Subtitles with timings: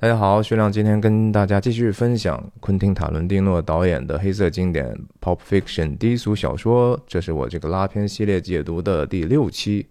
[0.00, 4.86] 大家好，薛亮今天跟大家继续分享昆汀·塔伦蒂诺导演的黑色经典
[5.20, 9.86] 《Pop Fiction》低俗小说，这是我这个拉片系列解读的第六期。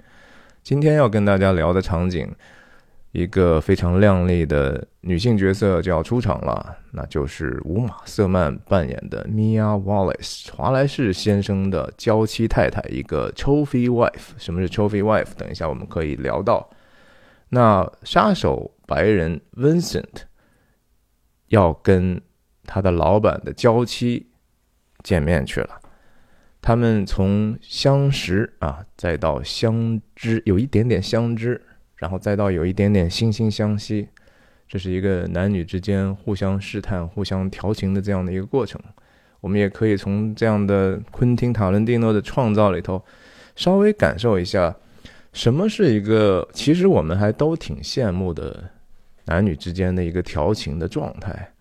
[0.63, 2.27] 今天要跟大家聊的场景，
[3.11, 14.31] 一个非常靓丽的女性角色就要出场了，那就是伍玛·瑟曼扮演的 Mia Wallace，华莱士先生的娇妻太太，一个 Trophy Wife。
[14.39, 15.35] 什么是 Trophy Wife？
[15.37, 16.67] 等一下我们可以聊到。
[17.49, 18.71] 那杀手。
[18.89, 20.23] 白人 Vincent
[21.49, 22.19] 要跟
[22.63, 24.31] 他的老板的娇妻
[25.03, 25.79] 见面去了。
[26.59, 31.61] 他们从相识啊，再到相知，有一点点相知，
[31.97, 34.09] 然后再到有一点点惺惺相惜。
[34.67, 38.81] 这是一个男女之间互相试探、互相调情的这样的一个过程。
[39.39, 43.05] 我们也可以从这样的昆汀·塔伦蒂诺的创造里头，
[43.55, 44.75] 稍微感受一下
[45.31, 48.71] 什么是一个其实我们还都挺羡慕的。
[49.29, 51.53] 男女之间的一个调情的状态，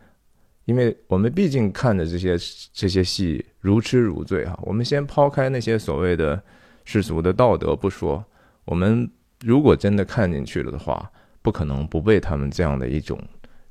[0.65, 2.35] 因为我们毕竟看着这些
[2.73, 4.59] 这些戏如痴如醉哈。
[4.63, 6.43] 我们先抛开那些所谓的
[6.87, 8.25] 世俗的道德不说，
[8.65, 9.11] 我们
[9.45, 13.21] 如果真的看进去了的话，不可能不被他们这样的一种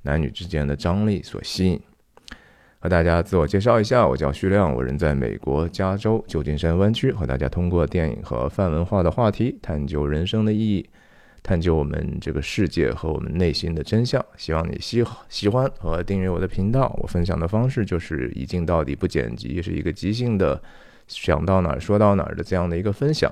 [0.04, 1.82] 男女之间的张力所吸引。
[2.80, 10.88] 和大家自我介绍一下，我叫徐亮，我人在美国加州旧金山湾区，和大家通过电影和泛文化的话题，探究人生的意义。
[11.48, 16.94] 探究我们这个世界和我们内心的真相，希望你喜喜欢和订阅我的频道。
[17.02, 20.62] 我分享的方式就是一镜到底不剪辑，是一个即兴的，
[21.08, 23.32] 想到哪儿说到哪儿的这样的一个分享。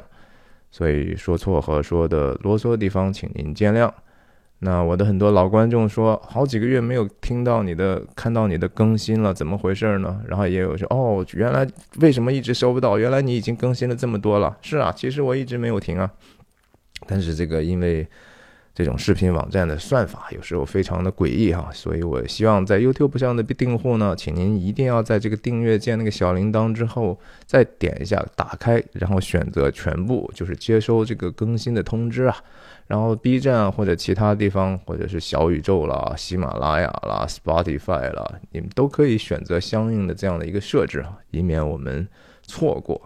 [0.72, 3.92] 所以说错和说的啰嗦的地方，请您见谅。
[4.60, 10.22] 那我的很多老观众说，好几个月没有听到你的、看到你的更新了，怎么回事呢？
[10.26, 11.68] 然后也有说，哦，原来
[12.00, 12.98] 为什么一直收不到？
[12.98, 14.58] 原来你已经更新了这么多了。
[14.62, 16.10] 是啊，其实我一直没有停啊。
[17.08, 18.08] 但是这个因为
[18.74, 32.36] 这种视频网站的算法有时候非常的诡异哈，所以我希望在 YouTube 上的订户呢，请您一定要在这个订阅键那个小铃铛之后再点一下打开，然后选择全部，就是接收这个更新的通知啊。
[32.88, 42.06] 然后 B 站或者其他地方，或者是小宇宙啦、喜马拉雅啦、Spotify 啦，你们都可以选择相应的这样的一个设置哈，以免我们
[42.44, 43.02] 错过。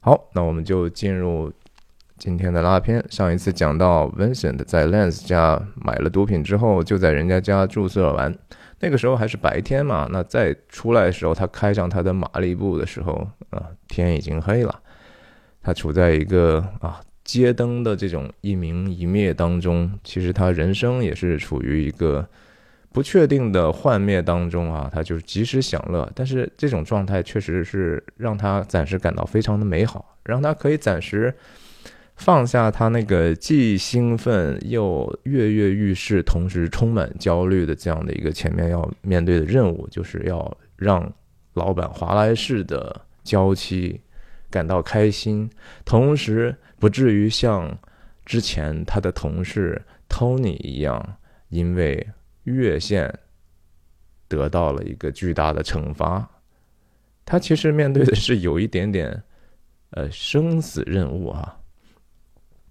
[0.00, 1.52] 好，那我们就进入。
[2.22, 8.32] 今天的拉片，上一次讲到 Vincent 在 Lance 家买了毒品之后，就在人家家注射完。
[8.78, 14.72] 那个时候还是白天嘛，那再出来的时候，他开上他的马利布的时候，啊，天已经黑了。
[15.64, 22.24] 他处在一个啊街灯的这种一明一灭当中，其实他人生也是处于一个
[22.92, 24.88] 不确定的幻灭当中啊。
[24.94, 31.34] 他就是及时享乐，但是这种状态确实是让他暂时感到非常的美好，让他可以暂时。
[32.16, 41.12] 放下他那个既兴奋又跃跃欲试，同时充满焦虑的这样的一个前面要面对的任务，就是要让
[41.54, 44.00] 老板华莱士的娇妻
[44.50, 45.50] 感到开心，
[45.84, 47.76] 同时不至于像
[48.24, 51.16] 之前他的同事 Tony 一样，
[51.48, 52.06] 因为
[52.44, 53.12] 越线
[54.28, 56.28] 得到了一个巨大的惩罚。
[57.24, 59.22] 他其实面对的是有一点点
[59.90, 61.58] 呃生死任务啊。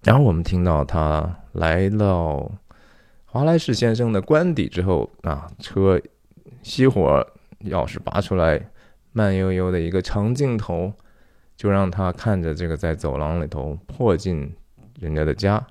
[0.03, 2.51] 然后我们听到他来到
[3.25, 6.01] 华莱士先生的官邸之后啊，车
[6.63, 7.25] 熄火，
[7.65, 8.59] 钥匙拔出来，
[9.11, 10.91] 慢悠悠的一个长镜头，
[11.55, 14.51] 就让他看着这个在走廊里头破进
[14.99, 15.63] 人家的家，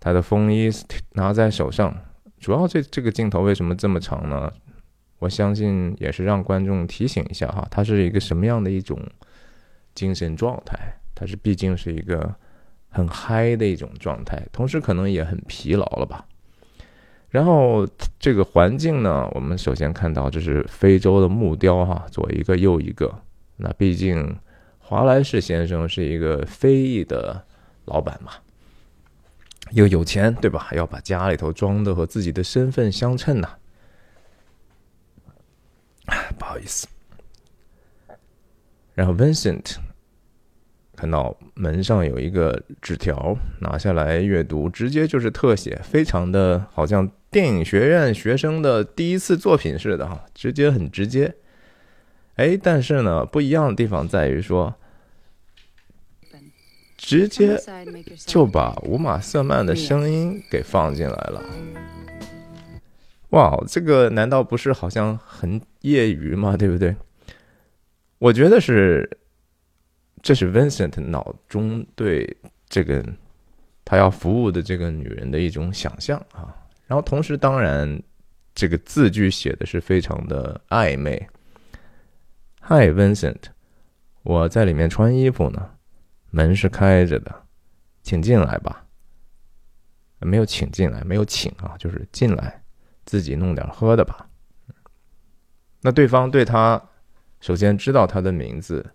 [0.00, 0.70] 他的风衣
[1.12, 1.94] 拿在手上。
[2.40, 4.50] 主要这这个镜头为什么这么长呢？
[5.18, 8.98] 我相信也是让观众提醒一下哈，他是一个什么样的一种
[9.94, 10.78] 精神状态？
[11.14, 12.34] 他是毕竟是一个。
[12.92, 16.24] 很嗨的一种状态，同时可能也很疲劳了吧。
[17.30, 17.88] 然后
[18.18, 23.10] 这个环境呢，我们首先看到这是非洲的木雕哈，左一个右一个。
[23.56, 24.36] 那毕竟
[24.78, 27.42] 华莱士先生是一个非裔的
[27.86, 28.32] 老板嘛，
[29.70, 30.68] 又有钱对吧？
[30.72, 33.56] 要把家里头装的和自己的身份相称呐。
[36.38, 36.86] 不好意思。
[38.94, 39.76] 然后 Vincent。
[41.02, 51.34] 看到门上有一个纸条，拿下来阅读，直接就是特写，非常的好像电影学院学生的第一次作品似的哈，直接很直接。
[52.36, 54.72] 哎，但是呢，不一样的地方在于说，
[56.96, 57.60] 直接
[58.24, 61.42] 就把五马瑟曼的声音给放进来了。
[63.30, 66.56] 哇，这个难道不是好像很业余吗？
[66.56, 66.94] 对不对？
[68.20, 69.18] 我觉得是。
[70.22, 72.36] 这是 Vincent 脑中对
[72.68, 73.04] 这个
[73.84, 76.54] 他要服务的这个女人的一种想象啊，
[76.86, 78.00] 然后同时，当然
[78.54, 81.28] 这个字句写的是非常的暧昧。
[82.60, 83.42] Hi Vincent，
[84.22, 85.70] 我在里面穿衣服呢，
[86.30, 87.42] 门是开着的，
[88.02, 88.86] 请进来吧。
[90.20, 92.62] 没有请进来，没有请啊，就是进来，
[93.04, 94.28] 自己弄点喝的吧。
[95.80, 96.80] 那对方对他
[97.40, 98.88] 首先知道他的名字，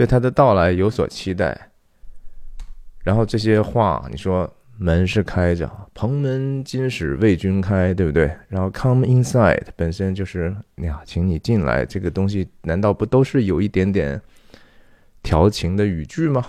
[0.00, 1.70] 对他的到来有所期待。
[3.04, 8.34] 然后这些话，你说门是开着，蓬门今始为君开，对不对？
[8.48, 14.18] 然后 come inside 本身就是呀，请你进来，这个东西难道不都是有一点点
[15.22, 16.46] 调情的语句吗？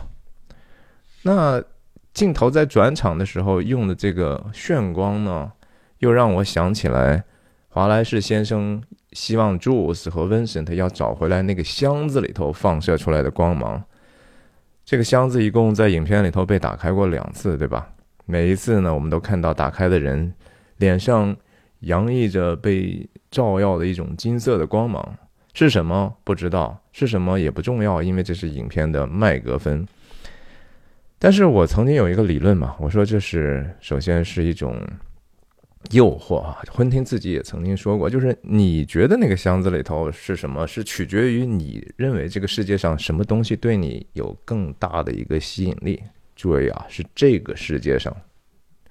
[1.23, 1.61] 那。
[2.13, 5.49] 镜头在转场的时候用的这个炫光呢，
[5.99, 7.23] 又让我想起来
[7.69, 8.83] 华莱士先生
[9.13, 13.83] 希望 Jules 和 Vincent 要找回来那个箱子里头放射出来的光芒。
[14.83, 17.87] 这个箱子一共在影片里头被打开过两次，对吧？
[18.25, 20.33] 每一次呢，我们都看到打开的人
[20.77, 21.35] 脸上
[21.81, 25.17] 洋溢着被照耀的一种金色的光芒，
[25.53, 29.85] 是什么不知道，是什么也不重要，因为这是影片的麦格芬。
[31.19, 34.75] 但是我曾经有一个理论嘛，我说这是首先是一种
[35.89, 36.61] 诱惑啊。
[36.71, 46.01] 昆汀自己也曾经说过，就是你觉得那个箱子里头是什么，是取决于你认为这个世界上什么东西对你有更大的一个吸引力。
[46.35, 48.15] 注意啊，是这个世界上，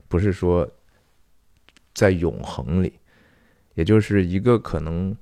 [0.07, 0.69] 不是说
[1.95, 2.93] 在永恒里，
[3.75, 5.17] 也就是一个可能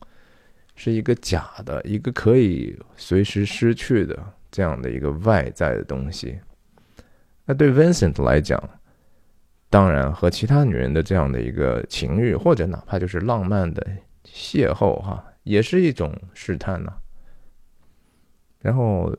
[0.74, 4.18] 是一个假的、一个可以随时失去的
[4.50, 6.38] 这样的一个外在的东西。
[7.46, 8.62] 那对 Vincent 来讲，
[9.70, 13.86] 当然和其他女人的这样的一个情欲，或者哪怕就是浪漫的
[14.24, 16.92] 邂逅，哈，也是一种试探呢。
[18.60, 19.14] 然后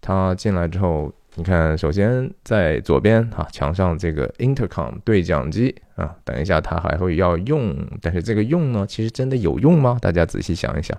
[0.00, 9.96] 他进来之后，你看，首先在左边哈墙上这个 intercom 对讲机啊，等一下他还会要用，但是这个用呢，其实真的有用吗？
[10.02, 10.98] 大家仔细想一想。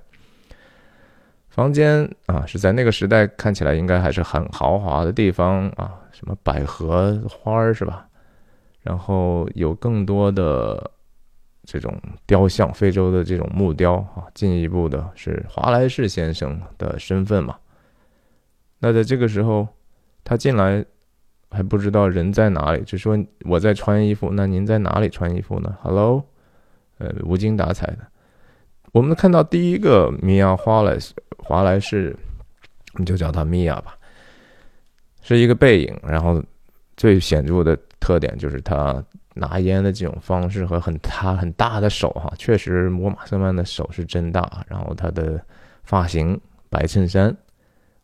[1.49, 8.07] 房间啊，是在那个时代看起来应该还是很豪华的地方啊，什么百合花儿是吧？
[8.83, 10.91] 然后有更多的
[11.63, 14.27] 这种雕像，非洲的这种木雕啊。
[14.33, 17.57] 进一步的是华莱士先生的身份嘛？
[18.79, 19.67] 那在这个时候，
[20.23, 20.85] 他进来
[21.49, 26.23] 还不知道人在哪里，就说我在穿衣服，那您在哪里穿衣服呢？Hello，
[26.97, 27.99] 呃，无精打采的。
[28.91, 31.13] 我们看到第一个米娅华莱士。
[31.39, 32.15] 华莱士，
[32.93, 33.97] 我们就叫他米娅吧，
[35.21, 35.99] 是一个背影。
[36.07, 36.41] 然后
[36.95, 39.01] 最显著的特点就是他
[39.33, 44.65] 拿烟的这种方式和很他很大的手哈，确实摩马瑟曼的手是真大。
[44.67, 45.41] 然后他的
[45.85, 46.37] 发型，
[46.69, 47.33] 白衬衫，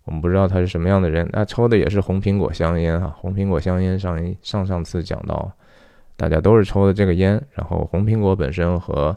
[0.06, 1.30] 我们不知道他是什么样的人。
[1.34, 5.52] 那抽的也是红苹果香烟哈，红苹果香烟上一上上次讲到，
[6.16, 7.42] 大家都是抽的这个烟。
[7.52, 9.16] 然后红苹果本身和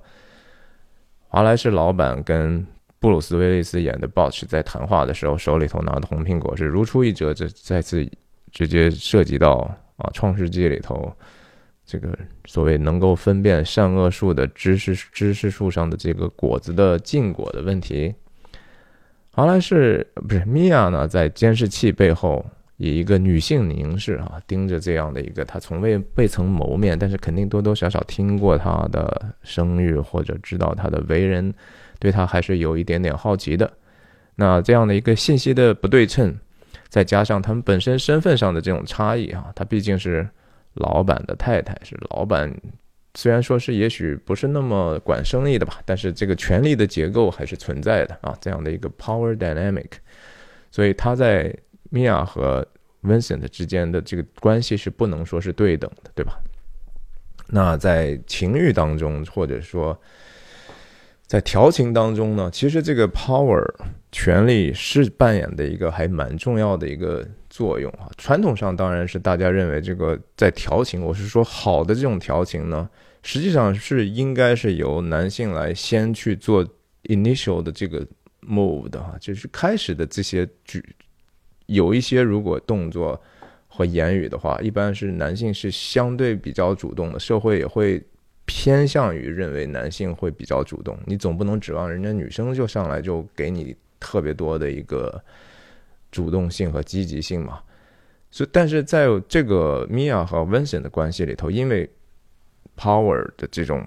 [1.29, 2.67] 华莱士老板跟。
[3.03, 8.09] 布鲁斯·威利斯演的 Botch 在谈话的时候，手里头拿的红苹果是如出一辙，这再次
[8.53, 9.69] 直接涉及到
[10.03, 11.11] 啊，《创世纪》里头
[11.87, 18.15] 这个所谓能够分辨善恶树的知识知识树上的这个果子的禁果的问题。
[19.31, 22.45] 好莱士不是米娅呢，在监视器背后
[22.77, 31.55] 以一个女性凝视啊，盯着这样的一个他从未未曾谋面，但是肯定多多少少听过他的声誉或者知道他的为人。
[31.99, 33.73] 对他还是有一点点好奇的，
[34.35, 36.37] 那这样的一个信息的不对称，
[36.93, 40.29] 再加上他们本身身份上的这种差异啊，他毕竟是
[40.75, 42.55] 老板的太太，是老板，
[43.15, 49.89] 虽然说是也许不是那么管生意的吧，但是这个权力的结构还是存在的啊，这样的一个 power dynamic，
[50.71, 51.51] 所以他在
[51.89, 52.63] 米娅和
[53.03, 56.39] Vincent 之间的这个关系是不能说是对等的，对吧？
[57.47, 59.99] 那在情欲当中，或者说。
[61.25, 63.65] 在调情当中呢，其实这个 power
[64.13, 68.09] 权力是扮演的一个还蛮重要的一个作用啊。
[68.17, 72.89] 传统上当然是大家认为这个在调情，我是说好的这种调情呢，
[73.23, 76.65] 实际上是应该是由男性来先去做
[77.05, 78.07] initial 的这个
[78.47, 80.85] move 的哈，就是开始的这些举，
[81.67, 83.21] 有一些如果动作
[83.67, 88.01] 和言语的话，一般是男性是相对比较主动的，社会也会。
[88.45, 95.23] 偏向于认为男性会比较主动，你总不能指望人家女生就上来就给你特别多的一个
[96.11, 97.61] 主动性和积极性嘛。
[98.33, 101.89] 所以，但是在这个米娅和 Vincent 的关系里头，因为
[102.77, 103.87] power 的这种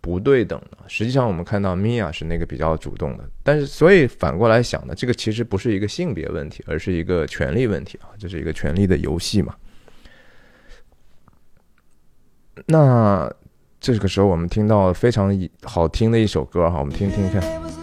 [0.00, 3.28] 不对等，实际上我们看到米娅是那个比较主动的。
[3.42, 9.56] 但是，所以反过来想呢，这个其实不是一个性别问题，而是一个权力问题啊，这是一个权力的游戏嘛。
[12.66, 13.28] 那。
[13.82, 17.79] 这个时候我们听到非常好听的一首歌哈，我们听听看。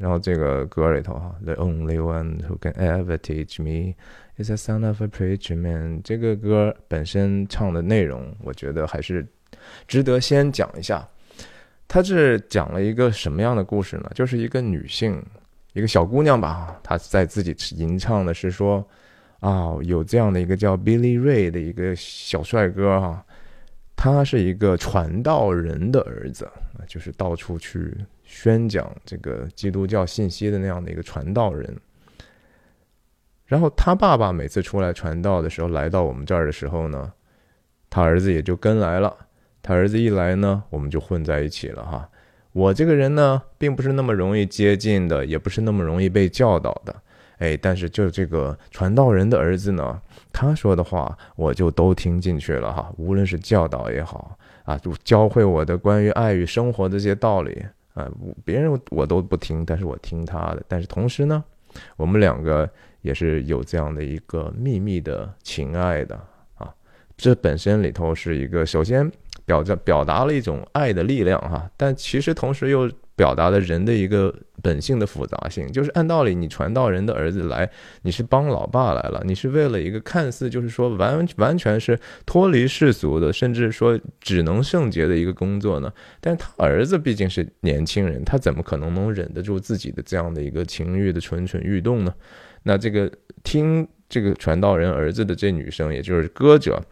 [0.00, 3.94] 然后这个歌里头哈，The only one who can ever teach me
[4.38, 6.00] is the son of a preacher man。
[6.02, 9.26] 这个歌本身唱的内容，我觉得还是
[9.86, 11.06] 值得先讲一下。
[11.86, 14.10] 它是讲了一个什么样的故事呢？
[14.14, 15.22] 就是一个女性，
[15.74, 18.82] 一个小姑娘吧，她在自己吟唱的是说。
[19.40, 23.22] 啊，有这样的一个叫 Billy Ray 的一个小帅哥哈，
[23.96, 26.46] 他是一个传道人的儿子，
[26.86, 31.74] 就是到处去宣讲这个基督教信息的那样的一个传道人。
[33.46, 37.12] 然后他爸爸每次出来传道的时候，来到我们这儿的时候呢，
[37.88, 39.16] 他儿子也就跟来了。
[39.62, 42.08] 他儿子一来呢，我们就混在一起了哈。
[42.52, 46.94] 我这个人呢，并不是那么容易接近的，也不是那么容易被教导的。
[47.38, 50.00] 哎，但是就这个传道人的儿子呢，
[50.38, 52.92] 他说的话我就都听进去了哈。
[52.98, 57.64] 无论是教导也好啊，就教会我的关于爱与生活的这些道理
[57.94, 58.06] 啊，
[58.44, 60.62] 别人我都不听，但是我听他的。
[60.68, 61.42] 但是同时呢，
[61.96, 62.68] 我们两个
[63.00, 66.14] 也是有这样的一个秘密的情爱的
[66.56, 66.70] 啊。
[67.16, 69.10] 这本身里头是一个，首先
[69.46, 72.90] 表着表达了一种爱的力量哈，但其实同时又。
[73.16, 74.32] 表达了人的一个
[74.62, 77.68] 本性的复杂性，就是按道理，你传道人的儿子来，
[78.02, 85.90] 你是帮老爸来了，你是为了一个看似就是说完完全是脱离世俗的，甚至说只能圣洁的一个工作呢？
[86.20, 92.14] 但他儿子毕竟是年轻人，他怎么可能能忍得住自己的这样的一个情欲的蠢蠢欲动呢？
[92.64, 93.10] 那这个
[93.42, 96.82] 听这个传道人儿子的这女生，也就是歌者，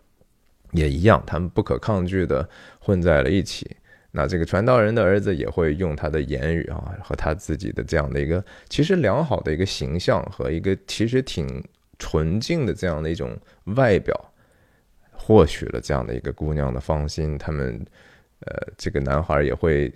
[0.73, 3.69] 也一样，他们不可抗拒的混在了一起。
[4.15, 11.63] 那这个传道人的儿子也会用他的言语啊，和他自己的这样的一个其实良好的一个形象和一个其实挺
[11.99, 13.37] 纯净的这样的一种
[13.77, 14.33] 外表，
[15.11, 17.37] 获取了这样的一个姑娘的芳心。
[17.37, 17.85] 他们，
[18.41, 19.93] 呃，这个男孩也会。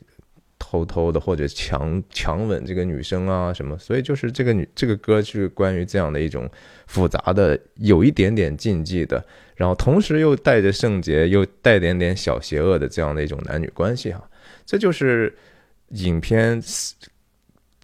[0.58, 6.50] 偷偷的或者强强吻这个女生啊什么，所以就是这个女这个歌是关于这样的一种
[6.86, 9.24] 复杂的，有一点点禁忌的，
[9.54, 14.28] 然后同时又带着圣洁，又带点点小邪恶的这样的一种男女关系哈，
[14.66, 15.32] 这就是
[15.90, 16.60] 影片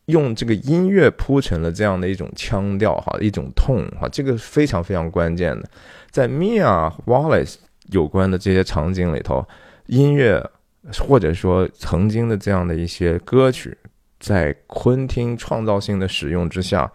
[0.07, 5.71] 用这个音乐铺成了这样的一种腔调哈，一种痛哈，这个非常非常关键的，
[6.11, 7.54] 在 Mia Wallace
[7.93, 9.47] 有关的这些场景里头，
[9.87, 10.50] 音乐。
[10.93, 13.76] 或者说，曾经的这样的一些歌曲，
[14.21, 16.91] 在昆汀创造性的使用之下，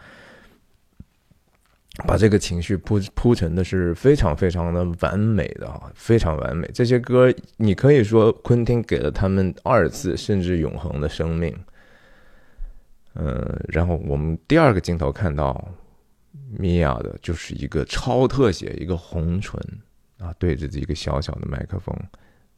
[2.05, 6.69] 把这个情绪铺铺陈的是非常非常的完美的啊，非常完美。
[6.73, 11.53] 这些歌，你可以说昆汀给了他们二次甚至永恒的生命。
[13.15, 15.67] 嗯，然后我们第二个镜头看到
[16.57, 19.59] 米娅的，就是一个超特写，一个红唇
[20.19, 21.93] 啊，对着一个小小的麦克风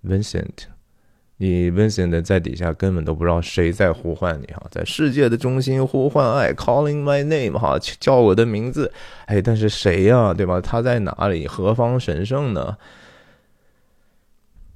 [0.03, 0.65] ，Vincent。
[1.43, 8.93] 你 Vincent 在底下根本都不知道谁在呼唤你哈，在世界的中心呼唤爱，calling my name 哈，叫我的名字，
[9.25, 10.61] 哎，但是谁呀，对吧？
[10.61, 11.47] 他在哪里？
[11.47, 12.77] 何方神圣呢？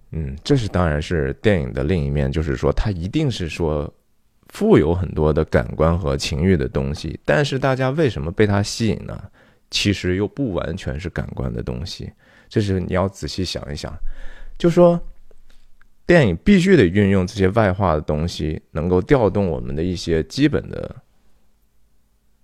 [0.10, 3.94] 嗯，这是当然是电影的另一面，就是说它一定是说
[4.48, 9.16] 富有很多的感官和情欲的东西，但是大家为什么被它吸引呢？
[9.70, 12.12] 其实又不完全是感官的东西，
[12.50, 13.94] 这是你要仔细想一想，
[14.58, 15.00] 就说。
[16.08, 20.96] 电影必须得运用这些外化的东西，能够调动我们的一些基本的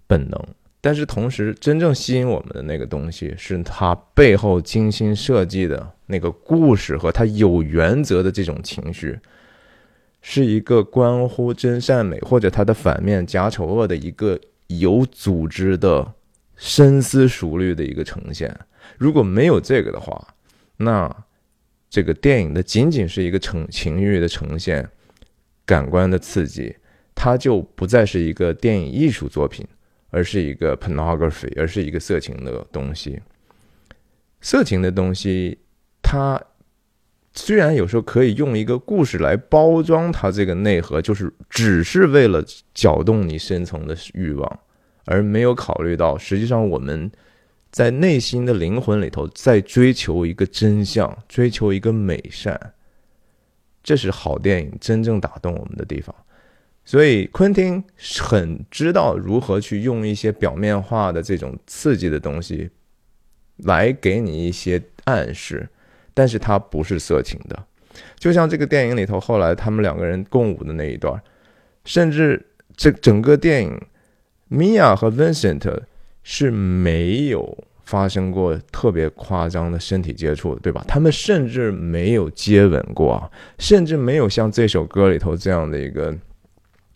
[0.07, 0.47] 本能。
[0.81, 9.19] 但是同时，真正吸引我们的那个东西，是它背后精心设计的那个故事和它有原则的这种情绪，
[10.23, 16.11] 是一个关乎真善美或者它的反面假丑恶的一个有组织的、
[16.55, 18.59] 深思熟虑的一个呈现。
[18.97, 20.29] 如果没有这个的话，
[20.77, 21.15] 那。
[21.91, 24.89] 这个电影的仅仅是一个呈情欲的呈现，
[25.65, 26.73] 感官的刺激，
[27.13, 29.67] 它就不再是一个电影艺术作品，
[30.09, 33.19] 而是一个 pornography，而是一个色情的东西。
[34.39, 35.59] 色情的东西，
[36.01, 36.41] 它
[37.33, 42.41] 虽然有时候可以用一个故事来包装它这个内核，就是只是为了
[42.73, 44.59] 搅动你深层的欲望，
[45.03, 47.11] 而没有考虑到实际上我们。
[47.71, 52.73] 在内心的灵魂里头，在追求一个真相，追求一个美善，
[53.81, 56.13] 这是好电影真正打动我们的地方。
[56.83, 57.81] 所以，昆汀
[58.19, 62.69] 很知道如何去用一些表面化的这种刺激的东西，
[63.57, 65.69] 来给你一些暗示，
[66.13, 67.65] 但是它不是色情的。
[68.19, 71.21] 就像这个电影里头，后来他们两个人共舞的那一段，
[71.85, 73.81] 甚至这整个电影，
[74.49, 75.83] 米娅和 Vincent。
[76.23, 80.83] 是没有发生过特别夸张的身体接触，对吧？
[80.87, 86.15] 他们甚至没有接吻过啊，甚至没有像这首歌里头这样的一个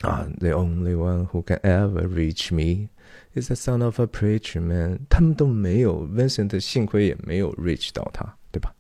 [0.02, 2.88] 啊，The only one who can ever reach me
[3.34, 5.00] is the son of a preacher man。
[5.10, 8.72] 他们都没有，Vincent 幸亏也没有 reach 到他，对吧？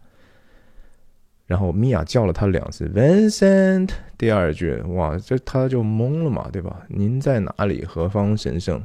[1.47, 3.89] 然后米娅叫了他两次，Vincent。
[4.17, 6.81] 第二句，哇，这他就懵了嘛，对吧？
[6.87, 7.83] 您在哪里？
[7.83, 8.81] 何方神圣？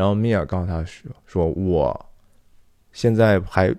[0.00, 2.06] 然后米娅告诉他说：“说我
[2.90, 3.70] 现在还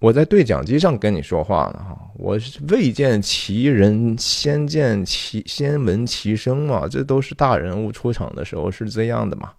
[0.00, 2.38] 我在对讲机上跟你说话呢，哈，我
[2.70, 9.52] 未见其人，先见其先闻其声嘛，这都是大人物出场的时候是这样的嘛。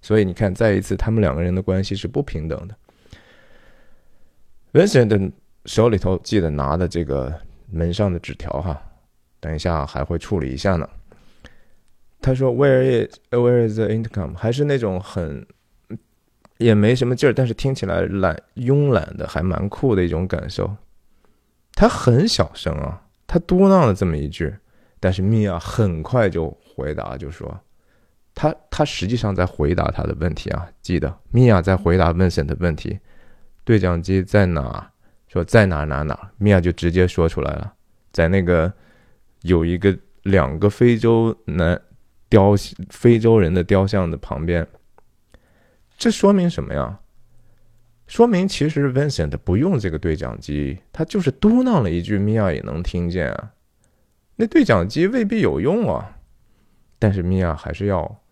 [0.00, 2.74] 所以你看，再一次，他们两个人的关系是不平等的。
[4.72, 5.30] Vincent
[5.66, 7.38] 手里头记得拿的这个
[7.70, 8.82] 门上的纸条哈，
[9.40, 10.88] 等一下还会处理一下呢。”
[12.22, 15.44] 他说：“Where is Where is the intercom？” 还是那种很
[16.58, 20.76] 也没什么劲儿，但是听起来懒慵懒的，还蛮酷的一种感受。
[21.74, 24.54] 他很小声啊，他嘟囔了这么一句，
[25.00, 27.60] 但是米娅很快就回答，就说
[28.34, 30.68] ：“他他实际上在回答他的问题啊。
[30.80, 33.00] 记得米娅在回答 Vincent 的问题，
[33.64, 34.88] 对讲机在哪？
[35.26, 36.30] 说在哪哪哪？
[36.38, 37.72] 米娅就直接说出来了，
[38.12, 38.72] 在那个
[39.40, 41.80] 有一个两个非洲男。”
[42.32, 42.54] 雕
[42.88, 44.66] 非洲人的雕像的旁边，
[45.98, 46.98] 这说明什么呀？
[48.06, 53.52] 说明其实 Vincent 不用这个对讲机，他就是嘟囔了一句，米娅也能听见啊。
[54.36, 56.16] 那对讲机未必有用啊，
[56.98, 58.22] 但是米娅还是要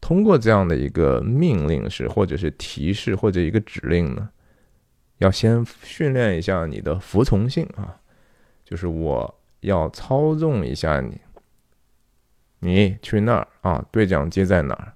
[0.00, 4.30] 通过这样的一个命令式，或者是提示，或者一个指令呢，
[5.18, 7.94] 要先训练一下你的服从性啊，
[8.64, 11.20] 就是我要操纵一下你。
[12.64, 13.84] 你去那儿啊？
[13.90, 14.92] 对讲机在哪儿？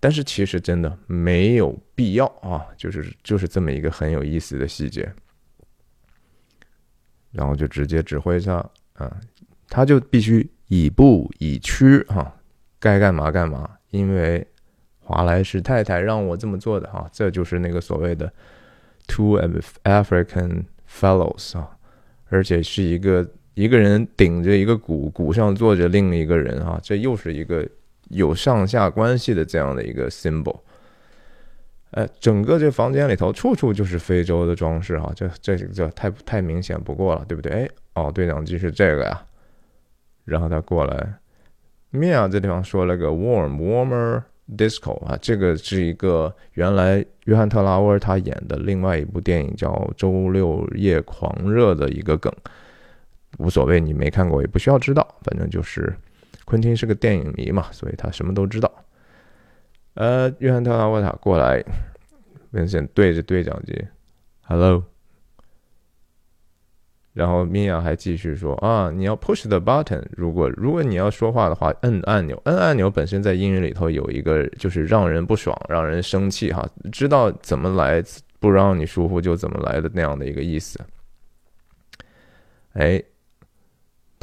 [0.00, 5.08] 但是其实真的没有必要啊，就是就是这么一个很有意思的细节。
[7.30, 8.56] 然后就直接指挥他
[8.94, 9.20] 啊，
[9.68, 12.34] 他就必须以步以趋啊，
[12.80, 13.70] 该干嘛干嘛。
[13.90, 14.44] 因为
[14.98, 18.32] 华莱士太太让我这么做的哈，这就是那个所谓的
[19.06, 19.38] two
[19.84, 21.78] African fellows 啊，
[22.30, 23.24] 而且是一个。
[23.54, 27.66] 一个人顶着一个鼓，鼓上坐着另一个人啊，这又是一个
[28.10, 30.58] 有上下关系的这样的一个 symbol。
[31.92, 37.52] 哎，整个这房间里头处处就是非洲的装饰哈，这这这太太明显不过了，对不对？
[37.52, 39.24] 哎，哦，对讲机是这个呀。
[40.24, 41.14] 然后他过来
[41.92, 44.22] ，Mia 这地方说了个 warm warmer
[44.56, 52.32] disco 啊，这个是一个原来约翰特拉沃尔他演的另外一部电影叫《周六夜狂热》的一个梗。
[53.38, 55.94] 无所谓，你没看过也不需要知道，反正就是
[56.44, 58.70] 昆汀是个电影迷嘛，所以他什么都知道。
[59.94, 61.62] 呃，约翰特拉沃塔过来，
[62.50, 63.86] 文森对着对讲机
[64.42, 64.84] ，Hello。
[67.12, 78.02] 然后米娅还继续说啊，你要 push the button，如果如果你要说话的话，摁按钮，摁按钮本身在英语里头有一个就是让人不爽、让人生气哈，知道怎么来
[78.40, 80.78] 不让你舒服就怎么来的那样的一个意思。
[82.72, 83.02] 哎。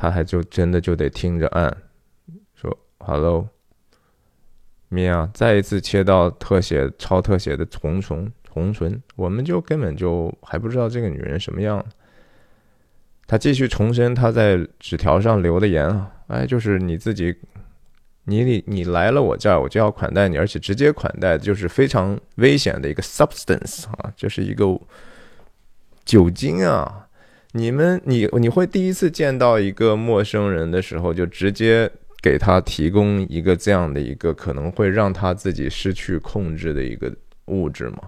[0.02, 1.78] 他还就真的就得听着按，
[2.56, 3.48] 说 “hello”，
[4.90, 11.86] 米娅再一次切到特写超特写的红唇红唇，我们就根本就还不知道这个女人什么样。
[13.28, 17.38] 他继续重申他在纸条上留的言啊，哎，就是你自己，
[18.24, 24.66] 你你你来了我这儿，我就要款待你，而且直接款待，就是非常危险的一个 substance 啊，就是一个
[26.04, 27.08] 酒精啊。
[27.54, 37.14] 你们，你你会第一次见到一个陌生人的时候，就直接给他提供一个这样的一个可能会让他自己失去控制的一个
[37.48, 38.04] 物质吗？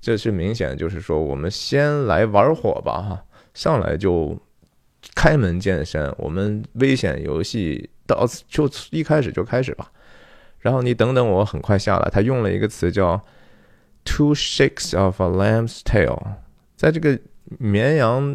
[0.00, 4.34] 这是明显就是说，我们先来玩火吧，哈，上来就
[5.14, 9.92] 开门见山，我们危险游戏到就一开始就开始吧。
[10.60, 12.08] 然后你等等，我很快下来。
[12.10, 13.22] 他用了一个词叫
[14.04, 16.18] “two shakes of a lamb's tail”，
[16.74, 17.18] 在这个
[17.58, 18.34] 绵羊。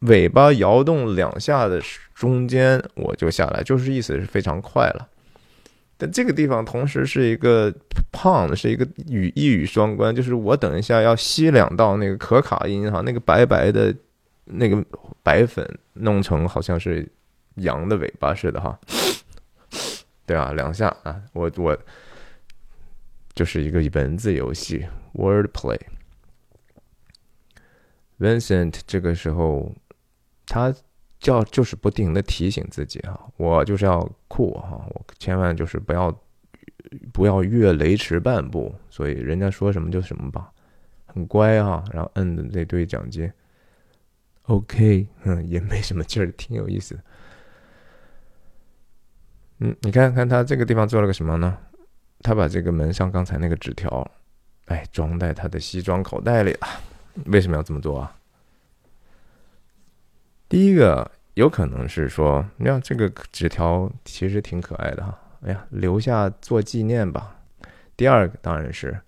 [0.00, 1.80] 尾巴摇动两下的
[2.14, 5.08] 中间，我就下来，就是意思是非常快了。
[5.98, 7.70] 但这个地方同时是一个
[8.10, 13.94] 胖的，是一个语一语双关，就是我等一下要吸两道那个可卡因哈，那个白白的
[14.46, 14.82] 那个
[15.22, 17.06] 白粉弄成好像是
[17.56, 18.78] 羊的尾巴似的哈。
[20.24, 21.78] 对啊，两下啊，我我
[23.34, 25.78] 就是一个文字游戏，word play。
[28.18, 29.74] Vincent 这个时候。
[30.50, 30.74] 他
[31.20, 36.12] 叫就是不停的提醒自己啊，我就是要酷哈，我千万就是不要
[37.12, 40.50] 不要越雷池半步，所以人家说什么就什么吧。
[41.06, 43.30] 很乖哈，然后摁的那堆奖金。
[44.44, 47.00] OK，嗯，也没什么劲儿，挺有意思的。
[49.58, 51.56] 嗯，你看看他这个地方做了个什么呢？
[52.22, 54.04] 他把这个门上刚才那个纸条，
[54.66, 56.68] 哎，装在他的西装口袋里了。
[57.26, 58.16] 为什么要这么做啊？
[60.50, 67.36] 第一个有可能是说，你看这个纸条其实挺可爱的哈，哎呀，留下做纪念吧。
[67.96, 68.98] 第二个当然是，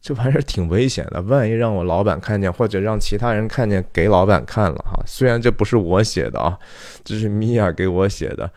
[0.00, 5.00] 这玩意儿挺危险的，万一让我老板看见，或者让其他人看见，给老板看了哈。
[5.06, 6.58] 虽然这不是我写的啊，
[7.04, 8.50] 这是米娅给我写的。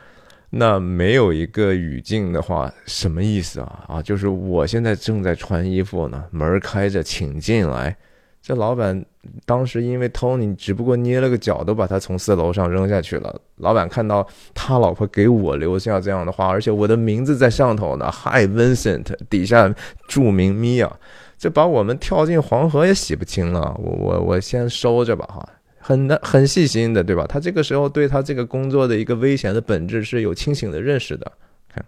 [0.49, 3.85] 那没有一个语境的话，什么意思啊？
[3.87, 7.95] 啊，就是我现在正在穿衣服呢，门开着，请进来。
[8.41, 9.05] 这老板
[9.45, 13.39] 当时因为 Tony，只不过捏了个脚，都把他从四楼上扔下去了。
[13.57, 19.73] 老板看到他老婆给我留下这样的话，而且我的名字在上头呢，Hi Vincent，底下
[20.07, 20.91] 注明 Mia，
[21.37, 23.75] 这把我们跳进黄河也洗不清了。
[23.77, 25.49] 我我我先收着吧，哈。
[25.77, 27.27] 很的很细心的，对吧？
[27.29, 31.31] 他这个时候对他这个工作的一个危险的本质是有清醒的认识的。
[31.71, 31.85] 看，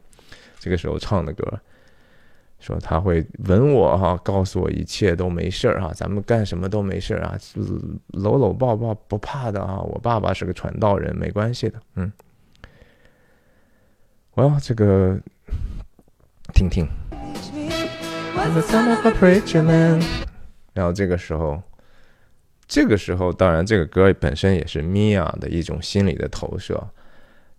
[0.60, 1.60] 这个时候唱的歌，
[2.60, 7.38] 说他会吻我哈，告诉我一切都没事儿哈，咱们干什么都没事儿啊，
[8.14, 9.80] 搂搂抱抱不怕的啊。
[9.80, 11.80] 我爸爸是个传道人，没关系的。
[11.96, 12.12] 嗯，
[14.34, 15.18] 我要这个
[16.54, 16.88] 听听。
[20.74, 21.62] 然后这个时候。
[22.70, 26.86] 这个时候，当然，这个歌本身也是米娅的一种心理的投射，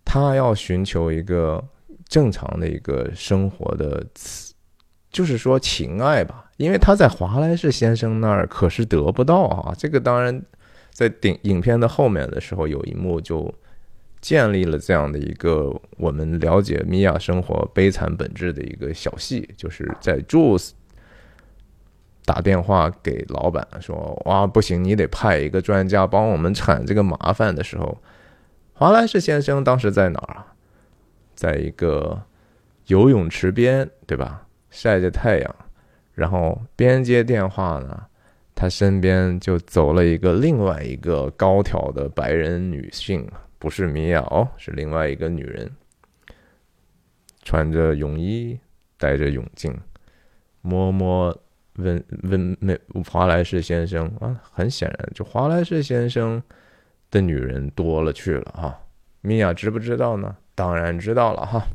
[0.05, 1.67] 他要寻求一个
[2.07, 4.05] 正常的一个生活的，
[5.11, 6.45] 就是说情爱吧。
[6.57, 9.73] 因为他在华莱士先生那儿可是得不到啊。
[9.77, 10.41] 这个当然，
[10.91, 13.53] 在顶影片的后面的时候，有一幕就
[14.19, 20.71] 建立了这样的一个我们了解米娅生活悲惨本质的一个小戏，就是在 Jules。
[22.25, 23.95] 打电话给老板说
[24.29, 27.97] ：“哇，不行，你得派一个专家帮我们铲这个麻烦。”的时候，
[28.73, 30.53] 华莱士先生当时在哪儿啊？
[31.33, 32.21] 在一个
[32.85, 34.45] 游泳池边，对吧？
[34.69, 35.55] 晒着太阳，
[36.13, 38.05] 然后边接电话呢，
[38.53, 45.69] 他身边就走了一个另外一个高挑的白人女性，不是米娅哦，是另外一个女人，
[47.43, 48.59] 穿着泳衣，
[48.97, 49.75] 戴着泳镜，
[50.61, 51.37] 摸摸。
[51.75, 52.77] 问问没
[53.09, 56.43] 华莱士先生啊，很显然，就华莱士先生
[57.09, 58.77] 的女人多了去了哈。
[59.21, 60.35] 米娅知不知道呢？
[60.55, 61.65] 当然知道了哈。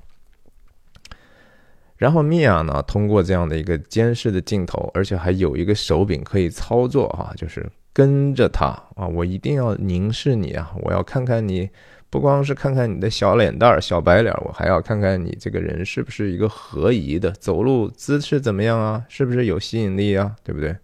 [1.96, 11.70] 然后米娅呢，通过这样的一个监视的镜头，而且还有一个手柄可以操作哈，就是跟着他啊，我一定要凝视你啊，我要看看你。
[12.10, 19.04] 不光是看看你的小脸蛋儿、小白脸，我还要看看你这个人是不是一个合宜的，走路姿势怎么样啊？
[19.08, 20.36] 是不是有吸引力啊？
[20.44, 20.76] 对不对？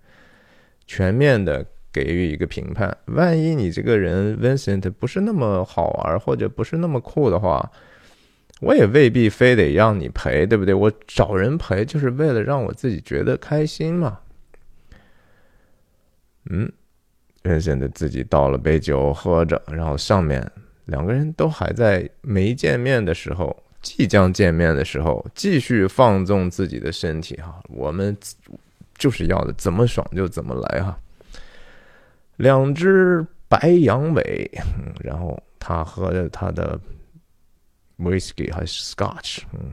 [0.89, 2.97] 全面的给予一个评判。
[3.05, 7.71] 万一你这个人 Vincent 不是那么好玩，或者不是那么酷的话，
[8.61, 10.73] 我也未必非得让你陪，对不对？
[10.73, 14.21] 我找人陪就是为了让我自己觉得开心嘛。
[16.51, 16.71] 嗯
[17.43, 20.51] ，Vincent 自己倒了杯酒喝着，然后上面。
[20.87, 27.63] 两个人都还在没见面的时候，即将见面的时候，继续放纵自己的身体哈。
[27.69, 28.17] 我们
[28.99, 30.99] 就是要的，怎么爽就怎么来哈。
[32.39, 34.51] 两只白羊尾，
[35.01, 36.77] 然后他喝着他的
[38.01, 39.73] whisky 还是 scotch，嗯，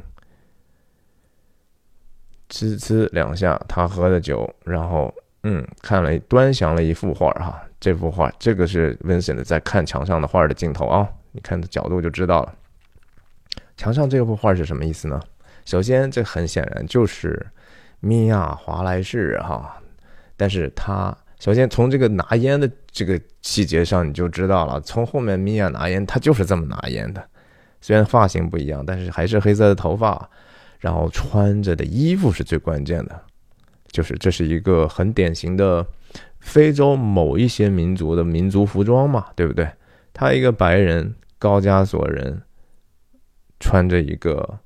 [2.50, 5.14] 呲呲两下，他喝的酒，然后
[5.44, 7.64] 嗯，看了端详了一幅画哈。
[7.80, 12.56] 这幅画，这个是 Vincent 在看墙上的画的镜头啊，你看的角度就知道了。
[13.78, 15.22] 墙上这幅画是什么意思呢？
[15.64, 17.46] 首先，这很显然就是
[18.00, 19.80] 米娅·华莱士哈，
[20.36, 27.30] 但是他首先从这个拿烟的这个细节上你就知道了，从后面米娅拿烟，他就是这么拿烟的，
[27.82, 30.30] 虽然发型不一样，但是还是黑色的头发，
[30.80, 33.22] 然后穿着的衣服是最关键的，
[33.92, 35.86] 就是这是一个很典型的。
[36.40, 39.70] 非洲某一些民族的民族服装嘛，对不对？
[40.14, 42.42] 他一个白人高加索人，
[43.60, 44.60] 穿着一个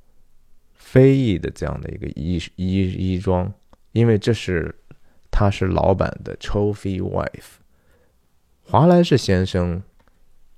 [0.76, 3.52] 非裔的这样的一个衣衣衣装，
[3.93, 4.76] 因为这是
[5.32, 7.56] 他是老板的 trophy wife。
[8.62, 9.82] 华莱士先生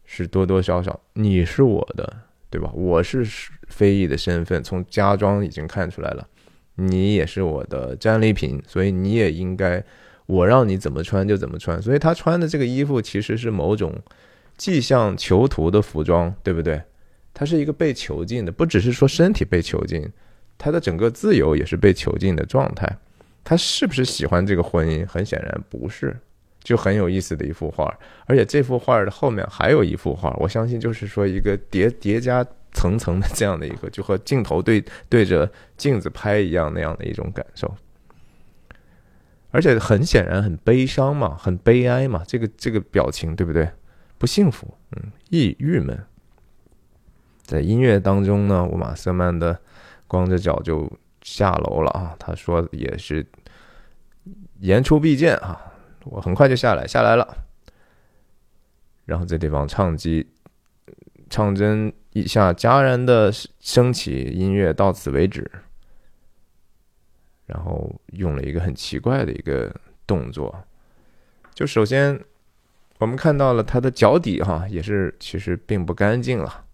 [0.04, 2.12] 是多多少少，你是我的，
[2.54, 2.70] 对吧？
[2.76, 3.26] 我是
[3.68, 6.28] 非裔的身份，从家装已经看出来了，
[6.76, 9.84] 你也是我的战利品，所以你也应该。
[10.26, 13.94] 我让你怎么穿就怎么穿，所以他穿的这个衣服其实是某种
[14.56, 16.82] 既像囚徒的服装，对不对？
[17.34, 20.10] 他是一个被囚禁的，不只是说身体被囚禁，
[20.58, 22.90] 他的整个自由也是被囚禁的状态。
[23.44, 25.06] 他是不是喜欢这个婚姻？
[25.06, 26.18] 很显然不是，
[26.64, 27.94] 就很有意思的一幅画。
[28.26, 37.72] 而且这幅画的后面还有一幅画，我相信就是说一个叠叠加层层的这样的一个，就和镜头对对着镜子拍一样那样的一种感受。
[39.52, 43.70] 而且很显然很悲伤嘛，很悲哀嘛，这个这个表情对不对？
[44.18, 45.96] 不幸福，嗯，抑郁闷。
[47.44, 49.60] 在音乐当中呢，我马瑟曼的
[50.08, 52.16] 光着脚就下楼了啊。
[52.18, 53.24] 他说也是
[54.62, 55.73] 言出必践啊，
[56.06, 57.46] 我很快就下来，下来了。
[59.06, 60.26] 然后这地方唱机
[61.30, 65.50] 唱针一下戛然的升起，音乐到此为止。
[67.46, 69.76] 然后用了一个很奇怪的一个
[70.08, 70.64] 动作，
[71.54, 72.18] 就首先
[73.00, 76.66] 我们看到了他的脚底哈，也是其实并不干净了。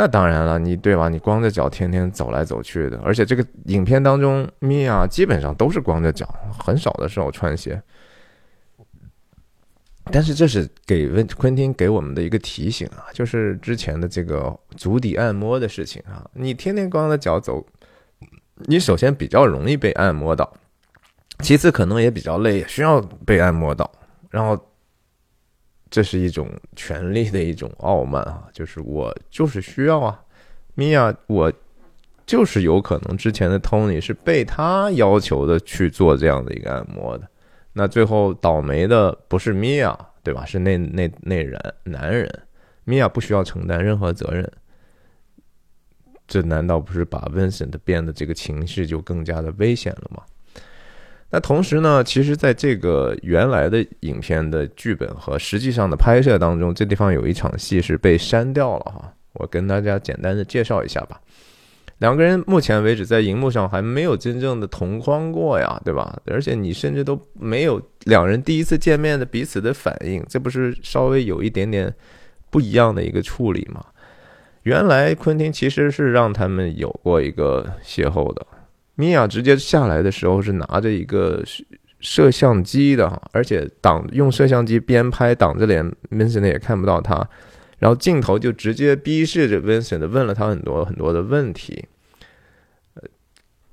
[0.00, 1.10] 那当然了，你对吧？
[1.10, 6.26] 你光着脚天天走来走去的，而且这个影片当中，米娅基本上都是光着脚，
[6.58, 7.78] 很少的时候穿鞋。
[10.10, 17.62] 但是这是给温昆汀给我们的一个提醒啊，就是之前的这个足底按摩的事情啊，你天天光着脚走。
[18.64, 20.50] 你首先比较容易被按摩到，
[21.40, 23.90] 其次可能也比较累，也需要被按摩到。
[24.30, 24.58] 然后，
[25.90, 30.22] 这是一种权力的一种傲慢啊， 就是我就是需要啊，
[30.74, 31.52] 米娅，我
[32.24, 37.28] 就是有可能之前的 Tony 是被他要求的去做这样的一个按摩的。
[37.72, 40.44] 那最后倒霉的不是米娅，对吧？
[40.44, 42.28] 是那那那人男人，
[42.84, 44.48] 米娅不需要承担任何责任。
[46.28, 50.22] 这难道不是把 Vincent 变得这个情绪就更加的危险了吗？
[51.30, 59.12] 那同时呢，其实在这个原来的影片的剧本和实际上的拍摄当中，这地方有一场戏是被删掉了哈。
[59.34, 61.20] 我跟大家简单的介绍一下吧。
[61.98, 66.18] 两个人目前为止在荧幕上还没有真正的同框过呀，对吧？
[66.26, 71.94] 而且你甚至都没有两人第一次见面的彼此的反应，这不是稍微有一点点
[72.50, 73.84] 不一样的一个处理吗？
[74.62, 78.46] 原来昆汀其实是让他们有过一个邂逅的。
[78.94, 81.42] 米娅直接下来的时候是拿着一个
[82.00, 87.28] 摄像机的，而且挡用摄像机边拍挡着脸，Vincent 也看不到他。
[87.78, 91.86] 然后镜头就直接逼视着 Vincent，问了他很多很多的问题。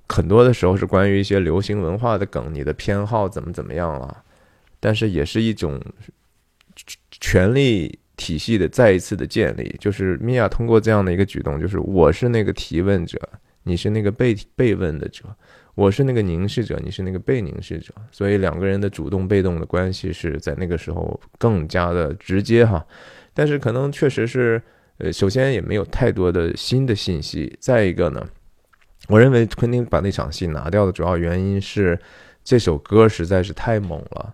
[0.08, 4.24] 很多的时候是关于一些流行文化的梗，你的偏好怎么怎么样了？
[4.80, 5.82] 但是也是一种
[7.12, 8.00] 权力。
[8.18, 13.22] 体系的再一次的建立，就是米娅通过这样的一个举动，就是我是那个提问者，
[13.68, 15.26] 你是那个被被问的者，
[15.76, 22.84] 我是那个凝视者，你是那个被凝视者，所以两个人的主动被动的关系是在那个时候更加的直接哈。
[23.34, 24.62] 但是可能确实是，
[25.00, 28.26] 呃，首先也没有太多的新的信息，再一个呢，
[29.10, 32.00] 我认为昆汀把那场戏拿掉的主要原因是
[32.44, 34.34] 这首歌实在是太猛了，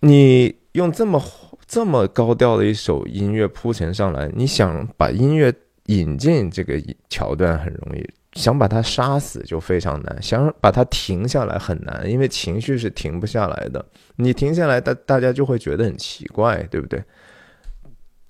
[0.00, 0.56] 你。
[0.76, 1.24] 用这么
[1.66, 5.50] 这么高调的一首音乐铺陈上来，你想把音乐
[5.86, 13.84] 引进这个桥段很容易，想把它杀死就非常难，想把它停下来很难，因为情绪是停不下来的。
[14.16, 17.02] 你停下来，大大家就会觉得很奇怪，对不对？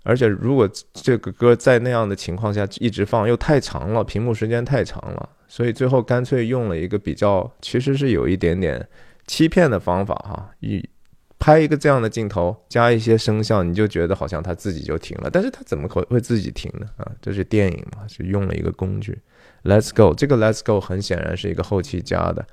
[0.03, 8.87] 而且如果这个歌在那样的情况下一直放，又太长了，屏幕时间太长了，所以最后干脆用了一个比较，其实是有一点点
[9.27, 10.88] 欺骗的方法哈，以。
[11.38, 15.29] 拍一个这样的镜头，加一些声效，你就觉得好像他自己就停了。
[15.31, 16.87] 但是它怎么可会自己停呢？
[16.96, 19.18] 啊，这是电影嘛，是用了一个工具。
[19.62, 22.46] Let's go，这个 Let's go 很显然是一个后期加的，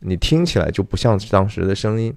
[0.00, 2.14] 你听起来就不像是当时的声音。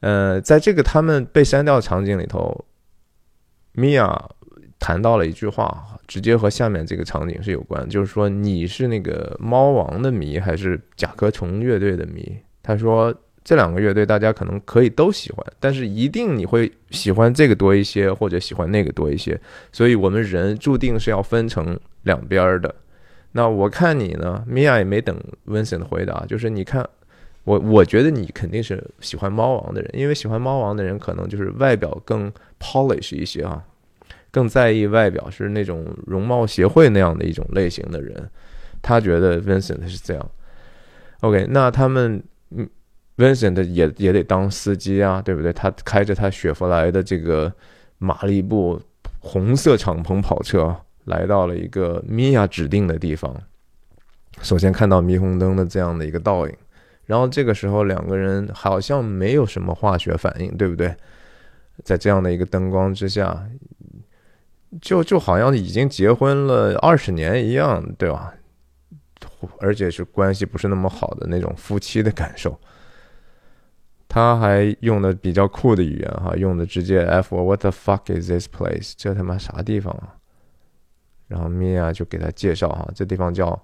[0.00, 2.66] 呃，在这个他们被删掉场景里头，
[3.72, 4.28] 米娅
[4.78, 12.36] 谈到了一句话，直接和下面这个场景是有关，就是说你是那个猫王的迷还是甲壳虫乐队的迷？
[12.62, 13.12] 他说。
[13.44, 19.38] 这两个乐队大家可能可以都喜欢，但是一定你会喜欢这个多一些，或者喜欢那个多一些。
[19.70, 22.74] 所以我们人注定是要分成两边的。
[23.32, 26.88] 那我看你呢，米娅也没等温森的回答，就是你看
[27.44, 33.62] 我，我觉得你肯定是喜欢猫王的人，因为喜欢猫王的人可能就是外表更 polish 一些啊，
[34.30, 38.26] 更在意外表，是那种容貌协会那样的一种类型的人。
[38.80, 40.30] 他觉得 Vincent 是这样。
[41.20, 42.22] OK，那他们
[42.56, 42.66] 嗯。
[43.16, 45.52] Vincent 也也得当司机啊，对不对？
[45.52, 47.52] 他开着他雪佛兰的这个
[47.98, 48.80] 马利布
[49.20, 53.34] 红色敞篷跑车，来到了一个米娅指定的地方。
[54.42, 56.56] 首先看到霓虹灯的这样的一个倒影，
[57.06, 60.92] 然后这个时候两个人好像没有什么化学反应，对不对？
[61.84, 63.48] 在这样的一个灯光之下，
[64.80, 68.34] 就就好像已经结婚了二十年一样，对吧？
[69.60, 72.58] 而且是关系不是那么好的那种夫妻的感受。
[74.14, 78.92] 他还用的比较酷的语言哈，用的直接 F What the fuck is this place？
[78.96, 80.14] 这他妈啥地方啊？
[81.26, 83.60] 然后米娅就给他介绍哈，这地方叫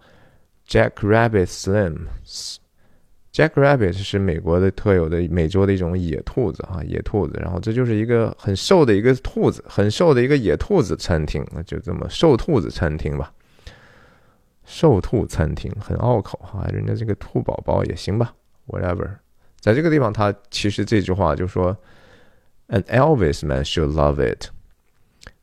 [0.66, 2.56] Jack Rabbit Slims。
[3.32, 7.38] Jack Rabbit 是美国的特有的美洲的一种野兔子哈，野兔子。
[7.40, 13.32] 然后这就是一个很瘦的一个兔子，很瘦的一个野兔子餐厅，那就这么瘦兔子餐厅吧。
[14.64, 18.34] 瘦兔餐厅很拗口哈，人家这个兔宝宝也行吧
[18.66, 19.10] ，whatever。
[19.60, 21.76] 在这个地方，他其实这句话就说
[22.68, 24.48] ，An Elvis man should love it。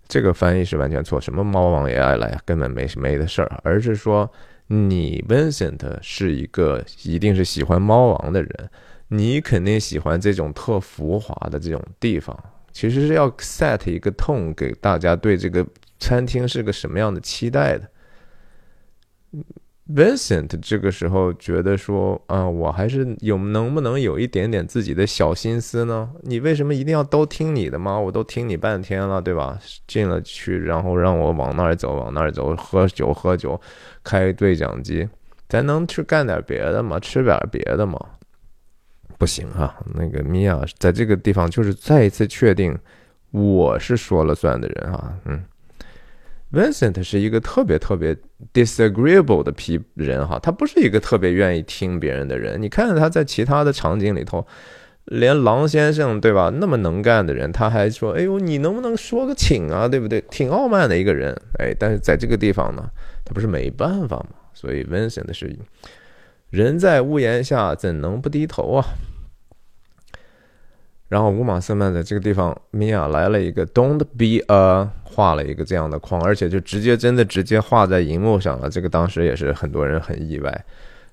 [0.08, 4.32] 这个翻译是完全错，什么猫王也爱来，根本没没的事儿，而是说
[4.67, 8.69] 你 Vincent 是一个一定是喜欢猫王的人，
[9.10, 12.38] 你肯定喜欢这种特浮华的这种地方。
[12.71, 15.65] 其实是要 set 一个 tone 给大家对这个
[15.99, 17.89] 餐厅是个什么样的期待的。
[19.89, 26.10] Vincent 这个时候觉得说啊，我还是有能不能有一点点自己的小心思呢？
[26.23, 27.97] 你为什么一定要都听你的吗？
[27.97, 29.58] 我都听你半天了，对吧？
[29.88, 33.60] 进了去，然后让我往那儿走，往那儿走，喝酒喝酒，
[34.04, 35.08] 开对讲机，
[35.47, 37.00] 咱能去干点别的吗？
[37.00, 37.97] 吃点别的吗？
[39.17, 42.78] 不行啊，那个米娅在这个地方就是再一次确定
[43.32, 45.41] 我是说了算的人啊，嗯。
[46.51, 48.15] Vincent 是一个特别特别
[48.53, 52.62] disagreeable 的批人哈，他不是一个特别愿意听别人的人。
[52.62, 54.47] 你看他在其他的场景里头，
[55.05, 62.89] 连狼先生对吧，那么能干的人，他还说：“哎呦，你能不能说个请啊，对不对？”挺傲慢的一个人，哎，但是在这个地方呢，
[63.25, 64.27] 他不是没办法吗？
[64.53, 65.53] 所以 Vincent 是
[66.49, 68.86] 人在屋檐下，怎能不低头啊？
[71.09, 78.69] 然后乌玛瑟曼在这个地方，米娅来了一个 "Don't be a"，画了一个这样的框，而且就直接真的直接画在荧幕上了。
[78.69, 80.65] 这个当时也是很多人很意外。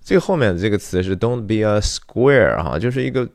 [0.02, 3.28] 这个后面的这个词是 "Don't be a square" 哈，就是一个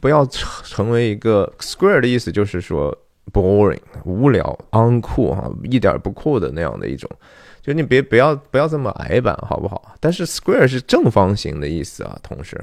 [0.00, 2.92] 不要成为一个 square 的意思，就是说
[3.32, 7.08] boring 无聊、uncool 哈，一点不酷的那样的一种。
[7.62, 9.94] 就你别不要不要这么矮板好不好？
[10.00, 12.60] 但是 square 是正方形的意思啊，同时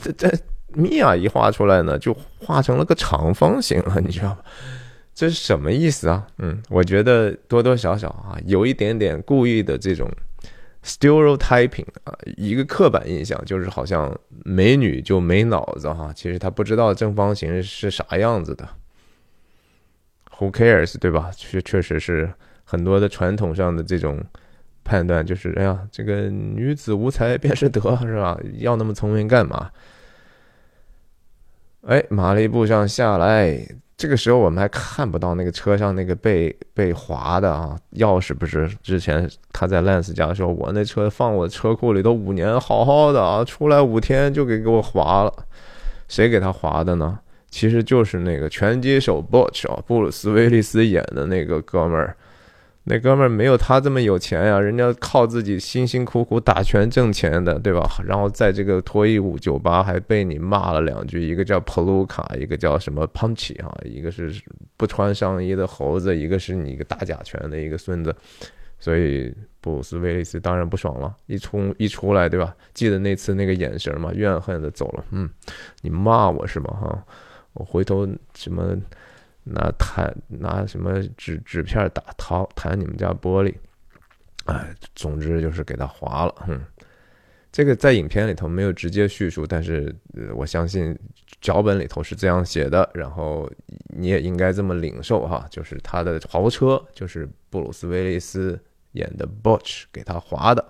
[0.00, 0.30] 这这。
[0.74, 4.38] 米娅一画出来呢，就画成了个长方形了， 你知道吗？
[5.14, 6.26] 这是什么意思啊？
[6.38, 10.10] 嗯，我觉得多多少少啊，有一点点故意的这种
[10.82, 16.10] stereotyping 啊，一个刻板印象，就是好像美女就没脑子哈。
[16.14, 18.66] 其实她不知道正方形是啥样子的。
[20.38, 21.30] Who cares，对吧？
[21.36, 22.32] 确确实是
[22.64, 24.18] 很多的传统上的这种
[24.82, 28.40] 判断，就是哎呀，这个女子无才便是德，是吧？
[28.54, 29.70] 要那么聪明干嘛？
[31.86, 33.58] 哎，马利布上下来，
[33.96, 45.32] 这个时候我们还看不到那个车上那个被被划的啊，钥匙不是之前他在 Lance 家说，我那车放我车库里都五年好好的啊，出来五天就给给我划了，
[46.06, 47.18] 谁给他划的呢？
[47.50, 52.16] 其实就是那个拳击手 Butch 啊，布鲁斯威利斯演的那个哥们儿。
[52.84, 57.88] 那哥们儿没有他这么有钱呀，人家靠自己辛辛苦苦打拳挣钱的，对吧？
[58.04, 64.34] 然后在这个脱衣舞酒吧还被你骂了两句，一个叫 Paluca，一个叫什么 Punchy 哈，一个是
[64.76, 68.12] 不穿上衣的猴子，一个是你一个打假拳的一个孙子，
[68.80, 72.52] 所以布鲁斯威利斯当然不爽了，一出一出来，对吧？
[72.74, 74.10] 记得那次那个眼神吗？
[74.12, 75.30] 怨恨的走了，嗯，
[75.82, 76.66] 你骂我是吗？
[76.80, 77.04] 哈，
[77.52, 78.76] 我回头什么？
[79.44, 83.54] 拿弹拿什么纸纸片打掏弹你们家玻璃，
[84.44, 86.34] 哎，总之就是给他划了。
[86.46, 86.60] 哼，
[87.50, 89.94] 这个在影片里头没有直接叙述，但是
[90.34, 90.96] 我相信
[91.40, 93.50] 脚本里头是这样写的，然后
[93.88, 98.58] 你也应该这么领受哈，就是他的豪车就是布鲁斯威利斯
[98.92, 100.64] 演的 Butch 给他划的。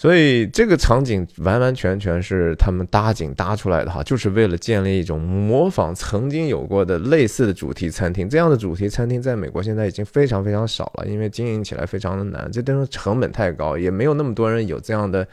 [0.00, 8.30] 所以这个场景完完全全是他们搭景搭出来的哈，就是为了建立一种模仿曾经有过的类似的主题餐厅。
[8.30, 15.26] 这样的主题餐厅在美国现在已经非常非常少了，因为经营起来非常的难，这都是成本太高，也没有那么多人有这样的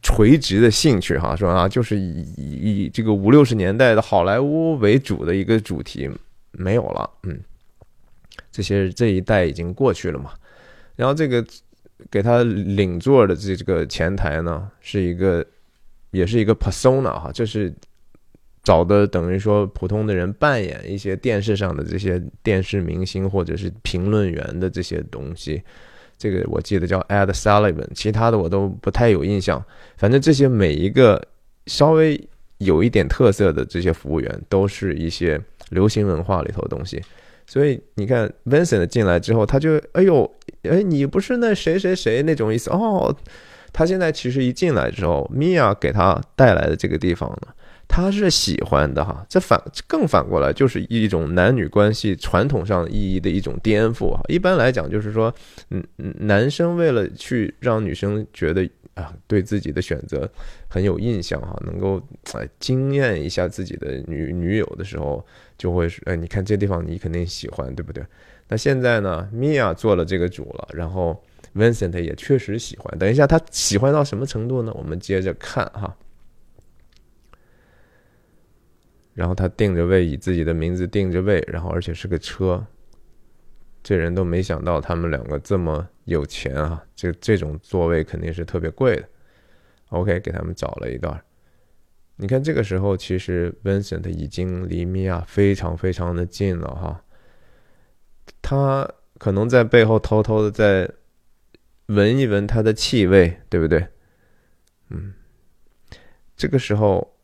[0.00, 1.36] 垂直的兴趣哈。
[1.36, 6.10] 说啊，就是以以这个五六十年代的好莱坞为主的一个主题
[6.52, 7.38] 没有了，嗯，
[8.50, 10.30] 这些这一代已经过去了嘛。
[10.96, 11.44] 然后这个。
[12.10, 15.44] 给他领座的这这个前台呢，是一个，
[16.10, 17.72] 也是一个 persona 哈，就是
[18.62, 25.62] 找的等于说普通的人扮演一些电视上的这些电视明星或者是评论员的这些东西。
[26.18, 29.62] 这个我记得叫 Ed Sullivan，其他的我都不太有印象。
[29.96, 31.22] 反正这些每一个
[31.66, 32.18] 稍微
[32.58, 37.02] 有一点特色的这些服务员，都是一些流行文化里头的东西。
[37.46, 40.28] 所以你看，Vincent 进来之后，他就哎呦，
[40.62, 43.16] 哎，你不是那谁谁谁那种意思哦。
[43.72, 47.48] 他现在其实一进来之后，Mia 给他带来的这个地方呢，
[47.86, 49.24] 他是喜欢的哈。
[49.28, 54.20] 这反更反过来就是一种男女关系传统上意义的一种颠覆哈。
[54.28, 55.32] 一般来讲就是说，
[55.70, 60.28] 嗯，男生为了去让女生觉得啊，对自己的选择
[60.68, 65.24] 很有印象哈，能够哎惊艳一下自己的女女友的时候。
[65.56, 68.04] 就会是，哎，你看这地方你肯定喜欢，对不对？
[68.48, 71.20] 那现在呢，Mia 做了这个主了，然后
[71.54, 72.98] Vincent 也确实喜欢。
[72.98, 74.72] 等一下，他喜欢到什么程度呢？
[74.74, 75.96] 我们接着看哈。
[79.14, 82.64] 然后他定着位，以自己的名字定着位，然后而且是个车。
[83.82, 86.84] 这人都没想到他们两个这么有钱啊！
[86.94, 89.08] 这这种座位肯定是特别贵的。
[89.90, 91.18] OK，给他们找了一段。
[92.18, 97.04] 你看，这个时候其实 Vincent 已经离米娅非常非常的近了哈，
[98.40, 100.90] 他可能在背后偷偷的在
[101.86, 103.86] 闻一闻她的气味，对不对？
[104.88, 105.12] 嗯，
[106.36, 107.16] 这个时候，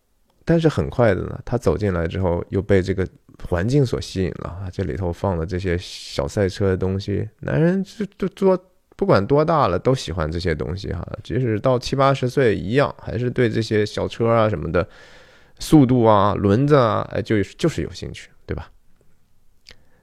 [0.44, 3.08] 但是很快的呢，他走进来之后又被这个
[3.48, 8.71] 环境所吸引了啊，这里头放的这些小赛车的东西，男人就就做。
[8.96, 11.06] 不管多大了，都喜欢这些东西哈。
[11.24, 14.86] 即使到七八十岁一样，还是对这些小车啊什么的，
[15.58, 18.70] 速度啊、轮子啊，哎，就就是有兴趣，对吧？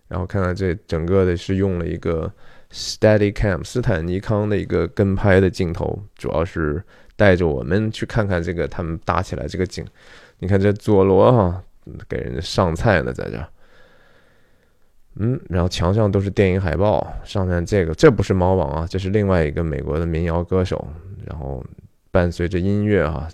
[0.08, 2.32] 然后看看这整个的是用了一个
[2.72, 6.84] Steadicam 斯坦尼康的一个跟拍的镜头，主要是
[7.16, 9.86] 带着我们去看看这个他们搭起来这个景。
[10.40, 11.64] 你看这佐罗哈，
[12.08, 13.38] 给人家上菜呢，在这。
[15.22, 20.88] 嗯，然后墙上都是电影海报，上面这个这不是猫王啊，这是另外一个美国的民谣歌手。
[21.26, 21.64] 然后
[22.10, 23.28] 伴随着音乐啊，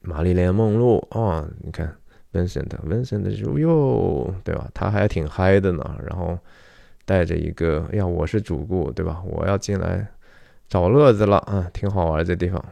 [0.00, 1.92] 玛丽莲梦露啊，你看
[2.32, 4.70] Vincent，Vincent 就哟，对吧？
[4.72, 5.96] 他还挺嗨的呢。
[6.08, 6.38] 然后
[7.04, 9.20] 带着一个，哎呀，我是主顾，对吧？
[9.26, 10.06] 我要进来
[10.68, 12.64] 找乐子了啊，挺好玩这地方。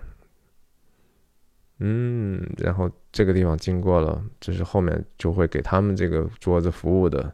[1.82, 7.32] 嗯，然后这个地方经过了，就是后面就会给他们这个桌子服务的，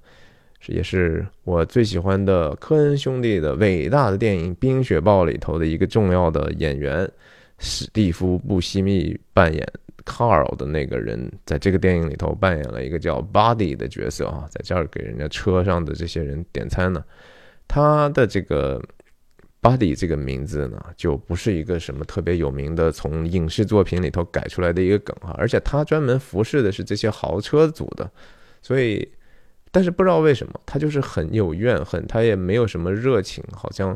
[0.67, 7.11] 也是我最喜欢的科恩兄弟的伟大的电影《冰雪暴》里头的一个重要的演员
[7.59, 9.67] 史蒂夫·布西密扮演
[10.05, 17.05] Carl 的那个人，在这个电影里头扮演了一个叫 Buddy 的角色啊，在这儿给人家车上的这些人点餐呢，
[17.67, 18.81] 他的这个。
[19.67, 28.09] Buddy 这个名字呢，就不是一个什么特别有名的从影视作品里头改出来的一个梗哈，而且他专门服侍的是这些豪车组的，
[28.63, 29.09] 所以，
[29.73, 33.89] 但是不知道为什么他就是很有怨恨，他也没有什么热情，好像，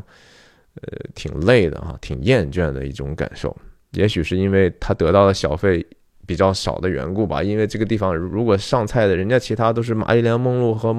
[0.75, 3.55] 呃，挺累的啊，挺厌倦的一种感受。
[3.91, 5.85] 也许是因为他得到的小费
[6.25, 10.89] 比较少的缘故吧，因为这个地方如果上菜的人家其他都是玛丽莲梦露和，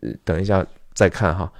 [0.00, 1.52] 呃，等一下再看哈。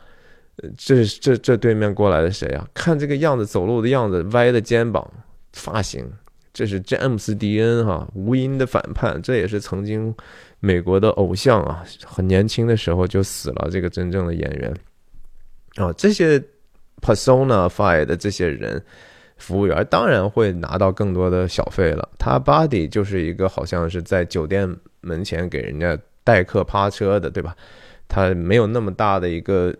[0.77, 2.67] 这这这对面过来的谁啊？
[2.75, 5.09] 看这个样子，走路的样子，歪的肩膀，
[5.53, 6.05] 发型，
[6.53, 9.23] 这是詹姆斯·迪恩哈，无音的反叛。
[9.23, 10.13] 这也是曾经
[10.59, 13.69] 美国的偶像啊，很年轻的时候就死了。
[13.71, 14.75] 这个真正的演员
[15.77, 16.43] 啊，这些
[17.01, 18.83] persona five 的这些人，
[19.37, 22.09] 服务员当然会拿到更多的小费了。
[22.19, 24.69] 他 body 就是一个好像是在酒店
[25.03, 27.55] 门前给人家代客趴车的，对吧？
[28.09, 29.73] 他没有那么大的一个。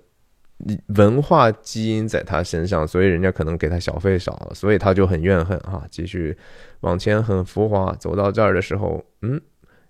[0.89, 5.87] 文化基因在他身上，所以人家可能给他小费少，所以他就很怨恨哈。
[5.89, 6.37] 继续
[6.81, 9.41] 往前很浮华，走到这儿的时候，嗯，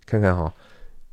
[0.05, 0.53] 看看哈，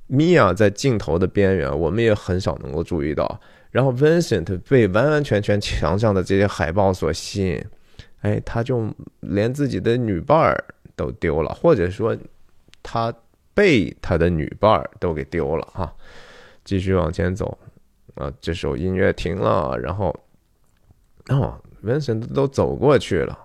[0.07, 3.39] 米娅在镜头的边缘，我们也很少能够注意到。
[3.71, 7.65] 然后 Vincent 被完完全全墙上的这些海报所吸引，
[8.21, 10.63] 哎，他就连自己的女伴儿
[10.97, 12.17] 都丢了，或者说
[12.83, 13.13] 他
[13.53, 15.93] 被他的女伴儿都给丢了哈。
[16.65, 17.57] 继续往前走。
[18.15, 20.15] 啊，这首音乐停了，然后，
[21.29, 23.37] 哦，Vincent 都走过去了。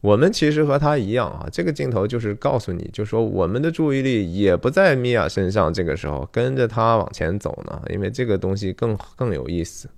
[0.00, 9.88] 我们其实和他一样啊，这个镜头就是告诉你，就说我们的注意力也不在米娅身上，这个时候跟着他往前走呢，因为这个东西更更有意思。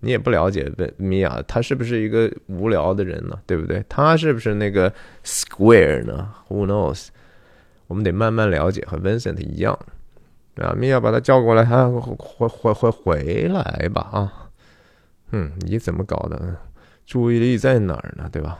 [0.00, 3.38] 你也不了解米娅，他是不是一个无聊的人呢？
[3.46, 3.84] 对不对？
[3.88, 4.92] 他是不是那个
[5.24, 7.08] Square 呢？Who knows？
[7.86, 9.78] 我们得慢慢了解，和 Vincent 一样。
[10.60, 14.50] 啊，米娅把他叫过来，他回回回回来吧啊！
[15.32, 16.56] 嗯，你怎么搞的？
[17.06, 18.28] 注意力在哪儿呢？
[18.30, 18.58] 对吧？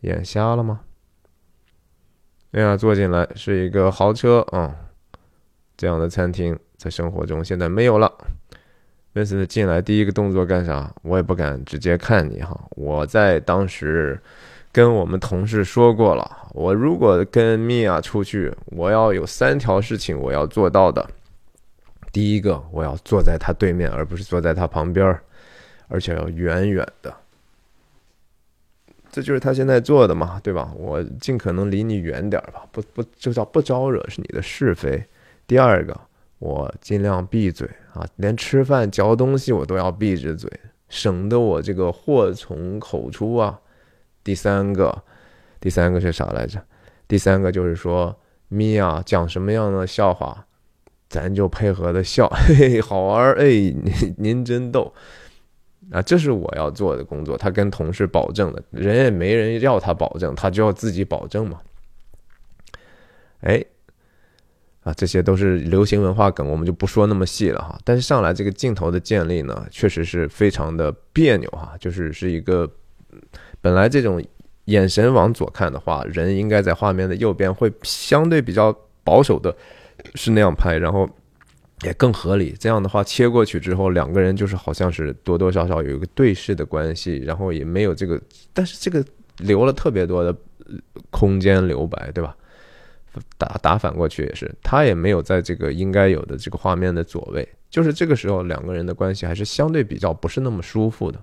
[0.00, 0.80] 眼瞎了吗？
[2.52, 4.74] 哎呀，坐进来是一个豪车啊！
[5.76, 8.12] 这样的餐厅在生活中现在没有了。
[9.14, 10.92] 温斯进来第一个动作干啥？
[11.02, 12.60] 我也不敢直接看你哈。
[12.76, 14.20] 我在当时
[14.72, 21.08] 跟我们同事说过了，我如果跟米娅出去，我要有三条事情我要做到的。
[22.12, 25.18] 第一个，我要坐在他对面，而不是坐在他旁边
[25.88, 27.14] 而且要远远的。
[29.12, 30.72] 这就是他现在做的嘛，对吧？
[30.76, 35.04] 我尽可能离你远点儿吧，不不就叫不招惹是你的是非。
[35.48, 36.00] 第二个，
[36.38, 40.48] 我尽量闭嘴啊，连吃饭嚼东西我都要闭着嘴，
[40.88, 43.60] 省得我这个祸从口出啊。
[44.22, 45.02] 第三个，
[45.58, 46.62] 第三个是啥来着？
[47.08, 50.46] 第三个就是说，咪呀讲什么样的笑话，
[51.10, 54.90] 咱就配合的笑， 嘿嘿，好玩哎，您您真逗。
[55.90, 57.36] 啊，这是我要做的工作。
[57.36, 61.60] 他跟同事保证的，人也没人要他保证，他就要自己保证嘛。
[63.40, 63.64] 哎，
[64.84, 67.76] 啊，这些都是流行文化梗，我们就不说那么细了哈。
[67.82, 71.74] 但是上来这个镜头的建立呢，确实是非常的别扭哈。
[71.80, 72.70] 就是是一个
[73.60, 74.24] 本来这种
[74.66, 79.52] 眼神往左看的话，人应该在画面的右边，会相对比较保守的，
[80.14, 81.08] 是那样拍，然后。
[81.82, 82.54] 也更合理。
[82.60, 88.20] 这样的话，切过去之后，两个人就是好像是多多少少有一个对视的关系，然后也没有这个，
[88.52, 89.02] 但是这个
[89.38, 90.36] 留了特别多的
[91.08, 92.36] 空间留白，对吧？
[93.38, 101.18] 打打反过去也是，他也没有在这个应该有的这个画面的左位，就是这个时候两个人的关系还是相对比较不是那么舒服的。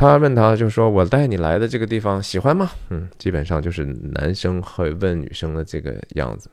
[0.00, 2.70] 他问他，就说我带你来的这个地方喜欢吗？
[2.88, 3.84] 嗯，基本上就是
[4.14, 6.48] 男生会问女生的这个样子。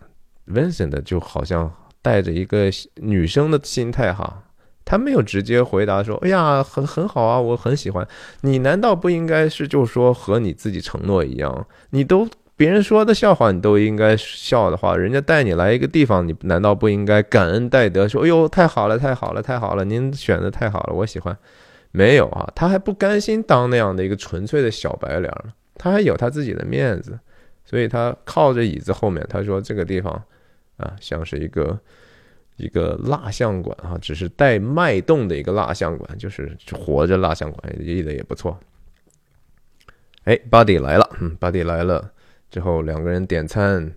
[0.48, 1.72] Vincent 就好像
[2.02, 4.43] 带着一个女生的心态哈，
[4.84, 8.06] 他没有直接回答说：“哎呀，很很好啊，我很喜欢
[8.41, 11.66] 你。”难道不应该是就说和你自己承诺一样？
[11.91, 12.28] 你都
[12.58, 21.34] 别人说的笑话，你都应该笑的话，人家带你来一个地方，你难道不应该感恩戴德，说：“哎呦，太好了，太好了，太好了，您选的太好了，我喜欢。”
[21.92, 25.34] 没有啊，他还不甘心当那样的一个纯粹的小白脸
[25.76, 27.20] 他还有他自己的面子，
[27.66, 30.22] 所以他靠着椅子后面，他说：“这个地方。”
[30.78, 31.76] 啊，像是一个
[32.58, 38.56] 一个蜡像馆啊，只是带脉动的一个蜡像馆，就是活着蜡像馆，译的也不错。
[40.26, 42.12] 哎，Buddy 来了，嗯，Buddy 来了
[42.52, 43.92] 之后，两个人点餐，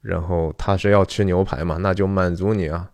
[0.00, 2.90] 然后他是要吃牛排嘛，那就满足你啊，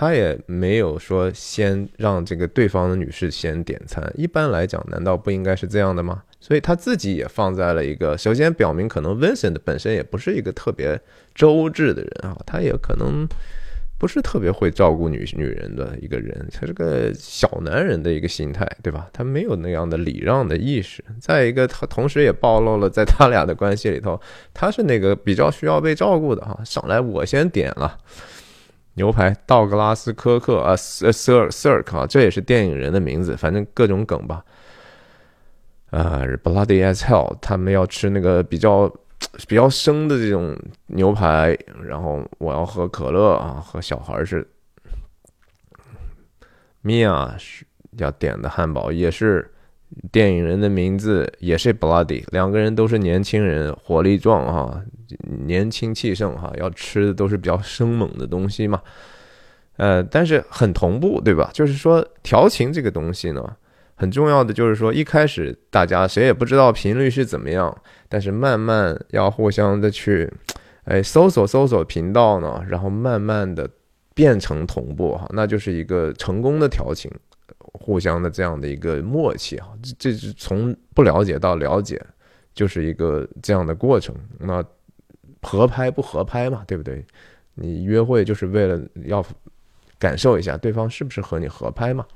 [0.00, 6.22] 他也没有说先让这个对方的女士先点餐，一般来讲，难道不应该是这样的吗？
[6.38, 11.00] 所以他自己也放在了一个，首先表明可能 Vincent 本身也不是一个特别
[11.34, 13.26] 周至的人啊，他也可能
[13.98, 19.08] 不是特别会照顾女女人的一个人，他是个小男人的一个心态，对吧？
[19.12, 21.04] 他没有那样的礼让的意识。
[21.20, 24.20] 再一个，他同时也暴露了在他俩的关系里头，
[24.54, 26.56] 他是那个比较需要被照顾的哈。
[26.64, 27.98] 上来我先点了
[28.98, 34.44] 牛排，道格拉斯科克啊，Sir Sir 啊，这也是电影人的名字，反正各种梗吧。
[35.90, 37.34] 啊，Bloody as hell！
[37.40, 38.92] 他们要吃那个比较
[39.48, 40.54] 比较生的这种
[40.88, 44.46] 牛排，然后我要喝可乐啊，和小孩是。
[46.84, 47.64] Mia 是
[47.98, 49.50] 要点的汉堡，也是
[50.12, 52.24] 电影人的名字，也是 Bloody。
[52.30, 54.82] 两个人都是年轻人，活力壮哈，
[55.46, 58.80] 年轻气盛哈，要吃的都是比较生猛的东西嘛。
[59.76, 61.50] 呃，但是很同步，对吧？
[61.52, 63.56] 就是说调情这个东西呢。
[64.00, 67.76] 很重要的就是说，一开始大家谁也不知道频率是怎么样，
[68.08, 70.32] 但是慢慢要互相的去，
[70.84, 73.68] 哎，搜索搜索频道呢，然后慢慢的
[74.14, 77.10] 变成同步哈，那就是一个成功的调情，
[77.78, 82.04] 互相的这样的一个默契哈，这是从不了解到了解，
[82.52, 84.14] 就是一个这样的过程。
[84.38, 84.62] 那
[85.40, 87.04] 合拍不合拍嘛，对不对？
[87.54, 89.24] 你约会就是为了要
[89.98, 92.06] 感受一下对方是不是和你合拍嘛。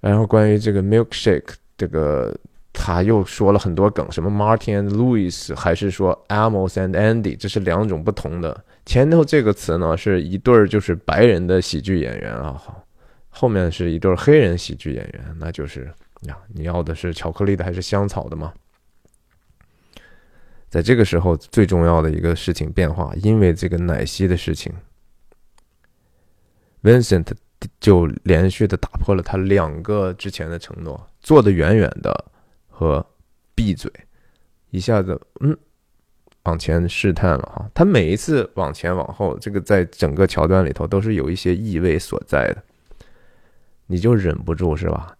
[0.00, 2.34] 然后关于这个 milkshake，这个
[2.72, 8.64] 他又说了很多梗，什么 Martin and Louis，还是说 Amos and Andy，这是两种不同的。
[8.86, 12.82] 前头这个词呢是一对儿就是白人的喜剧演员啊，好，
[13.38, 18.52] 后面是一对黑人喜剧演员，那就是呀，你要的是巧克力的还是香草的吗？
[20.68, 24.72] 在这个时候最重要的一个事情变化，因为这个奶昔的事情
[26.82, 27.32] ，Vincent。
[27.80, 32.30] 就连续的打破了他两个之前的承诺，坐得远远的
[32.68, 33.04] 和
[33.52, 33.90] 闭嘴，
[34.70, 35.58] 一下子嗯
[36.44, 37.68] 往前试探了哈。
[37.74, 42.62] 他每一次往前往后，这个在整个桥段里头都是有一些意味所在的。
[43.88, 45.16] 你就忍不住是吧？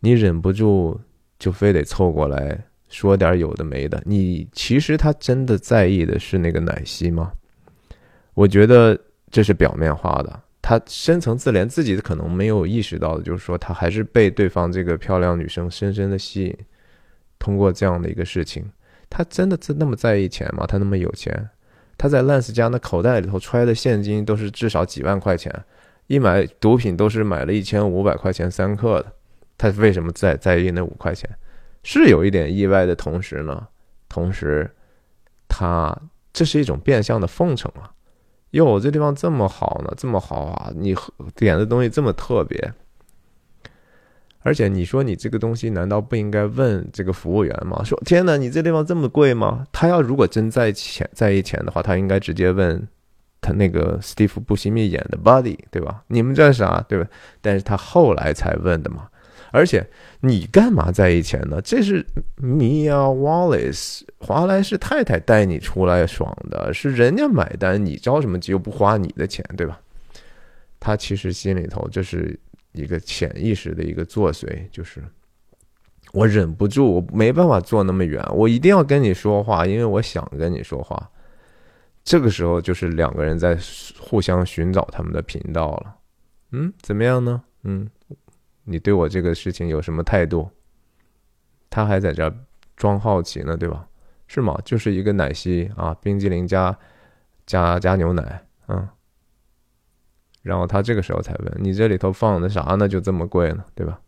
[0.00, 1.00] 你忍不住
[1.38, 4.02] 就非得凑过来说点有的没的。
[4.04, 7.32] 你其实他真的在意的是那个奶昔吗？
[8.34, 8.98] 我觉得
[9.30, 10.42] 这是表面化的。
[10.62, 16.56] 他深层次连自己可能没有意识到的，就是说他还是被对方这个漂亮女生深深的吸引。
[17.38, 18.70] 通过这样的一个事情，
[19.08, 20.66] 他真的那么在意钱吗？
[20.66, 21.48] 他那么有钱，
[21.96, 25.50] 他在 Lance 家那口袋里头揣的现金都是至少几万块钱，
[26.10, 29.12] 一买毒品都是买了一千五百块钱三克的。
[29.56, 31.30] 他为什么在在意那五块钱？
[31.84, 33.68] 是有一点意外的同时呢，
[34.08, 34.68] 同时
[35.46, 35.96] 他
[36.32, 37.94] 这是一种变相的奉承啊！
[38.50, 40.72] 哟，这地方这么好呢，这么好啊！
[40.74, 40.96] 你
[41.36, 42.74] 点的东西这么特别。
[44.40, 47.84] 而且你说你这个东西难道不应该问这个服务员吗？
[47.84, 49.64] 说天哪，你这地方这么贵吗？
[49.70, 52.88] 他要如果真在钱在意钱的话，他应该直接问
[53.40, 56.02] 他那个史蒂夫·布西密演的 Buddy，对吧？
[56.08, 57.08] 你们这是啥，对吧？
[57.40, 59.08] 但是他后来才问的嘛。
[59.52, 59.84] 而且
[60.20, 61.60] 你干嘛在意钱呢？
[61.60, 62.06] 这是
[62.40, 69.80] Mia Wallace 华莱士太太带你出来爽的，是人家买单，你着什么急又不花你的钱，对吧？
[70.78, 72.38] 他其实心里头就是。
[72.72, 75.02] 一个潜意识的一个作祟，就是
[76.12, 81.10] 我忍不住，我没办法坐那么远，我一定要跟你说话，因为我想跟你说话。
[82.02, 83.58] 这个时候就是两个人在
[83.98, 85.96] 互相寻找他们的频道了。
[86.52, 87.42] 嗯，怎么样呢？
[87.62, 87.88] 嗯，
[88.64, 90.50] 你对我这个事情有什么态度？
[91.68, 92.34] 他还在这
[92.76, 93.86] 装好奇呢，对吧？
[94.26, 94.58] 是吗？
[94.64, 96.76] 就是一个奶昔啊，冰激凌加
[97.46, 98.88] 加加牛奶，嗯。
[100.42, 102.88] 然后他这个时候才问：“你这里头放的啥呢？
[102.88, 104.00] 就这么贵呢，对吧？”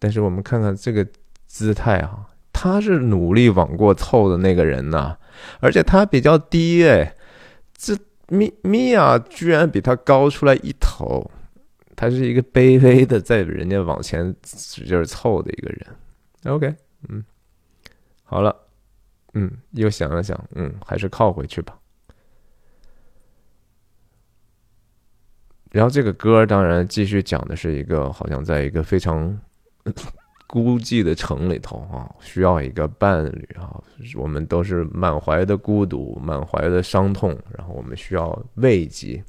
[0.00, 1.06] 但是我们看看这个
[1.46, 5.16] 姿态啊，他是努力往过凑的那个人呐，
[5.60, 7.14] 而且他比较低哎，
[7.74, 7.96] 这
[8.28, 11.30] 米米娅居然比他高出来一头，
[11.94, 15.86] 他是一个卑微的在人家往前使劲凑的一个人。
[16.44, 16.74] OK，
[17.08, 17.24] 嗯，
[18.24, 18.54] 好了，
[19.34, 21.78] 嗯，又想了想，嗯，还是靠回去吧。
[25.70, 29.40] 然后这个歌当然继续讲的是一个好像在一个非常
[30.52, 33.82] 孤寂的城里头啊，需要一个伴侣啊，
[34.16, 39.24] 我们都是满怀的孤独，满怀的伤痛，然后我们需要慰藉。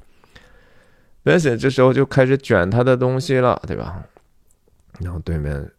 [1.24, 4.04] Vincent 这时候就开始卷他的东西了，对吧？
[5.00, 5.72] 然后对面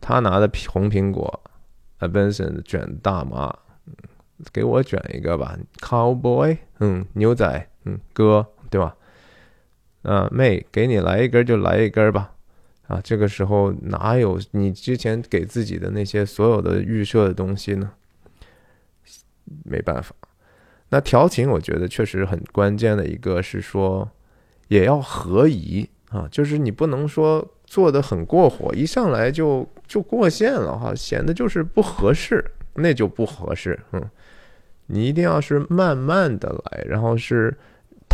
[0.00, 1.40] 他拿的红苹果，
[1.98, 3.56] 啊，Vincent 卷大麻，
[4.52, 8.96] 给我卷一个吧，Cowboy，嗯，牛仔，嗯，哥，对吧？
[10.02, 12.33] 啊，妹，给你来一根就来一根吧。
[12.86, 17.90] 啊，这个时候哪有你之前给自己的那些所有的预设的东西呢？
[19.64, 20.14] 没办法。
[20.90, 24.08] 那调情，我觉得确实很关键的一个是说，
[24.68, 33.78] 也要合宜啊，就是你不能说做的很过火，一上来就就过线了哈，显得就是不合适，那就不合适。
[33.92, 34.10] 嗯，
[34.86, 37.56] 你一定要是慢慢的来，然后是。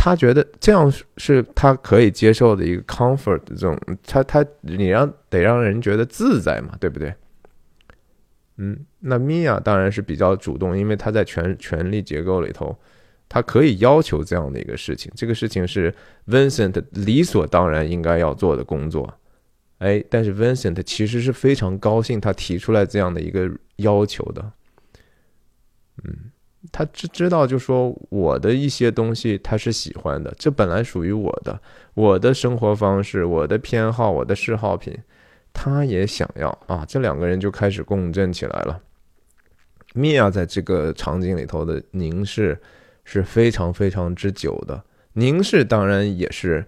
[0.03, 7.13] 他觉得这样是他可以接受的一个 comfort 这种，他他你让得让人觉得自在嘛，对不对？
[8.57, 12.75] 嗯，那米娅当然是比较主动，因为他在权权力结构里头，
[13.29, 15.93] 他可以要求这样的一个事情，这个事情是
[16.27, 19.13] Vincent 理所当然应该要做的工作。
[19.77, 24.51] 哎，但是 Vincent 其实是非常高兴他提出来这样的一个要求的，
[26.03, 26.30] 嗯。
[26.71, 31.59] 他知知道，就说我的一些东西他是喜欢的，这本来属于我的，
[31.95, 34.95] 我的生活方式，我的偏好，我的嗜好品，
[35.51, 38.79] 他也想要啊，这两个人就开始共振起来了。
[39.93, 42.61] 米娅在这个场景里头的凝视
[43.03, 44.83] 是非常非常之久的，
[45.13, 46.63] 凝视当然也是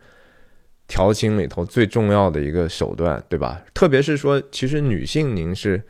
[0.88, 3.64] 调情里头最重要的一个手段，对吧？
[3.74, 5.84] 特别是说，其实女性凝视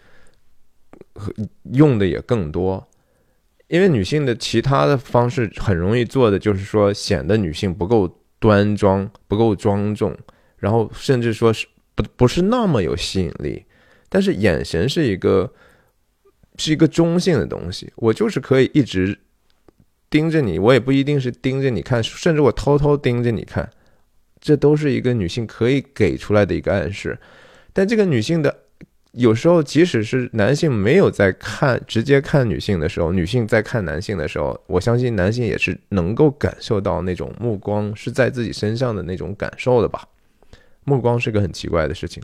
[1.71, 2.85] 用的也更多。
[3.73, 8.07] 因为女性的其他的方式很容易做的，就是说显得女性不够
[8.37, 10.15] 端庄、不够庄重，
[10.57, 11.65] 然后甚至说是
[11.95, 13.65] 不不是那么有吸引力。
[14.09, 15.51] 但是眼神是一个
[16.59, 19.17] 是一个中性的东西，我就是可以一直
[20.07, 23.67] 盯着你，我也不一定是盯着你看，甚至我偷偷盯着你看，
[24.39, 27.17] 这都是一个女性可以给出来的一个暗示。
[27.73, 28.62] 但这个女性的。
[29.13, 40.07] 有时候，即使是男性没有在看直接看女性的时候，女性在看男性的时候，我相信男性也是能够感受到那种目光是在自己身上的那种感受的吧。
[40.83, 42.23] 目光是个很奇怪的事情，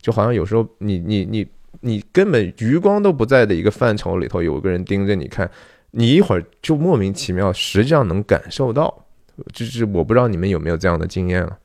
[0.00, 1.46] 就好像有时候你你你
[1.82, 5.50] 你根本余光都不在的一个范畴里头，有个人盯着你看，
[5.90, 9.04] 你一会儿就莫名其妙，实际上能感受到。
[9.52, 11.58] 就是我不知道你们有没有这样的经验了。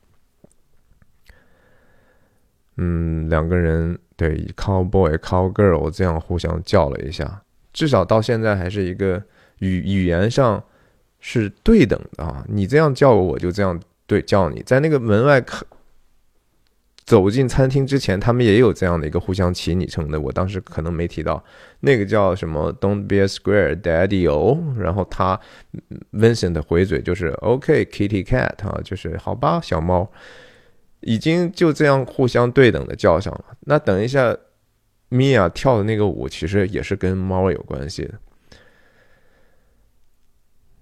[2.76, 3.98] 嗯，两个人。
[4.18, 9.24] 对，cowboy cowgirl 这样互相叫了一下，至少到现在还是一个
[9.60, 10.62] 语语言上
[11.20, 12.44] 是对等的啊！
[12.50, 14.62] 你这样叫我，我就这样对叫你。
[14.66, 15.64] 在那个门外看
[17.06, 20.20] 走进餐厅之前，他们也有这样的一个互相起昵称的。
[20.20, 21.42] 我当时可能没提到，
[21.80, 25.40] 那个叫什么 “Don't be a square, Daddy O”，然后他
[26.12, 30.12] Vincent 的回嘴就是 “OK, Kitty Cat” 啊，就是好吧，小猫，
[31.02, 33.46] 已经就这样互相对等的叫上了。
[33.62, 34.36] 那等一下，
[35.10, 38.14] 米娅跳的那个舞其实也是跟猫有关系的。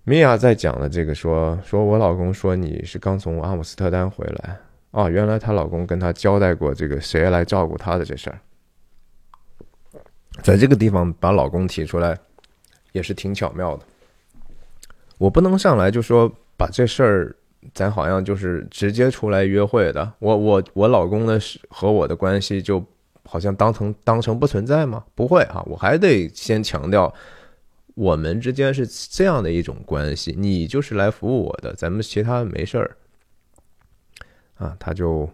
[0.04, 4.58] 米娅在讲的这个说，说我老公说你是刚从阿姆斯特丹回来。
[4.92, 8.40] 啊，原来她老公跟她交代过这个谁来照顾她的这事儿，
[10.42, 12.18] 在这个地方把老公提出来，
[12.94, 13.84] 也是挺巧妙的。
[15.18, 17.36] 我不能上来就说把这事儿，
[17.74, 20.14] 咱好像就是直接出来约会的。
[20.20, 21.40] 我我我老公的
[21.70, 22.84] 和我的关系就
[23.24, 25.04] 好像当成当成不存在吗？
[25.16, 27.14] 不会啊，我还得先强调，
[27.96, 32.98] 我们之间是这样的一种关系，你就是来服务我的，咱们其他没事儿。
[34.56, 35.30] 啊，他就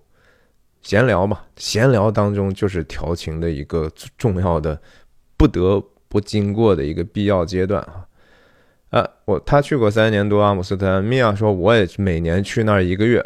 [0.81, 4.81] 闲聊嘛，闲聊当中就是调情的一个重要的、
[5.37, 8.07] 不得不经过的一个必要阶段啊。
[8.91, 13.25] 呃，我他去过三年多阿姆斯特丹，米娅说我也每年去那儿一个月。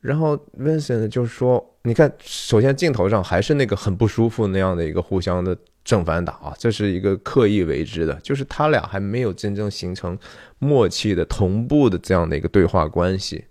[0.00, 10.16] 然后 Vincent 就说：“你看，首先镜头上还是那个很不舒服那样的一个互相的正反打啊，这是一个刻意为之的，就是他俩还没有真正形成
[10.60, 13.44] 默契的同步的这样的一个对话关系。”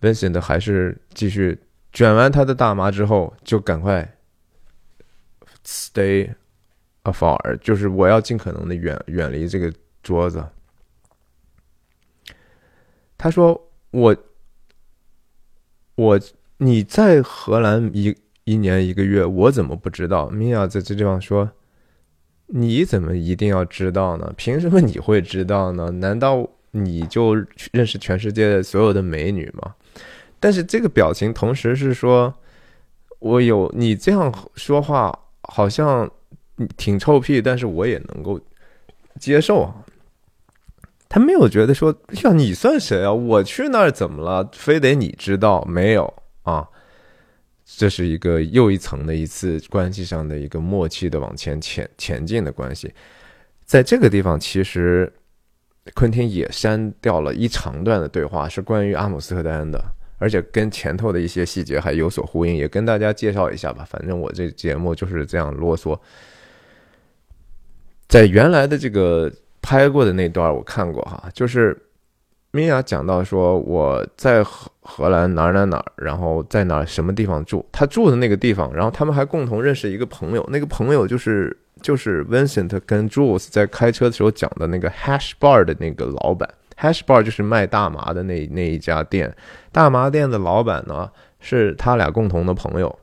[0.00, 1.58] Vincent 还是继续
[1.92, 4.16] 卷完他的大麻之后，就赶快
[5.64, 6.30] stay
[7.06, 10.44] afar，就是我要尽可能的远远离这个桌子。
[13.16, 13.58] 他说
[13.92, 14.16] ：“我，
[15.94, 16.20] 我
[16.58, 21.50] 你在荷兰一一年一个月，我怎么不知道？”米娅在这地方说
[22.48, 24.32] ：“你怎么一定要知道呢？
[24.36, 25.90] 凭什么你会知道呢？
[25.92, 27.34] 难道你就
[27.72, 29.74] 认识全世界所有的美女吗？”
[30.38, 32.34] 但是这个表情同时是说，
[33.18, 36.08] 我有你这样说话，好像
[36.76, 38.40] 挺臭屁，但是我也能够
[39.18, 39.74] 接受啊。
[41.08, 41.94] 他没有觉得说，
[42.24, 43.12] 呀，你算谁啊？
[43.12, 44.50] 我去那儿怎么了？
[44.52, 45.62] 非得你知道？
[45.64, 46.68] 没有啊。
[47.64, 52.92] 这是一个又一层的一次关系上的一个默契的往前前前进的关系。
[53.64, 55.12] 在这个地方，其实
[55.94, 59.84] 昆汀也删掉了一长段的对话，是关于阿姆斯特丹的。
[60.18, 63.84] 而且跟前头的一些细节还有所呼应，也跟大家介绍一下吧。
[63.88, 65.98] 反正我这节目就是这样啰嗦。
[68.16, 71.76] 在原来的这个拍过的那段我看过哈，就是
[72.50, 86.48] 米娅讲到说我在荷荷兰哪儿哪儿哪儿，然后在哪什么地方住，他住的那个地方，然后他们还共同认识一个朋友，那个朋友就是就是 Vincent 跟 Jules 在开车的时候讲的那个 Hash Bar 的那个老板。
[86.78, 89.34] Hash bar 就是卖大麻的那那一家店，
[89.72, 92.98] 大麻店的老板呢是他俩共同的朋友。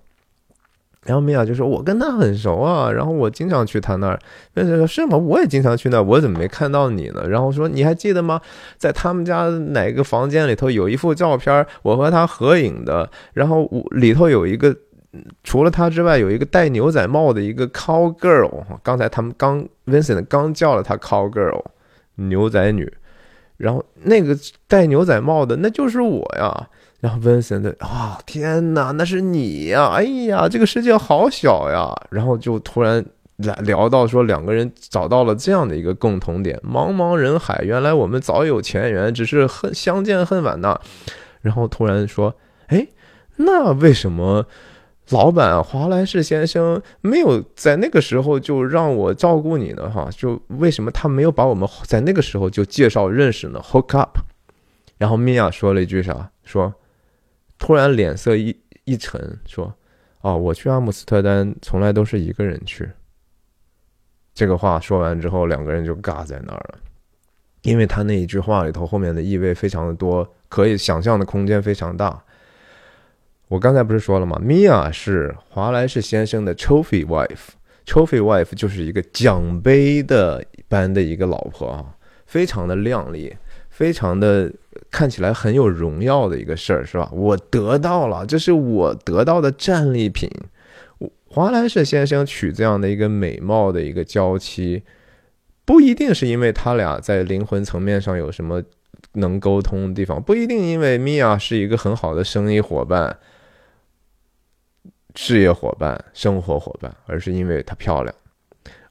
[1.05, 4.17] 然后米娅就说：“我跟他很熟啊，然后我经常去他那儿。”
[4.55, 5.17] 那说：“是吗？
[5.17, 8.39] 我也经常去那儿，我怎么没看到你呢？”然后说：“你还记得吗？
[8.77, 13.09] 在他们家哪个房间里头有一幅照片，我和他合影的。
[13.33, 14.73] 然后我里头有一个，
[15.43, 18.63] 除了他之外，有一个戴牛仔帽的一个 cow girl。
[18.81, 21.61] 刚才他们刚 Vincent 刚叫了他 cow girl，
[22.15, 22.91] 牛仔女。”
[23.57, 24.35] 然后那个
[24.67, 26.69] 戴牛仔帽的，那就是我呀。
[27.03, 29.87] 然后 Vincent 啊，天哪，那是你呀！
[29.87, 31.93] 哎呀，这个世界好小呀。
[32.09, 40.79] 然后就突然聊聊到说，两个人找到了这样的一个共同点：茫茫人海，原来我们早有前缘，只是恨相见恨晚呐。
[41.41, 42.33] 然后突然说，
[42.67, 42.87] 哎，
[43.35, 44.45] 那为什么？
[45.09, 54.19] 老板华莱士先生没有在那个时候就让我照顾你呢，哈，就为什么他没有把我们在那个时候就介绍认识呢？Hook up，
[54.97, 56.29] 然后米娅说了一句啥？
[56.45, 56.73] 说
[57.57, 59.73] 突然脸色一一沉，说
[60.21, 62.89] 哦，我去阿姆斯特丹从来都是一个人去。
[64.33, 66.79] 这个话说完之后，两个人就尬在那儿了，
[67.61, 72.23] 因为他那一句话里头后面的意味非常的多，可以想象的空间非常大。
[73.49, 74.39] 我刚才不是说了吗？
[74.41, 81.95] 米娅是华莱士先生的 trophy wife，trophy wife 就是一个奖杯的般的一个老婆啊，
[82.25, 83.35] 非常的靓丽，
[83.73, 84.53] 非常的
[84.91, 87.09] 看起来很有荣耀的一个事儿，是吧？
[87.11, 90.29] 我得到了，这是我得到的战利品。
[91.25, 94.83] 华莱士先生娶这样的一个美貌的一个娇妻，
[95.65, 98.61] 不一定是因为他俩在灵魂层面上有什么
[99.13, 103.17] 能沟通的地方，不一定因为米娅是一个很好的生意伙伴。
[105.15, 108.15] 事业伙伴、生活伙伴，而是因为她漂亮。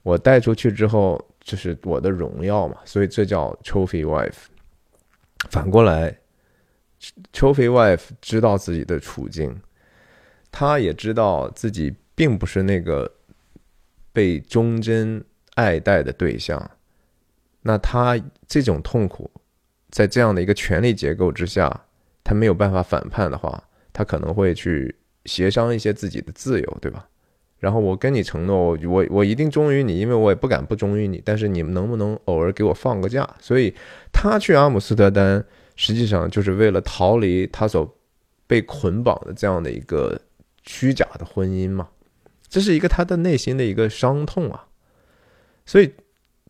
[0.03, 4.47] 我带出去之后，就是我的荣耀嘛，所以这叫 trophy wife。
[5.51, 6.19] 反过来
[7.33, 9.61] Trophy Wife 知道自己的处境，
[10.51, 13.13] 他也知道自己并不是那个
[14.13, 15.25] 被忠贞
[15.55, 16.71] 爱戴的对象。
[17.63, 19.31] 那他这种痛苦，
[19.91, 21.87] 在这样的一个权力结构之下，
[22.25, 23.63] 他没有办法反叛的话，
[23.93, 24.95] 他可能会去
[25.27, 27.09] 协商一些自己的自由，对吧？
[27.63, 31.23] 然后我跟你承诺，我我一定忠于你，因为我也不敢不忠于你。
[31.25, 33.25] 但是你们能不能偶尔给我放个假？
[33.39, 33.73] 所以
[34.13, 35.45] 他去阿姆斯特丹，
[35.77, 37.89] 实际上就是为了逃离他所
[38.49, 40.21] 被捆绑的这样的一个
[40.65, 41.87] 虚假的婚姻嘛。
[42.49, 44.67] 这是一个他的内心的一个伤痛啊。
[45.65, 45.89] 所以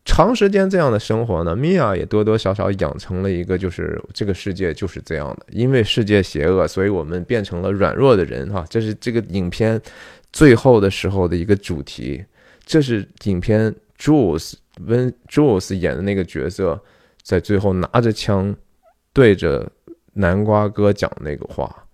[0.03, 8.65] 长时间这样的生活呢，米娅也多多少少养成了一个，就是这个世界就是这样的，因为世界邪恶，所以我们变成了软弱的人哈。
[8.67, 9.79] 这是这个影片。
[10.33, 12.25] 最后的时候的一个主题，
[12.65, 14.55] 这是影片 Jules
[14.87, 16.83] 温 Jules 演的那个角色，
[17.21, 18.53] 在最后拿着枪
[19.13, 19.71] 对着
[20.13, 21.85] 南瓜哥讲那个话，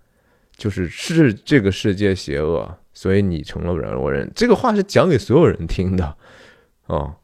[0.56, 4.32] 就是是这个世界邪恶，所以你成了软弱人。
[4.34, 6.16] 这个话是讲给所有人听的，
[6.88, 7.16] 哦，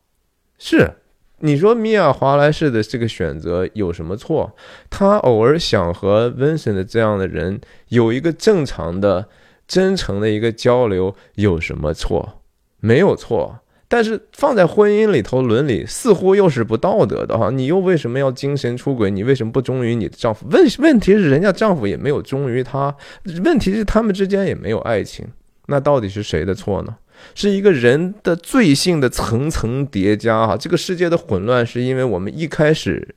[0.60, 0.96] 是
[1.40, 4.54] 你说米娅华莱士的这个选择有什么错？
[4.90, 9.30] 他偶尔想和 Vincent 这样的人有一个正常的。
[9.68, 12.42] 真诚的一个交流有什么错？
[12.80, 17.50] 没有错，但是放在婚姻里头伦理似乎又是不道德的哈。
[17.50, 19.10] 你又为什么要精神出轨？
[19.10, 20.46] 你为什么不忠于你的丈夫？
[20.52, 22.96] 问问题是人家丈夫也没有忠于她，
[23.44, 25.26] 问题是他们之间也没有爱情。
[25.68, 26.96] 那到底是谁的错呢？
[27.34, 30.56] 是一个人的罪性的层层叠加哈。
[30.56, 33.16] 这个世界的混乱是因为我们一开始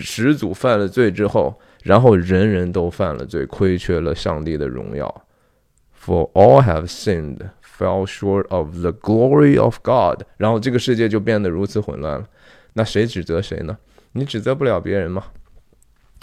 [0.00, 5.26] 始祖犯了罪之后，然后人人都犯了罪，亏缺了上帝的荣耀。
[6.04, 10.24] For all have sinned, fell short of the glory of God。
[10.36, 12.28] 然后这个世界就变得如此混乱了。
[12.74, 13.78] 那谁指责谁呢？
[14.12, 15.24] 你指责不了别人吗？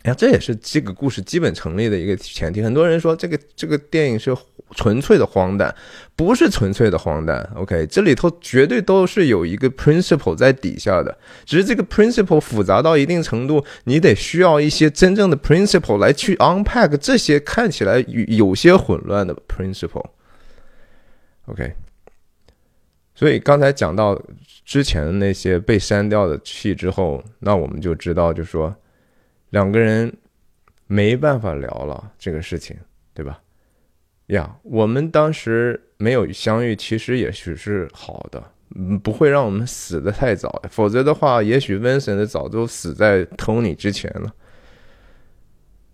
[0.03, 2.61] 哎呀，这也是这个故事基本成立的一个前提。
[2.61, 4.36] 很多人说这个这个电影是
[4.76, 5.74] 纯粹的荒诞，
[6.15, 7.47] 不是纯粹的荒诞。
[7.55, 20.05] OK，这里头绝对都是有一个 principle 在底下的，只是这个 principle 复杂到一定程度，你得需要一些真正的 principle 来去 unpack 这些看起来有些混乱的 principle。
[21.45, 21.74] OK，
[23.15, 24.22] 所以刚才讲到
[24.65, 28.76] 之前的那些被删掉的戏之后，那我们就知道，就说。
[29.51, 30.09] 两个人
[30.88, 32.74] 没办法聊了这个事情，
[33.13, 33.38] 对吧？
[34.32, 38.43] 呀，我们当时没有相遇，其实也许是好的，
[39.03, 40.61] 不会让我们死的太早。
[40.69, 44.34] 否则的话，也许 Vincent 早就死在 Tony 之前了。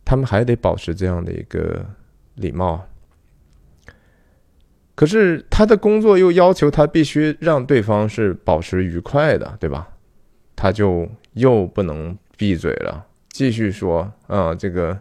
[0.05, 1.85] 他们还得保持这样的一个
[2.35, 2.87] 礼貌。
[4.95, 9.89] 可是他的工作又要求他必须让对方是保持愉快的，对吧？
[10.55, 13.05] 他就又不能闭嘴了。
[13.29, 14.99] 继续说啊，这个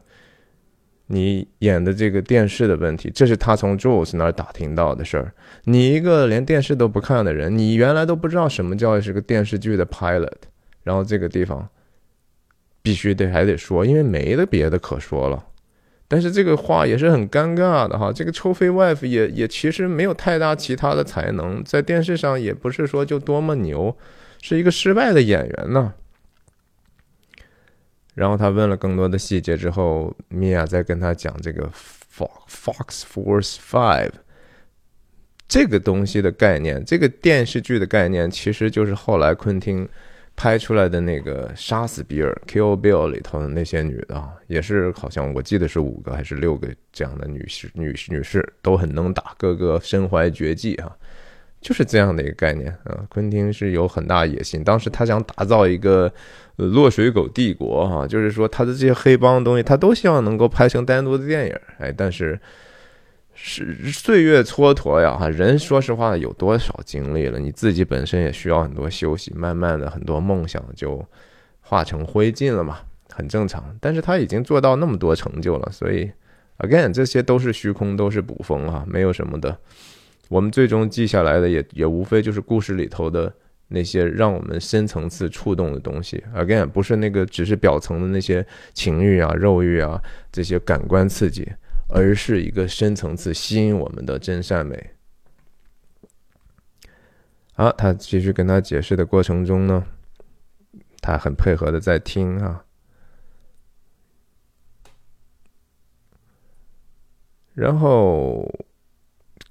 [1.08, 5.32] 你演的这个电视的问题，这是他从 Jules 那儿打听到的事儿。
[5.64, 10.32] 你一个连电视都不看的人，你原来都不知道什么叫是个电视剧的 pilot。
[10.82, 11.68] 然后这个地方
[12.82, 15.44] 必须得还得说，因为没得别的可说了。
[16.08, 18.12] 但是这个话也是很尴尬的哈。
[18.12, 23.96] 这个 Trophy Wife 也也其实没有太大其他的才能，在电视上也不是说就多么牛，
[24.40, 25.94] 是一个失败的演员呢。
[28.16, 34.12] 然后他问了更多的细节之后，米娅在跟他讲这个 Fox Fox Force Five
[35.46, 39.86] 这个东西的概念，这个电视剧的概念，其实就是后来昆汀
[40.34, 50.90] 拍出来的那个杀死比尔 Kill Bill 里头的那些女的，也是好像我记得是五个还是六个这样的女士女士女士都很能打，个个身怀绝技啊。
[51.58, 54.62] 就是这样的一个概念啊，昆汀是有很大野心。
[54.62, 56.12] 当时他想打造一个
[56.56, 61.54] 呃落水狗帝国哈，就是说他的这些黑帮东西，他都希望能够拍成单独的电影。
[61.78, 62.38] 哎，但是
[63.34, 67.38] 是岁月蹉跎呀哈，人说实话有多少精力了？
[67.38, 71.04] 你自己本身也需要很多休息，慢慢的很多梦想就
[71.60, 72.78] 化成灰烬了嘛，
[73.12, 73.76] 很正常。
[73.80, 76.10] 但是他已经做到那么多成就了，所以
[76.58, 79.58] again 这些都是虚空，都是捕风啊，没有什么的。
[80.28, 83.32] 我们最终记下来的也也无非就是故事里头的
[83.68, 86.22] 那些让我们深层次触动的东西。
[86.34, 91.50] Again，不是那个只是表层的那些情欲啊、肉欲啊这些感官刺激，
[91.88, 94.90] 而是一个深层次吸引我们的真善美。
[97.54, 99.84] 好，他继续跟他解释的过程中呢，
[101.00, 102.64] 他很配合的在听啊，
[107.54, 108.48] 然后。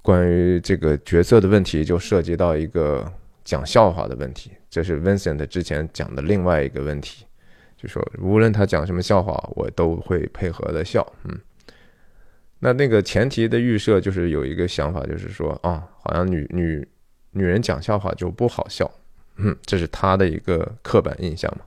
[0.02, 3.12] 关于这个角色的问题，就涉及到一个
[3.46, 7.26] 讲笑话的问题，这是 Vincent 之前讲的另外一个问题，
[7.78, 11.06] 就说无论他讲什么笑话，我都会配合的笑。
[11.24, 11.40] 嗯，
[12.60, 16.86] 那那个前提的预设就是有一个想法，就是说啊，好像女女
[17.32, 18.92] 女人讲笑话就不好笑。
[19.38, 21.66] 嗯，这是他的一个刻板印象嘛。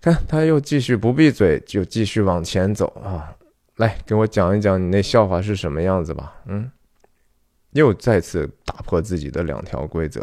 [0.00, 3.36] 看，他又继续不闭嘴，就继续往前走啊！
[3.76, 6.40] 来，给我讲一讲你那笑话是什么样子吧。
[6.46, 6.70] 嗯，
[7.76, 10.20] 又再次打破自己的两条规则，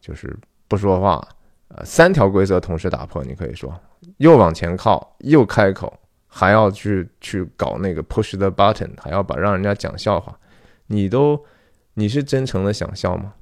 [0.00, 0.34] 就是
[0.66, 1.28] 不说话。
[1.68, 3.78] 呃，三条规则同时打破，你可以说
[4.16, 5.92] 又往前靠，又开口，
[6.26, 10.38] 还要去去搞那个 push the button，还要把让人家讲笑话。
[10.86, 11.44] 你都
[11.92, 13.34] 你是真诚的想笑吗？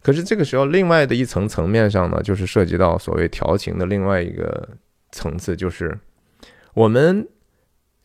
[0.00, 4.68] 可是这个时候，另外的一层层面上呢，就是涉及到所谓调情的另外一个。
[5.10, 5.98] 层次就是
[6.74, 7.26] 我们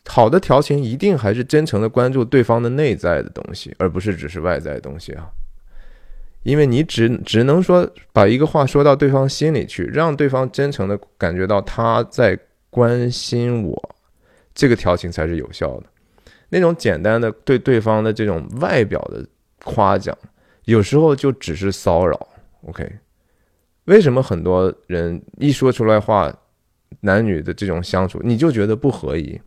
[0.06, 5.30] 好的调情一定还是真诚的关注对方的内在的东西，而不是只是外在的东西啊。
[6.42, 12.38] 因为你只只能说把一个话说到对方心里去，让对方真诚的感觉到他在
[12.70, 13.96] 关心我，
[14.54, 15.86] 这个调情才是有效的。
[16.50, 19.26] 那种简单的对对方的这种外表的
[19.64, 20.16] 夸奖，
[20.64, 22.28] 有时候就只是骚扰。
[22.66, 22.86] OK，
[23.86, 26.32] 为什么很多人一说出来话？
[27.00, 29.38] 男女的这种相处，你就觉得不合宜，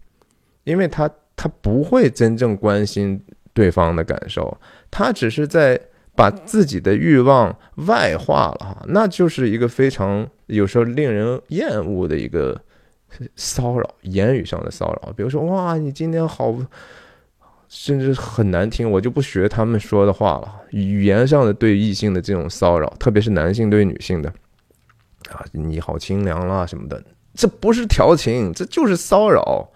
[0.68, 4.56] 因为他他不会真正关心对方的感受，
[4.92, 5.80] 他只是在
[6.14, 7.58] 把自己的欲望
[7.88, 12.60] 外化了哈，那就是一个非常有时候令人厌恶的一个
[13.38, 16.54] 骚扰，言语上的骚扰，比如说哇，你今天好，
[17.70, 24.30] 甚至很难听，我就不学他们说的话了，语言上的对异性的这种骚扰，特别是男性对女性的
[25.32, 27.02] 啊，你好清凉啦什么的。
[27.34, 29.70] 这不是调情，这就是骚扰。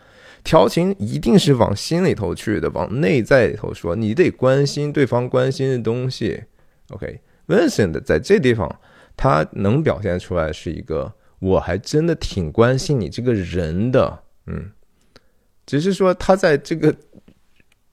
[0.44, 3.96] 调情一定是往心里头去的，往内在里头说。
[3.96, 6.44] 你得关心对方关心的东西。
[6.90, 8.80] OK，Vincent 在这地方，
[9.16, 14.24] 他能表现出来是一个，我还真的挺关心你这个人的。
[14.48, 14.72] 嗯，
[15.66, 16.96] 只是说他在这个。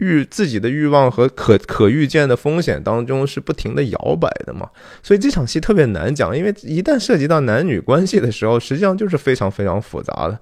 [0.00, 4.70] 欲自己的欲望和可可预见的风险当中是不停的摇摆的嘛，
[5.02, 10.38] 所以这场戏特别难讲，因为一旦涉及到男女关系的时候，实际上就是非常非常复杂的，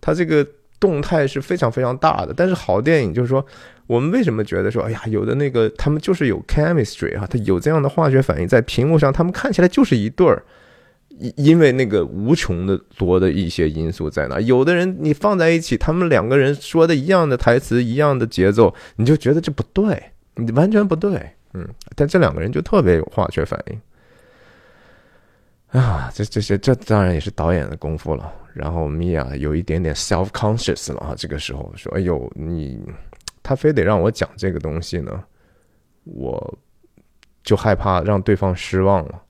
[0.00, 0.44] 他这个
[0.78, 2.34] 动态是非常非常大的。
[2.36, 3.44] 但是好电影就是说，
[3.86, 10.42] 我们为什么觉得说，哎呀，有的那个他们就是有 chemistry 啊，他有这样的化学反应在屏幕上，他们看起来就是一对儿。
[11.18, 23.80] 因因为那个无穷的多的一些因素在那，有的人你放在一起，他们两个人说的一样的台词，一样的节奏，你就觉得这不对，你完全不对，嗯，但这两个人就特别有化学反应，
[25.68, 28.32] 啊，这这些这当然也是导演的功夫了。
[28.54, 32.80] 然后米娅有一点点 self conscious 了啊，这个时候说，哎呦，你
[33.42, 35.22] 他非得让我讲这个东西呢，
[36.04, 36.58] 我
[37.42, 39.22] 就害怕让对方失望了。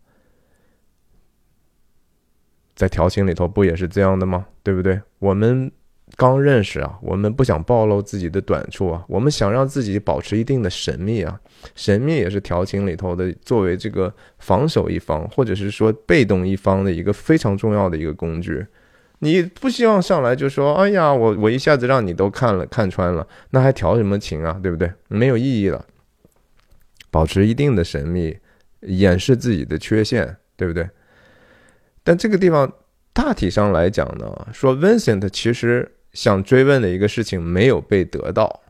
[2.76, 4.46] 在调情里头不也是这样的吗？
[4.62, 5.00] 对不对？
[5.18, 5.72] 我们
[6.14, 11.38] 刚认识啊，我们不想暴露自己的短处啊，我们想让自己保持一定的神秘啊。
[11.74, 18.64] 神秘也是调情里头的作为这个防守一方或者是说被动一方的一个非常重要的一个工具。
[19.18, 24.60] 你不希望上来就说：“哎呀，我我一下子让你都看了看穿了，那还调什么情啊？
[24.62, 24.92] 对不对？
[25.08, 25.84] 没有意义了。
[27.10, 28.36] 保持一定的神秘，
[28.80, 30.88] 掩饰自己的缺陷，对不对？”
[32.04, 32.70] 但这个地方
[33.14, 38.62] 大体上来讲呢，说 Vincent 其实想追问的一个事情没有被得到，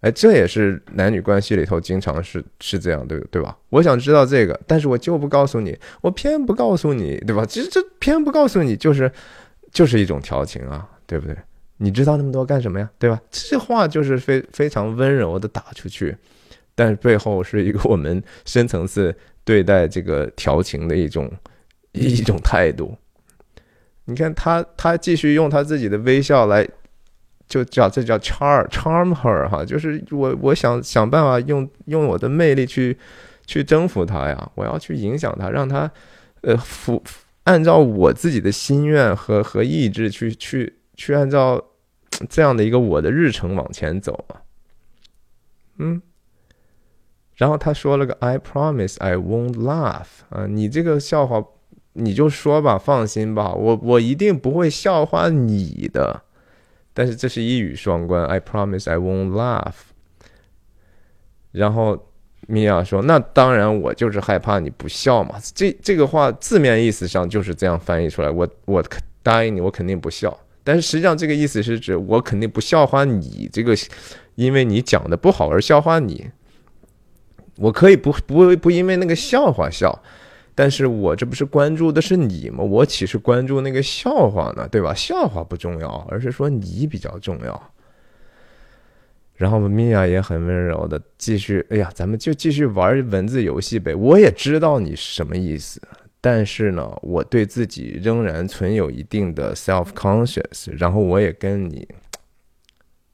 [0.00, 3.56] 哎，这也是男女关系里头经常是是这样，对对吧？
[3.68, 7.44] 我想知道这个，但是我就不告诉你，我偏不告诉你，对吧？
[7.44, 9.12] 其实这偏不告诉你，就是
[9.70, 11.36] 就是一种调情啊，对不对？
[11.76, 13.20] 你知道那么多干什么呀，对吧？
[13.30, 16.16] 这话就是非非常温柔的打出去，
[16.74, 19.14] 但是背后是一个我们深层次
[19.44, 21.30] 对待这个调情的一种。
[21.92, 22.96] 一种态度，
[24.10, 26.68] 你看他，他继续用他自己的微笑来，
[27.46, 32.98] 就叫这叫 charm charm her 哈，就是我我想想办法用用我的魅力去
[33.46, 35.88] 去征服他呀，我要去影响他，让他
[36.40, 37.00] 呃服
[37.44, 41.64] 按照我自己的心愿和和意志去去去按照
[42.28, 44.42] 这样的一个我的日程往前走啊，
[45.78, 46.02] 嗯。
[47.36, 51.44] 然后他说了个 I promise I won't laugh 啊，你这个笑话。
[51.94, 56.22] 你就说吧，放心吧，我我一定不会笑话你的。
[56.92, 59.74] 但是这是一语双关，I promise I won't laugh。
[61.52, 62.06] 然后
[62.46, 68.30] 米娅说：“那当然，我就是害怕你不笑嘛。”这这个话字面意思上就是这样翻译出来。
[68.30, 68.84] 我我
[69.22, 70.36] 答应你，我肯定不笑。
[70.62, 73.74] 但是实际上这个意思是指我肯定不笑话你，这个
[74.34, 76.30] 因为你讲的不好而笑话你。
[77.56, 80.02] 我可以不不不因为那个笑话笑。
[80.60, 82.62] 但是我这不是关注的是你吗？
[82.62, 84.68] 我岂是关注那个笑话呢？
[84.68, 84.92] 对吧？
[84.92, 87.72] 笑话不重要，而是说你比较重要。
[89.36, 93.94] 然后米娅也很温柔的继续，哎呀，咱们就继续玩文字游戏呗。
[93.94, 95.80] 我也知道你什么意思，
[96.20, 100.70] 但是呢，我对自己仍然存有一定的 self conscious。
[100.76, 101.88] 然后我也跟你。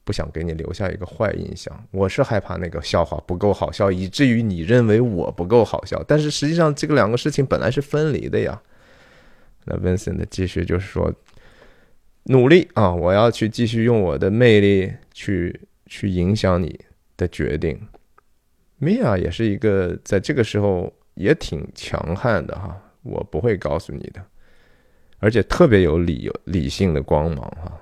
[0.07, 6.01] 不想给你留下一个坏印象，我是害怕那个笑话不够好笑，以至于你认为我不够好笑。
[6.07, 8.61] 但是实际上，这个两个事情本来是分离的呀。
[9.65, 11.13] 那 Vincent 继续就是说，
[12.23, 16.79] 努力啊，我要去继续用我的魅力去去影响你
[17.17, 17.77] 的决定。
[18.79, 24.23] Mia 也是一个在这个时候也挺强悍的哈，我不会告诉你的，
[25.19, 27.77] 而且特别有理理性的光芒哈，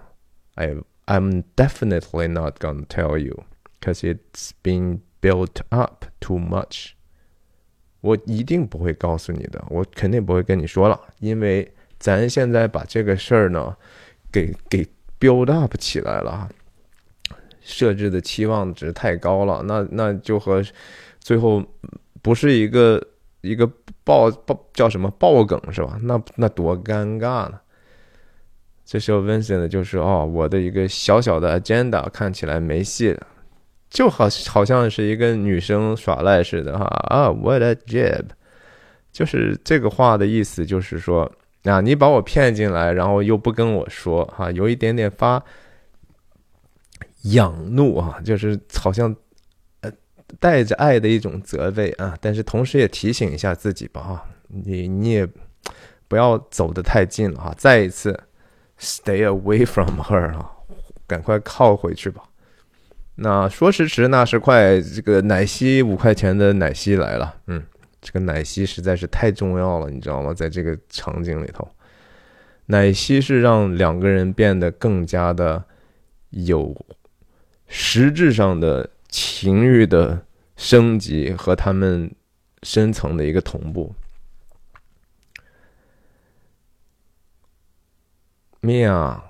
[0.56, 0.76] 哎。
[1.08, 3.44] I'm definitely not gonna tell you,
[3.80, 6.92] cause it's been built up too much.
[8.02, 13.76] 我一定不会告诉你的，我肯定不会跟你说了，因为咱现在把这个事儿呢，
[14.32, 14.88] 给给
[15.20, 16.50] build up 起来了，
[17.62, 20.64] 设置的期望值太高了，那那就和
[21.20, 21.64] 最后
[22.22, 23.04] 不是一个
[23.42, 23.66] 一个
[24.04, 26.00] 爆爆叫什么爆梗是吧？
[26.02, 27.60] 那那多尴尬呢？
[28.86, 33.28] 这时候，Vincent 就是哦，我的一个小小的 agenda 看起来没戏了，
[33.90, 38.26] 就好好像是一个女生耍赖似的哈啊，What a jib！
[39.12, 41.32] 就是这个话的意思，就是说
[41.64, 45.44] 啊，你把我骗进来，然后又不跟我说哈，有一点点发
[47.24, 49.16] 仰怒啊，就是好像
[49.82, 49.92] 呃
[50.40, 55.28] 带着爱的一种责备啊，但是同时也提醒一下自己吧哈，你你也
[56.08, 58.16] 不要走得太近了哈，再一次。
[58.80, 60.52] Stay away from her 啊，
[61.08, 62.24] 赶快靠回去吧。
[63.16, 67.36] 那说时迟，那时快，这个奶昔五块钱的奶昔来了。
[67.48, 67.64] 嗯，
[68.02, 70.34] 这个奶昔实在是太重要了，你知道吗？
[70.34, 71.66] 在这个场景里头，
[72.66, 75.64] 奶昔是让两个人变得更加的
[76.32, 76.76] 有
[77.68, 80.22] 实质上的情欲的
[80.58, 82.14] 升级和他们
[82.64, 83.96] 深层的一个同步。
[88.66, 89.24] 米娅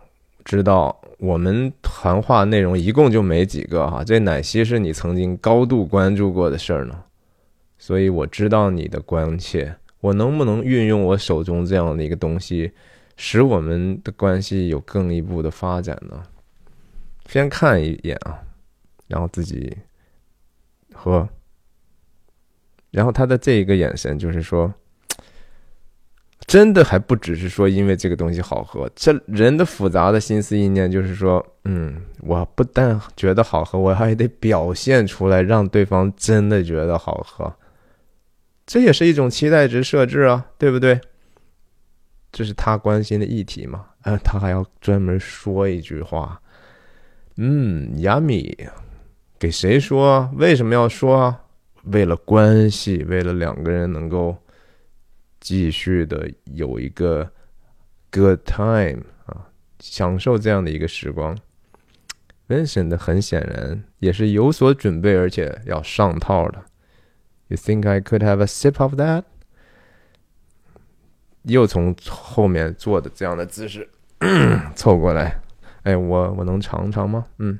[0.45, 7.03] 知道我们谈话内容一共就没几个哈，这奶昔是你曾经高度关注过的事儿呢，
[7.77, 9.75] 所以我知道你的关切。
[9.99, 12.71] 我能不能运用我手中这样的一个东西，
[13.17, 16.23] 使我们的关系有更一步的发展呢？
[17.27, 18.39] 先看一眼啊，
[19.07, 19.75] 然后自己
[20.93, 21.27] 喝，
[22.91, 24.73] 然后他的这一个眼神就是说。
[26.47, 37.51] 真的还不只是说因为这个东西好喝，这人的复杂的心思意念就是说，嗯，我不但觉得好喝，我还得表现出来，让对方真的觉得好喝，
[38.67, 41.01] 这也是一种期待值设置啊，对不对？
[42.31, 43.85] 这是他关心的议题嘛？
[44.03, 46.39] 啊，他还要专门说一句话，
[47.37, 48.55] 嗯，yummy，
[49.39, 50.29] 给谁说？
[50.35, 51.35] 为什么要说？
[51.85, 54.37] 为了关系，为了两个人能够。
[55.45, 57.31] 继续的有一个
[58.09, 59.45] good time 啊，
[59.79, 61.37] 享受这样的一个时光。
[62.47, 66.65] Vincent 很显然也是有所准备，而且要上套的。
[67.49, 69.25] You think I could have a sip of that？
[71.43, 73.87] 又从后面坐的这样的姿势
[74.75, 75.39] 凑过来，
[75.83, 77.27] 哎，我我能尝尝吗？
[77.37, 77.59] 嗯，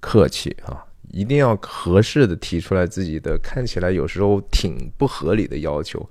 [0.00, 6.10] 客气啊，一定要合适的提出来自己的看起来有时候挺不合理的要求。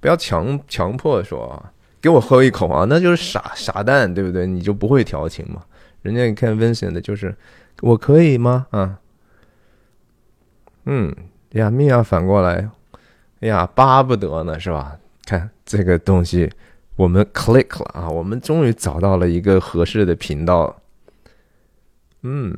[0.00, 4.46] 不要强强迫说啊，给我喝一口啊，那就是傻傻蛋，对不对？
[4.46, 5.62] 你就不会调情嘛？
[6.02, 7.36] 人家你看 Vincent 的就是，
[7.82, 8.66] 我可以吗？
[8.70, 8.98] 啊，
[10.86, 11.14] 嗯，
[11.50, 12.70] 呀，米娅反过来，
[13.40, 14.98] 哎呀，巴不得呢，是吧？
[15.26, 16.50] 看这个东西，
[16.96, 20.80] 我们 click 了啊，我们终于找到了一个合适的频道，
[22.22, 22.56] 嗯，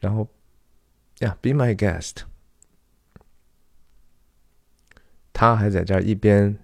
[0.00, 0.28] 然后
[1.20, 2.24] 呀，Be my guest。
[5.34, 6.56] 他还在这一边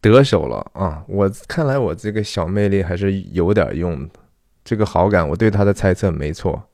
[0.00, 1.04] 得手了啊！
[1.06, 4.14] 我看来我这个小魅力还是有点用的，
[4.64, 6.70] 这个好感我对他的猜测没错。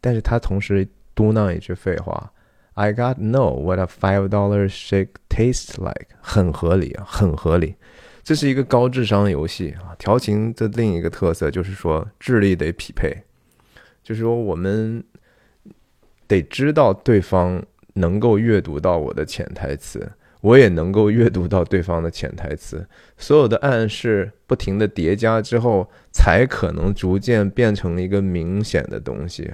[0.00, 2.32] 但是他同时嘟囔一句废话
[2.74, 7.76] ：“I got know what a five dollar shake tastes like。”很合理啊，很合理。
[8.24, 9.94] 这是一个高智商游戏啊！
[9.96, 13.22] 调情的另一个特色就是说智力得匹配，
[14.02, 15.04] 就是说我们
[16.26, 17.64] 得知道对方。
[17.98, 20.10] 能够阅读到我的潜台词，
[20.40, 22.86] 我也能够阅读到对方的潜台词。
[23.16, 29.52] 所有的暗示不停的叠加之后，才可能逐渐变成一个明显的东西，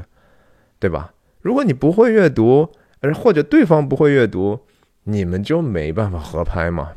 [0.78, 1.12] 对吧？
[1.40, 4.60] 如果你不会阅读，而或者对方不会阅读，
[5.04, 6.92] 你们就没办法合拍嘛？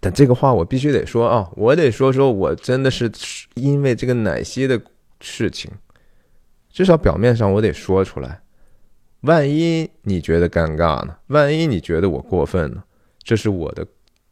[0.00, 3.10] 但这个话我必须得说啊，我得说说我真的是
[3.54, 4.80] 因为这个奶昔的
[5.20, 5.70] 事情，
[6.70, 8.40] 至少表面上我得说出来。
[9.22, 11.16] 万一你觉得尴尬呢？
[11.26, 12.82] 万一你觉得我过分呢？
[13.22, 13.86] 这是我的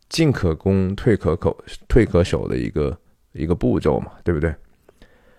[0.09, 1.57] 进可攻退可守
[1.87, 2.99] 退可守的一个
[3.33, 4.55] 一个步骤嘛，对不对？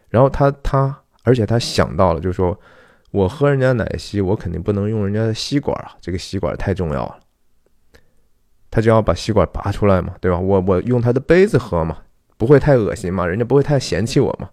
[0.10, 2.58] 然后他他，而且他想到了，就是说
[3.12, 7.20] 我喝人家奶昔，我肯定不能用人家的吸管啊，这个吸管太重要了。
[8.72, 10.40] 他就要把吸管拔出来嘛，对吧？
[10.40, 11.98] 我我用他的杯子喝嘛，
[12.38, 13.26] 不会太恶心嘛？
[13.26, 14.52] 人家不会太嫌弃我嘛？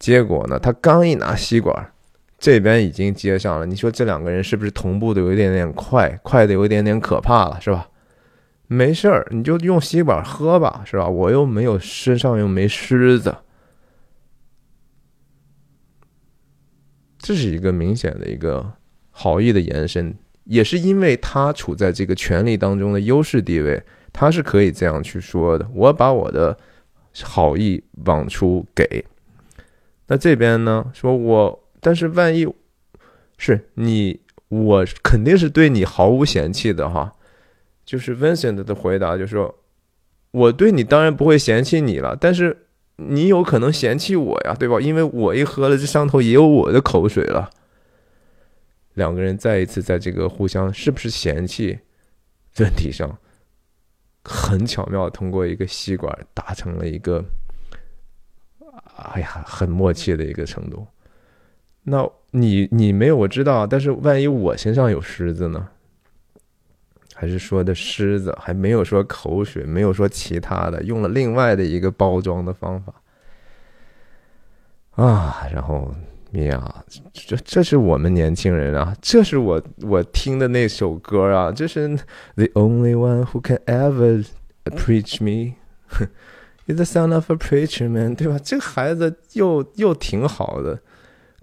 [0.00, 1.92] 结果呢，他刚一拿吸管，
[2.38, 3.66] 这边已经接上了。
[3.66, 7.88] 你说这两个人是不是同步的有一点点快，快的有一点点可怕了，是吧？
[8.68, 11.08] 没事儿，你就用吸管喝吧，是吧？
[11.08, 13.34] 我又没有身上又没虱子，
[17.18, 18.74] 这是一个明显的一个
[19.10, 20.14] 好意的延伸。
[20.44, 23.82] 也是因为他处在这个权力当中的优势地位，
[24.12, 25.68] 他是可以这样去说的。
[25.74, 26.56] 我把我的
[27.22, 29.04] 好意往出给，
[30.06, 30.90] 那这边呢？
[30.94, 32.46] 说我，但是万一
[33.36, 37.14] 是你，我肯定是对你毫无嫌弃的哈。
[37.84, 39.54] 就是 Vincent 的回答就是说
[40.32, 44.78] ：“我对你当然不会嫌弃你了，但是你有可能嫌弃我呀，对吧？
[44.80, 47.50] 因为我一喝了，这上头也有我的口水了。”
[48.94, 51.78] 两个人再一次在这个互相是不是嫌弃
[52.58, 53.16] 问题上，
[54.24, 57.24] 很巧妙通过一个吸管达成了一个，
[58.96, 60.86] 哎呀，很默契的一个程度。
[61.88, 65.68] 那你你没有我知道，但是万一我身上有虱子呢？
[67.14, 72.94] 还是说的虱子，还没有说口水，没有说其他的，用了另外的一个包装的方法
[75.02, 75.94] 啊，然后。
[76.32, 76.84] 呀，
[77.14, 81.88] 这这是我们年轻人啊，这是我我听的那首歌啊，这是
[82.36, 84.26] The only one who can ever
[84.64, 85.54] preach me
[86.68, 88.38] is the sound of a preacher man，对吧？
[88.44, 90.78] 这个孩子又又挺好的，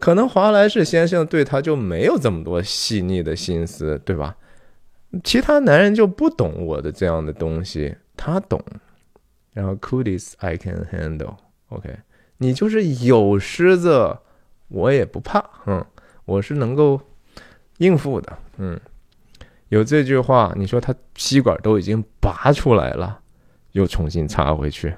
[0.06, 4.38] 可能华莱士先生对他就没有这么多细腻的心思，对吧？
[5.24, 8.64] 其他男人就不懂我的这样的东西，他懂。
[9.52, 11.90] 然后 Cooties I can handle，OK，
[12.38, 14.16] 你就是有狮子。
[14.68, 15.84] 我也不怕，嗯，
[16.26, 17.02] 我是能够
[17.80, 18.80] 应付的，嗯，
[19.70, 23.22] 有这句话，你说他吸管都已经拔出来了，
[23.72, 24.94] 又重新插回去，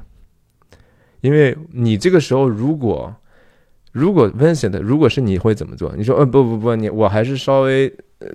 [1.21, 3.15] 因为你这个时候如果
[3.91, 5.93] 如果 Vincent 如果是你会怎么做？
[5.95, 7.87] 你说，呃，不不不，你我还是稍微，
[8.19, 8.27] 呃，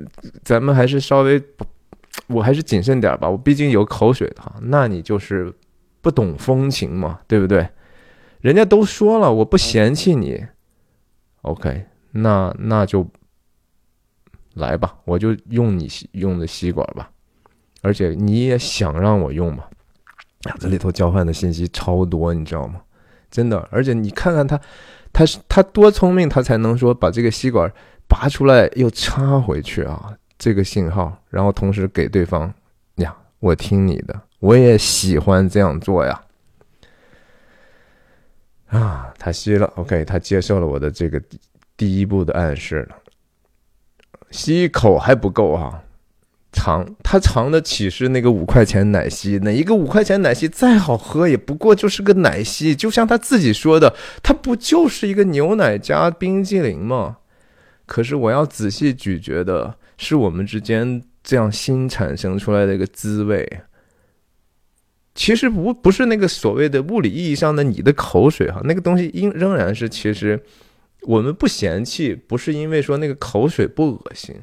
[0.43, 1.43] 咱们还是稍微，
[2.27, 5.53] 我还是谨慎点吧，我毕竟有口水的哈，那你就是
[6.01, 7.69] 不懂风情嘛，对不对？
[8.41, 10.45] 人家都说了，我不嫌弃你。
[11.43, 13.07] OK，那那就
[14.55, 17.11] 来吧，我就用你用的吸管吧，
[17.83, 19.65] 而且你也想让我用嘛？
[20.59, 22.81] 这里头交换的信息超多，你知道吗？
[23.31, 24.61] 真的，而且你看看他，
[25.13, 27.71] 他是他多聪明，他才能说把这个吸管
[28.09, 32.53] 拔出来又插回去啊，这个信号，然后同时给对方
[32.97, 36.23] 呀，我听你的，我也喜欢这样做呀。
[38.69, 41.23] 啊，他吸了，OK，他接受了我的这个
[41.77, 42.97] 第一步的暗示了。
[44.31, 45.83] 吸一口还不够哈，
[46.53, 49.39] 尝他尝的岂是那个五块钱奶昔？
[49.39, 52.77] 哪一个五块钱奶昔再好喝，也不过就是个奶昔。
[52.77, 57.17] 就像他自己说的，它不就是一个牛奶加冰激凌吗？
[57.87, 63.61] 可是我要仔细咀嚼的是我们之间这样新产生出来的一个滋味。
[65.15, 70.41] 其实不不是那个所谓的物理意义上的你的口水哈，那个东西应仍然是其实
[71.03, 74.35] 我们不嫌弃，不是因为说那个口水不恶心，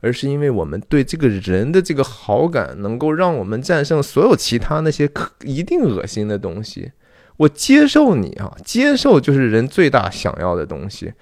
[0.00, 6.92] 而是因为我们对这个人的这个好感能够让我们战胜所有其他那些可一定恶心的东西。
[7.38, 11.12] 我接受你啊，接受就是人最大想要的东西。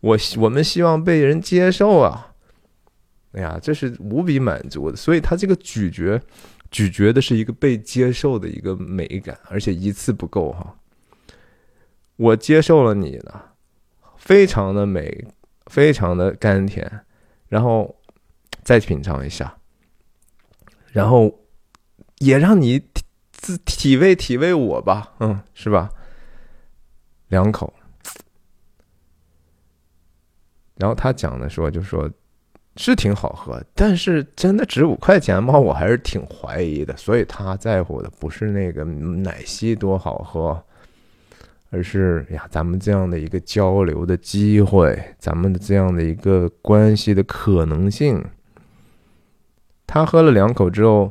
[0.00, 2.32] 我我们希望被人接受啊，
[3.32, 4.96] 哎呀，这是无比满足的。
[4.96, 6.20] 所以他这个咀嚼。
[6.72, 10.76] 咀嚼的是一个被接受的一个美感，而且一次不够哈。
[12.14, 13.54] 我接受了你了，
[14.16, 15.26] 非常的美，
[15.66, 16.88] 非常的甘甜，
[17.48, 17.92] 然后
[18.70, 19.52] 再品尝一下，
[20.92, 21.40] 然后
[22.18, 25.90] 也让你体体味体味我吧，嗯，是吧？
[27.26, 27.74] 两口，
[30.76, 32.08] 然后他讲的说，就说。
[32.76, 35.58] 是挺好喝，但是真的值五块钱吗？
[35.58, 36.96] 我还是挺怀疑的。
[36.96, 40.64] 所以他在乎的不是那个奶昔多好喝，
[41.70, 48.24] 而是呀，咱们这样的一个交流的机会，咱们的这样的一个关系的可能性。
[49.92, 51.10] 他喝了两口之后，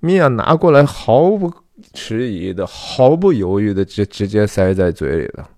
[0.00, 1.52] 米娅拿过来，毫不
[1.92, 5.50] 迟疑的、毫不犹豫的直直接塞在嘴里了。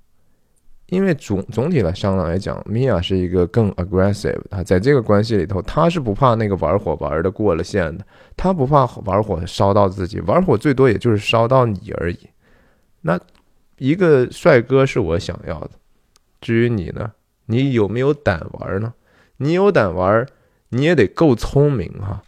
[0.86, 8.04] 因为总总体来上来讲，米娅是一个更 aggressive 啊，在这个关系里头，他是不怕那个玩火玩的过了线的，
[8.36, 12.18] 他不怕玩火烧到自己，玩火最多也就是烧到你而已。
[13.02, 13.20] 那
[13.76, 15.70] 一个帅哥是我想要的，
[16.40, 17.12] 至于你呢，
[17.46, 18.92] 你有没有胆玩呢？
[19.36, 20.26] 你有胆玩，
[20.70, 22.20] 你也得够聪明哈。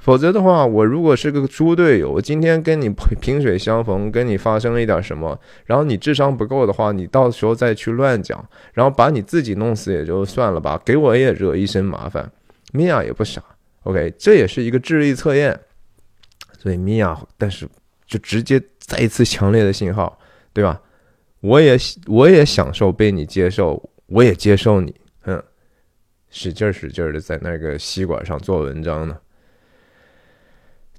[0.00, 2.88] 否则的话，我如果是个猪队友，我今天跟你
[3.20, 12.32] 萍水相逢，跟你发生了一点什么，然后你智商不够的话，你到时候再去乱讲，然后把你自己弄死也就算了吧，给我也惹一身麻烦。
[12.72, 13.42] 米娅也不傻
[13.82, 15.60] ，OK，这也是一个智力测验。
[16.58, 17.68] 所以米娅，但是
[18.06, 20.18] 就直接再一次强烈的信号，
[20.52, 20.80] 对吧？
[21.40, 24.94] 我也我也享受被你接受，我也接受你，
[25.24, 25.42] 嗯，
[26.30, 29.16] 使劲使劲的在那个吸管上做文章呢。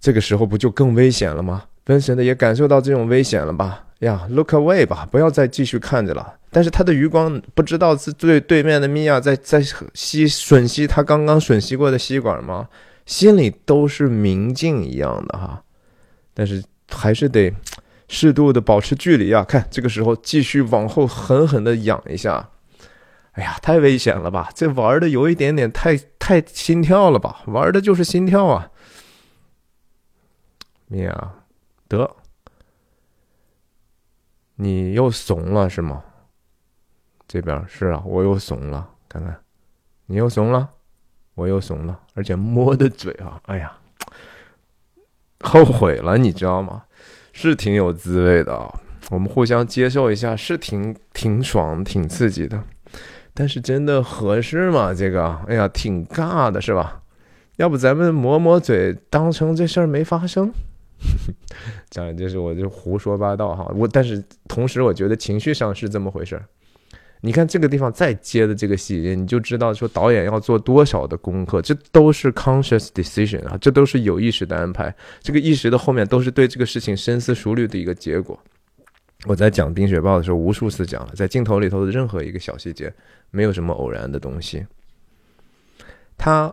[0.02, 1.64] 这个时候不就更危险了吗？
[1.86, 3.86] 分神的也感受到这种危险了吧？
[4.00, 6.34] 呀，look away 吧，不要再继续看着了。
[6.50, 9.62] 但是他的余光不知道是对对面的米娅在在
[9.94, 12.68] 吸吮吸他刚刚吮吸过的吸管吗？
[13.06, 15.64] 心里都是明镜一样的哈。
[16.34, 17.54] 但是还是得
[18.08, 19.44] 适度的保持距离啊。
[19.44, 22.50] 看这个时候继续往后狠狠的仰一下。
[23.34, 24.50] 哎呀，太危险了吧？
[24.56, 27.42] 这玩的有一点点太太心跳了吧？
[27.46, 28.70] 玩的就是心跳啊。
[30.92, 31.34] 米娅，
[31.88, 32.18] 得，
[34.56, 36.04] 你又怂了是吗？
[37.26, 39.34] 这边是啊，我又怂了，看看，
[40.08, 40.70] 你又怂了，
[41.34, 43.72] 我又怂了，而且摸的嘴啊，哎呀，
[45.40, 46.84] 后悔了，你知道吗？
[47.32, 48.82] 是挺有滋味的啊，
[49.12, 52.62] 我们互相接受一下，是挺挺爽、挺刺激的，
[53.34, 54.94] 但是真的合适吗？
[54.94, 57.02] 这个，哎呀，挺尬的，是吧？
[57.56, 60.52] 要不咱们抹抹嘴，当成这事儿没发生？
[61.90, 63.72] 讲的，就是我就胡说八道哈。
[63.76, 66.46] 我但是同时，我觉得情绪上是这么回事儿。
[67.24, 71.62] 你看这个地方再接的这个细节，你就知道说导演要做多少的功课。
[71.62, 74.92] 这都是 conscious decision 啊，这都是有意识的安排。
[75.22, 78.40] 这个意识的后面都是对这个事情深思熟虑的一个结果。
[79.28, 82.92] 我在讲《冰雪暴》的时候，无数次讲了，在镜头里头的任何一个小细节，
[83.30, 84.66] 没有什么偶然的东西。
[86.18, 86.52] 他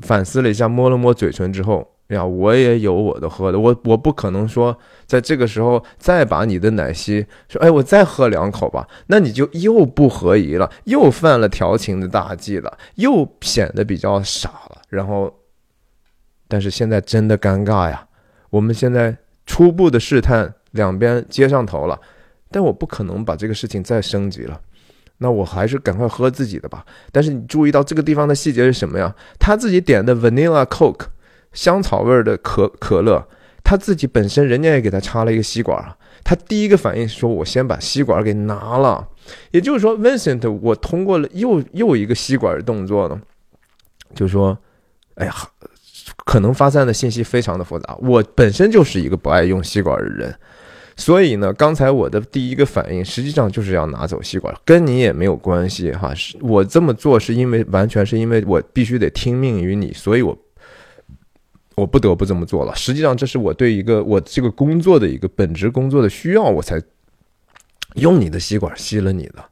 [0.00, 1.93] 反思了一下，摸了摸嘴唇之后。
[2.08, 4.76] 呀，我也有我的喝的，我我不可能说
[5.06, 14.82] 在这个时候再把你的奶昔说，哎，我再喝两口吧，那你就又不合宜了，又犯了调情的大忌了，又显得比较傻了。
[14.90, 15.34] 然后，
[16.46, 18.06] 但是现在真的尴尬呀，
[18.50, 19.16] 我们现在
[19.46, 21.98] 初步的试探，两边接上头了，
[22.50, 24.60] 但我不可能把这个事情再升级了，
[25.18, 26.84] 那我还是赶快喝自己的吧。
[27.10, 29.14] 但是你注意到这个地方的细节是什么呀？
[29.38, 31.06] 他自己点的 vanilla coke。
[31.54, 33.26] 香草味的可可乐，
[33.62, 35.82] 他自己本身人家也给他插了一个吸管。
[36.22, 39.06] 他第一个反应是说：“我先把吸管给拿了。”
[39.52, 43.20] 也就是说，Vincent，我通过了又又一个吸管的动作呢，
[44.14, 44.56] 就说
[45.16, 45.34] ：“哎呀，
[46.24, 47.94] 可能发散的信息非常的复杂。
[48.00, 50.34] 我本身就是一个不爱用吸管的人，
[50.96, 56.10] 所以呢，刚才我的第一个反应实际上就是要拿走吸管，跟你也没有关系哈。
[56.40, 60.34] 我这么做是因为完全是因为我必须得听命于你，所以我。”
[61.76, 62.74] 我不得不这么做了。
[62.76, 66.80] 实际上，这是我对一个我这个工作的一个本职工作的需要，我才
[67.94, 69.44] 用你的吸管吸了你的。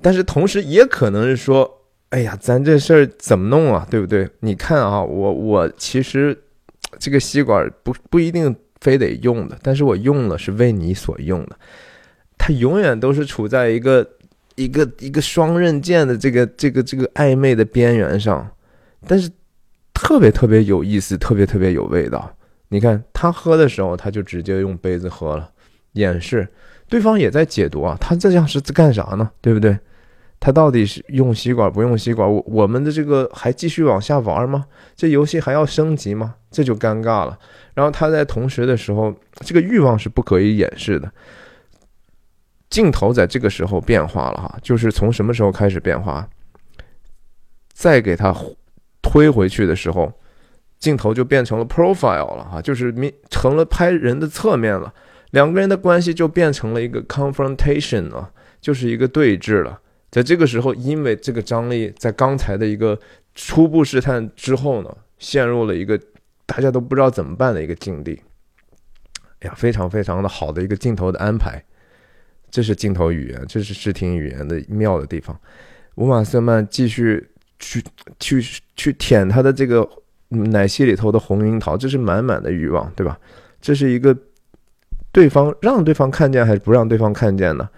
[0.00, 3.86] 但是同时也可能是说，哎呀，咱这事儿怎么弄啊？
[3.90, 4.28] 对不对？
[4.40, 6.34] 你看啊，我我其实
[6.98, 11.58] 这个吸管不不一定非得用的，但是我用了是为你所用的。
[12.38, 14.08] 它永远都是处在一个
[14.54, 18.50] 一个一个双刃剑的这个这个这个暧昧的边缘上，
[19.06, 19.30] 但是。
[19.98, 22.32] 特别特别有意思，特别特别有味道。
[22.68, 25.50] 你看他喝的时候，他就直接用杯子喝了，
[25.94, 26.46] 掩饰。
[26.88, 29.28] 对方也在解读啊，他这样是在干啥呢？
[29.40, 29.76] 对不对？
[30.38, 32.32] 他到底是用吸管不用吸管？
[32.32, 34.64] 我我们的这个还继续往下玩吗？
[34.94, 36.36] 这游戏还要升级吗？
[36.48, 37.36] 这就尴尬了。
[37.74, 41.12] 然后他在同时的时候，这个欲望是不可以掩饰的。
[42.70, 46.28] 镜头在这个时候变化了哈，就是从什么时候开始变化？
[47.74, 48.32] 再给他。
[49.02, 50.12] 推回去的时候，
[50.78, 54.92] 镜头就变成了 profile 了哈，就是明成了拍人的侧面了。
[55.32, 58.30] 两个人的关系就变成了一个 confrontation 了，
[58.60, 59.80] 就是一个对峙了。
[60.10, 62.98] 在这个时候，因为这个张力在刚才的一个
[63.34, 66.00] 初步试探之后呢，陷入了一个
[66.46, 68.22] 大家都不知道怎么办的一个境地。
[69.40, 71.62] 哎呀，非常非常的好的一个镜头的安排，
[72.50, 75.38] 这是镜头语言，这是视听语言的妙的地方。
[75.96, 77.28] 乌玛瑟曼继续。
[77.58, 77.82] 去
[78.18, 78.42] 去
[78.76, 79.88] 去舔他的这个
[80.28, 83.18] 奶昔里头的红樱桃，这是满满的欲望，对吧？
[83.60, 84.16] 这是一个
[85.10, 87.68] 对方让对方看见还是不让对方看见呢？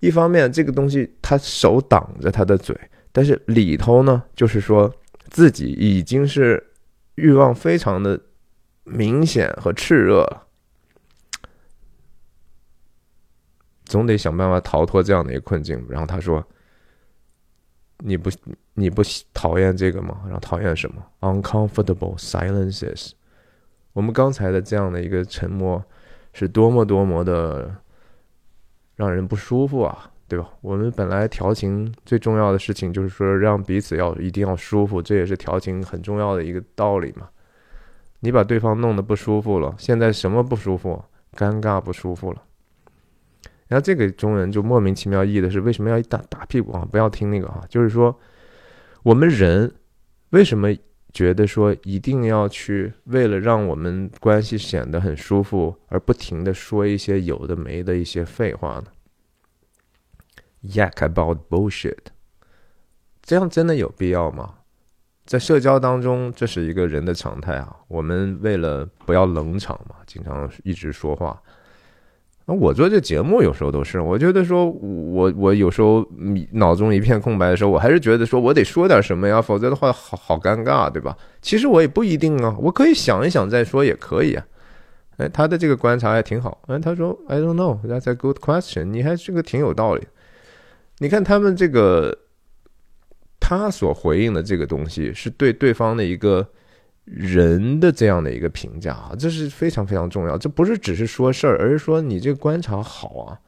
[0.00, 2.74] 一方面，这个东西他手挡着他的嘴，
[3.12, 4.92] 但是里头呢，就是说
[5.28, 6.72] 自己已经是
[7.16, 8.18] 欲望非常的
[8.84, 10.46] 明显和炽热了，
[13.84, 15.84] 总得想办法逃脱这样的一个困境。
[15.88, 16.42] 然后他说
[17.98, 18.30] ：“你不
[18.74, 19.02] 你不
[19.32, 20.22] 讨厌这个吗？
[20.24, 23.12] 然后讨厌什么？Uncomfortable silences。
[23.92, 25.84] 我们刚才的这样的一个沉默，
[26.32, 27.74] 是多么多么的。”
[28.96, 30.46] 让人不舒服啊，对吧？
[30.60, 37.26] 我们本来调情最重要的事情就是说让彼此要一定要舒服，这也是调情很重要的一个道理嘛。
[38.18, 41.02] 你把对方弄得不舒服了，现在什么不舒服？
[41.34, 42.42] 尴尬不舒服了。
[43.68, 46.86] 然后这个中文就莫名其妙译的是为什么要打打屁股啊？
[46.90, 48.14] 不要听那个啊，就是说
[49.02, 49.74] 我们人
[50.30, 50.68] 为什么？
[51.12, 58.84] 觉得说一定要去为了让我们关系显得很舒服而不停的说一些有的没的一些废话呢
[60.62, 61.98] ？Yak about bullshit，
[63.22, 64.58] 这样真的有必要吗？
[65.26, 67.74] 在社交当中，这是一个人的常态啊。
[67.88, 71.42] 我们为了不要冷场嘛，经常一直说话。
[72.46, 76.04] 那我做这节目有时候都是，我觉得说，我我有时候
[76.52, 81.16] 脑中一片空白的时候，我还是觉得说我得说点什么呀，否则的话好好尴尬，对吧？
[81.40, 84.44] 其实我也不一定啊，我可以想一想再说也可以啊。
[85.18, 86.60] 哎，他的这个观察还挺好。
[86.66, 88.86] 哎，他说 I don't know, that's a good question。
[88.86, 90.06] 你还这个挺有道理。
[90.98, 92.16] 你看他们这个，
[93.38, 96.48] 他所回应的这个东西是对对方的一个。
[97.12, 100.38] 人的这样的一个评价啊，这是非常非常重要。
[100.38, 103.40] 这不是只是说事儿，而是说你这个观察好啊，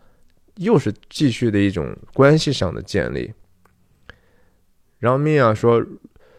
[0.56, 3.32] 又是继续的一种关系上的建立。
[4.98, 5.80] 然后米娅说，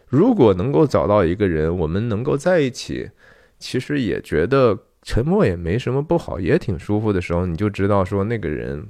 [0.06, 3.10] 如果能够找到一个人，我们能够在一起，
[3.58, 8.86] 其实也觉得沉默也没什么不好，也挺舒服的时候，你就知道说那个人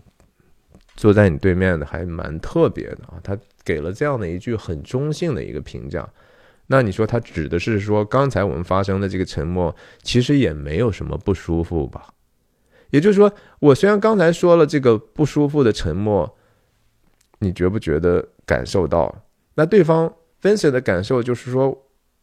[0.97, 3.21] 坐在你对面的还蛮特别的啊。
[3.23, 6.09] 他给了这样的一句很中性的一个评价。
[6.67, 12.15] 那你说他指的是说，刚才我们发生的这个沉默，其实也没有什么不舒服吧？
[12.91, 16.37] 也就是说，我虽然刚才说了这个不舒服的沉默，
[17.41, 19.15] 你觉不觉得感受到？
[19.55, 21.77] 那对方 Vincent 的感受就是说，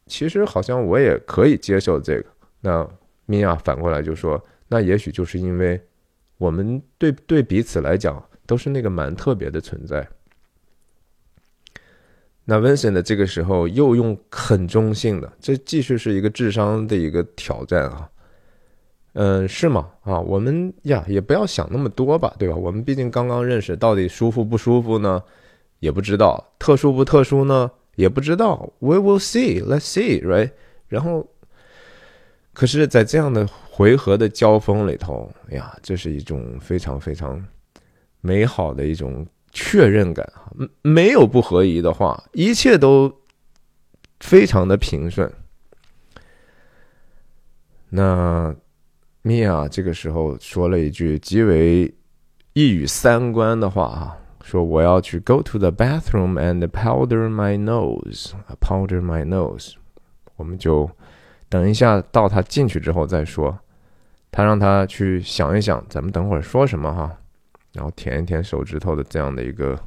[0.07, 2.25] 其实好像我也可以接受这个。
[2.61, 2.87] 那
[3.25, 5.79] 米娅反过来就说，那也许就是因为
[6.37, 10.07] 我们对对彼此来讲都是那个蛮特别的存在。
[12.43, 18.09] 那 Vincent 的这个时候又用很中性的，这继续是一个智商的一个挑战啊，
[19.13, 19.89] 嗯，是吗？
[20.01, 22.55] 啊，我们呀也不要想那么多吧，对吧？
[22.55, 25.21] 我们毕竟刚刚认识，到底舒服不舒服呢？
[25.79, 27.71] 也不知道，特殊不特殊呢？
[27.95, 28.71] 也不知道。
[28.79, 30.51] We will see, let's see, right？
[30.87, 31.27] 然后，
[32.53, 37.45] 可是，在这样的回合的交锋里头，呀，这是一种非常非常
[38.19, 39.25] 美好的一种。
[39.51, 40.51] 确认感哈，
[40.81, 43.13] 没有不合宜的话，一切都
[44.19, 45.31] 非常的平顺。
[47.89, 48.55] 那
[49.21, 51.93] 米娅这个时候说了一句极为
[52.53, 59.73] 一语三关的话啊，说我要去 go to the bathroom and powder my nose，powder my nose。
[60.37, 60.89] 我们就
[61.49, 63.59] 等一下到他进去之后再说。
[64.31, 67.17] 他让他去想一想，咱们等会儿说什么哈。
[67.73, 69.79] 然后舔一舔手指头的这样的一个，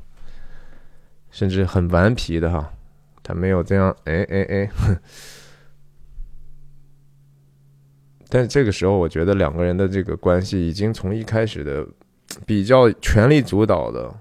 [1.30, 2.72] 甚至很顽皮的哈，
[3.22, 4.70] 他没有这样哎哎哎，
[8.28, 11.86] 但这个时候我觉得两个人的这个关系已经从一开始的
[12.46, 14.12] 比较权力主导的，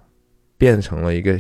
[0.58, 1.40] 变成了一个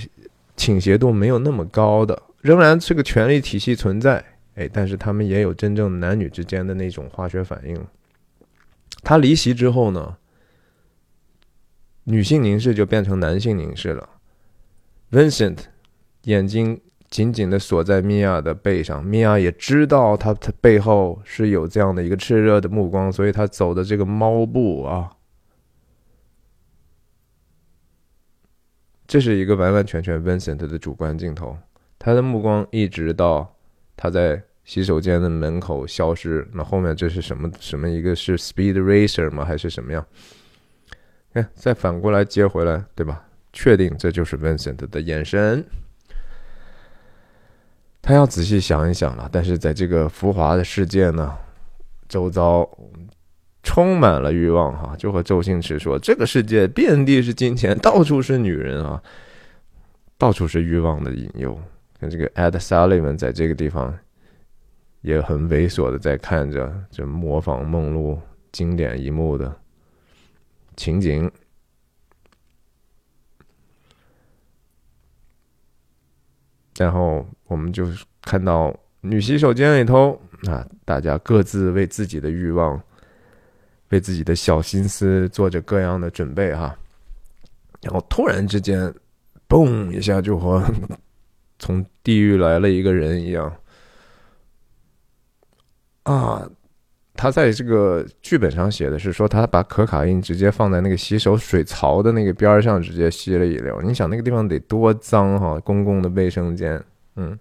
[0.55, 4.23] 倾斜度没有那么高的，仍然这个权力体系存在，
[4.55, 7.85] 哎，但是他们也有真正男女之间的那种化学反应。
[9.03, 10.15] 他离席之后呢？
[12.05, 14.09] 女性凝视就变成男性凝视了。
[15.11, 15.59] Vincent
[16.23, 25.11] 眼睛紧紧的锁在米娅的背上，米娅也知道他他背后是有这样的一个炽热的目光，所以他走的这个猫步啊，
[29.05, 31.55] 这是一个完完全全 Vincent 的主观镜头。
[31.99, 33.55] 他的目光一直到
[33.95, 36.45] 他在洗手间的门口消失。
[36.53, 37.49] 那后面这是什么？
[37.59, 39.45] 什么一个是 Speed Racer 吗？
[39.45, 40.05] 还是什么样？
[41.34, 43.23] 哎，再反过来接回来，对吧？
[43.51, 45.64] 确定这就是 Vincent 的眼神。
[48.01, 49.30] 他要仔细想一想了。
[49.31, 51.34] 但是在这个浮华的世界呢，
[52.10, 52.68] 周遭
[53.61, 59.01] 充满了欲望哈，就和周星驰说：“这个世界遍地是金钱，到处是女人啊，
[60.18, 61.57] 到处是欲望的引诱。”
[61.99, 63.97] 跟这个 Ed Sullivan 在这个地方
[64.99, 68.19] 也很猥琐的在看着，就模仿梦露
[68.51, 69.55] 经典一幕的
[70.75, 71.31] 情景。
[76.77, 77.85] 然后我们就
[78.21, 82.81] 看到女洗手间里头啊，大家各自为自己的欲望、
[83.89, 86.75] 为自己的小心思做着各样的准备哈。
[87.81, 88.93] 然后突然之间，
[89.47, 90.63] 嘣一下就和
[91.59, 93.55] 从地狱来了一个人一样
[96.03, 96.49] 啊！
[97.15, 103.81] 他在这个剧本上写的是说，他把可卡因直接放在那个洗手水槽的那个边上，直接吸了一溜。
[103.81, 106.84] 你想那个地方得多脏哈，公共的卫生间，
[107.15, 107.38] 嗯。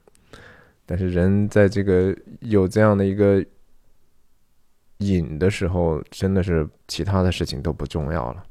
[0.85, 3.43] 但是人在这个有这样的一个
[4.99, 8.45] 瘾的时候，真的是其他的事情都不重要了。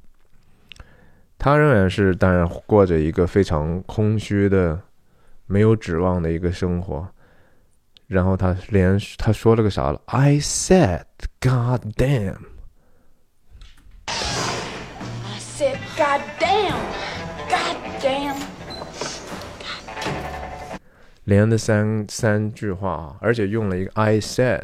[1.37, 4.79] 他仍然是当然过着一个非常空虚的、
[5.45, 7.07] 没有指望的一个生活。
[8.11, 11.03] 然后他连他说了个啥了？I said,
[11.39, 12.35] God damn.
[14.05, 16.75] I said, God damn,
[17.47, 18.35] God damn.
[21.23, 24.63] 连的三三句话啊，而且用了一个 I said。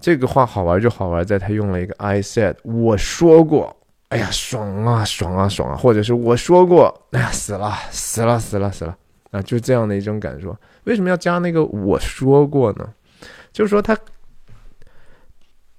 [0.00, 3.76] 这个话好玩就好玩在他用了一个 I said，我说过。
[4.08, 5.76] 哎呀，爽啊，爽啊，爽啊！
[5.76, 8.96] 或者是我说过，哎呀，死了，死了，死了，死了
[9.30, 9.42] 啊！
[9.42, 10.56] 就是这样的一种感受。
[10.84, 12.92] 为什么要加那个我说过呢？
[13.52, 13.98] 就是说他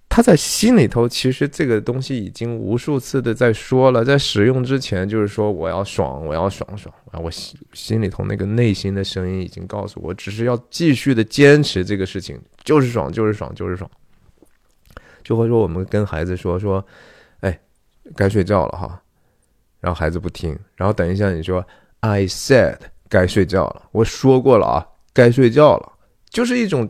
[0.09, 7.19] 他在心里头，其实这个东西已经无数次的在说了，在使用之前，就是说我要爽，我要爽爽啊！
[7.19, 13.89] 我心心里头那个内心的声音已经告诉我，只是要继续的坚持这个事情，就是爽，就是爽，就是爽。
[15.23, 16.85] 就会说我们跟孩子说说。
[17.41, 17.59] 哎
[18.15, 19.01] 该睡觉了哈，
[19.79, 21.65] 然后孩子不听，然后等一下你说
[22.01, 22.77] I said
[23.11, 25.91] 该睡觉了，我说过了啊，该睡觉了，
[26.29, 26.89] 就是一种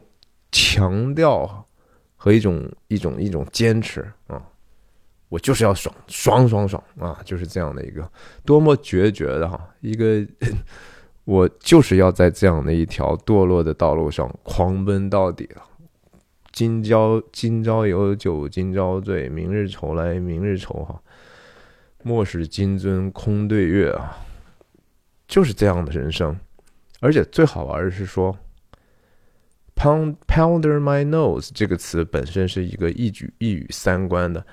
[0.52, 1.68] 强调
[2.16, 4.40] 和一种一种一种坚持啊，
[5.30, 8.08] 我就是要爽爽爽爽啊，就是这样的一个。
[8.46, 10.24] 多么决绝的哈，一个
[11.26, 15.64] 我就是要在这样的一条堕落的道路上狂奔到底了。
[16.52, 21.02] 今朝今朝有酒今朝醉，明日愁来明日愁哈。
[22.04, 24.18] 莫使金樽空对月啊，
[25.32, 26.38] 就是这样的人生。
[27.00, 28.38] 而且最好玩的是说
[29.76, 34.46] ，“pound powder my nose” 这个词本身是一个一举一语三关的。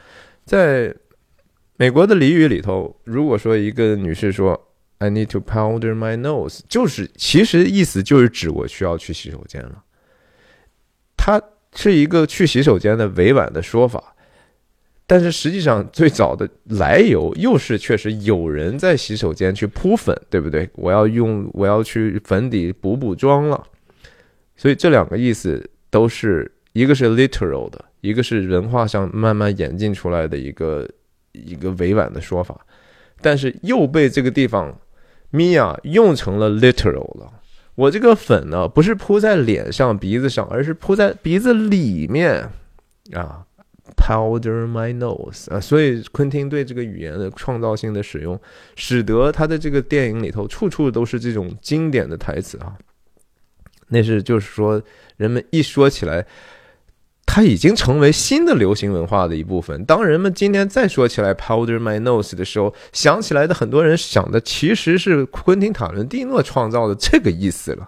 [0.45, 0.95] 在
[1.77, 9.85] 美国的俚语里头，如果说一个女士说 “I need to powder my nose”，就是其实意思就是指我需要去洗手间了。
[11.17, 11.43] 它
[11.75, 14.15] 是一个去洗手间的委婉的说法，
[15.11, 20.69] 但是实际上最早的来由又是确实有人在洗手间去扑粉，对不对？
[20.75, 23.65] 我要用我要去粉底补补妆了，
[24.55, 30.87] 所以这两个意思都是一个是 literal 的，一个是文化上慢慢演进出来的一个
[31.33, 32.61] 一个委婉的说法，
[33.23, 34.79] 但是又被这个地方
[35.33, 37.33] Mia 用成了 literal 了。
[37.77, 42.51] 我这个粉呢，不是铺在脸上、鼻子上，而是铺在鼻子里面
[43.15, 43.47] 啊
[43.99, 45.61] ，powder my nose 啊。
[45.61, 48.41] 所以昆汀对这个语言的创造性的使用，
[48.77, 52.77] 使得他的这个电影里头处处都是这种经典的台词啊。
[53.89, 54.83] 那是就是说，
[55.17, 56.27] 人们一说起来。
[57.31, 59.85] 它已经成为新的流行文化的一部分。
[59.85, 67.87] 当人们今天再说起来 “powder my nose” 的时候，想起来的很多人想的其实是昆汀·塔伦蒂诺创造的这个意思了。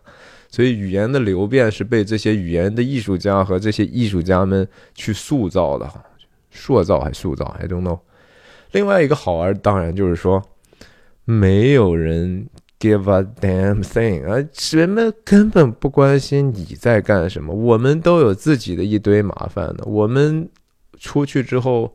[0.51, 6.05] 所以语言的流变是被这些语言的艺术家和这些艺术家们去塑造的，哈，
[6.51, 8.01] 塑造还塑造，I don't know。
[8.72, 10.43] 另外一个好玩，当然就是说，
[11.24, 12.48] 没有人。
[12.82, 14.43] Give a damn thing 啊！
[14.72, 17.52] 人们根本不关心你在干什么。
[17.55, 19.85] 我们都有自己的一堆麻烦的。
[19.85, 20.48] 我们
[20.98, 21.94] 出去之后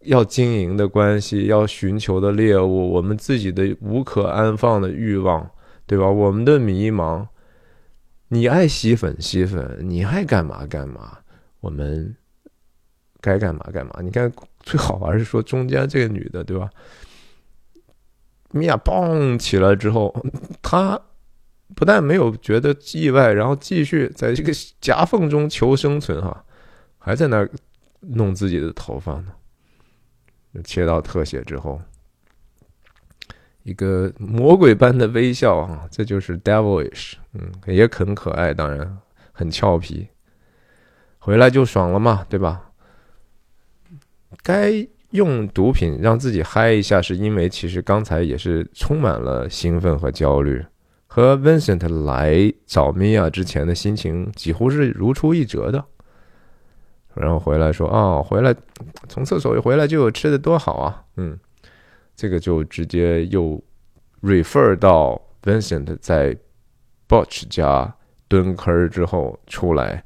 [0.00, 5.50] 要经营的关系，要寻求的猎物，我们自己的无可安放的欲望，
[5.86, 6.06] 对吧？
[6.06, 7.26] 我们的迷茫，
[8.28, 11.18] 你爱吸粉吸粉，你爱干嘛干嘛，
[11.60, 12.16] 我们
[13.20, 14.00] 该干嘛干嘛。
[14.02, 16.68] 你看，最好玩是说中间这个女的，对吧？
[18.50, 20.14] 米娅蹦起来之后，
[20.62, 21.00] 他
[21.74, 26.44] 不但没有觉得意外，然后继续在这个夹缝中求生存，哈，
[26.98, 27.48] 还在那
[28.00, 29.32] 弄自己的头发呢。
[30.62, 31.80] 切到特写之后，
[33.64, 38.96] 一个魔鬼般的微笑，啊，这就是 devilish，嗯，也很可爱，当然
[39.32, 40.06] 很俏皮。
[41.18, 42.70] 回来就爽了嘛，对吧？
[44.42, 44.86] 该。
[45.14, 50.60] 用毒品让自己嗨一下，是因为其实刚才也是充满了兴奋和焦虑，
[51.06, 55.84] 和 Vincent 来找米娅之前的心情几乎是如出一辙的。
[57.14, 58.52] 然后回来说：“哦，回来
[59.08, 61.38] 从厕所一回来就有吃的，多好啊！”嗯，
[62.16, 63.62] 这个就直接又
[64.22, 66.36] refer 到 Vincent 在
[67.08, 67.94] Butch 家
[68.28, 70.02] 蹲坑之后出来，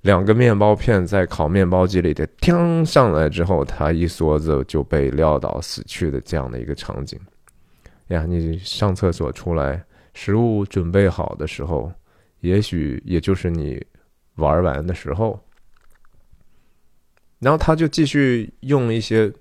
[0.00, 7.18] 两个面包片在烤面包机里的叮上来之后，他一梭子就被撂倒死去的这样的一个场景。
[8.08, 9.84] 呀，你上厕所出来，
[10.14, 11.92] 食物准备好的时候，
[12.40, 13.84] 也许也就是你
[14.36, 15.38] 玩完的时候。
[17.38, 19.32] 然后他就继续用一些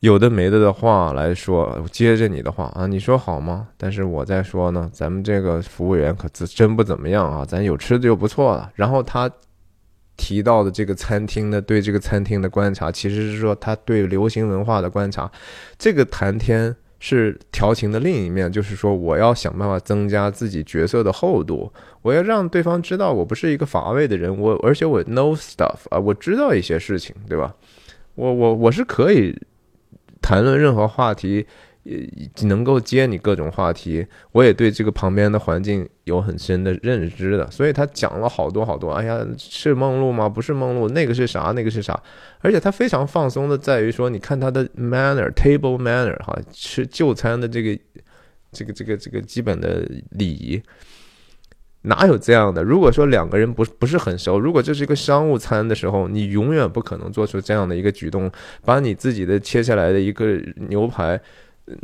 [0.00, 3.68] 有的没的的话来说，接着你的话啊，你说好吗？
[3.76, 8.70] 但是我在说呢，咱们这个服务员可真真不怎么样啊，咱有吃的就不错了。
[8.74, 9.30] 然后他
[10.16, 15.30] 提到的这个餐厅的对这个餐厅的观察，其实是说他对流行文化的观察。
[15.78, 16.74] 这个谈天。
[16.98, 21.70] 是调情的另一面，就是说我要想办法增加自己角色的厚度，
[22.00, 27.54] 我要让对方知道我不是一个乏味的人，我而且我 know stuff 啊，我知道一些事情，对吧？
[28.14, 29.38] 我我我是可以
[30.26, 31.46] 谈论任何话题。
[31.86, 38.90] 也能够接你各种话题，我也对这个旁边的环境有很深的认知的，所以他讲了好多好多。
[38.90, 40.28] 哎呀，是梦露吗？
[40.28, 41.52] 不是梦露，那个是啥？
[41.54, 41.96] 那个是啥？
[42.40, 47.78] 而且他非常放松的，在于说，你看他的 manner，table manner，哈，吃就餐的这个
[48.50, 50.60] 这个这个这个基本的礼仪，
[51.86, 52.62] 哪有这样的？
[52.62, 58.30] 如果说两个人不不是很熟，如果这是一个商务餐的时候，你永远不可能做出这样的一个举动，
[58.64, 61.20] 把你自己的切下来的一个牛排。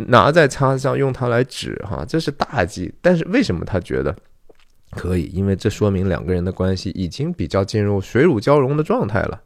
[0.06, 2.94] 拿在叉子上用它来指哈，这是大忌。
[3.00, 4.14] 但是为什么他觉得
[4.92, 5.24] 可以？
[5.34, 9.42] 因为这说明两个人的关系已经比较进入水乳交融的状态了。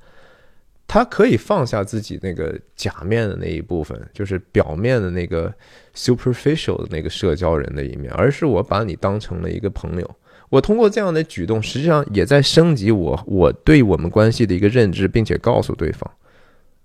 [0.86, 5.50] 他可以放下自己那个假面的那一部分，就是表面的那个
[5.94, 10.16] superficial 的那个社交人的一面，而是我把你当成了一个朋友。
[10.48, 16.10] 我通过这样的举动，实际上也在升级我我对我们关系的一个认知，并且告诉对方。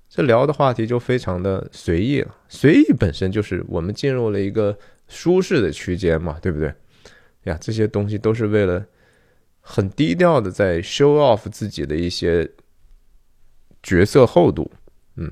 [0.09, 4.77] 这聊的话题就非常的随意了，随意本身就是我们进入了一个
[5.07, 6.73] 舒适的区间嘛，对不对？
[7.43, 8.85] 呀，这些东西都是为了
[9.61, 12.51] 很低调的在 show off 自己的一些
[13.81, 14.69] 角色厚度，
[15.15, 15.31] 嗯。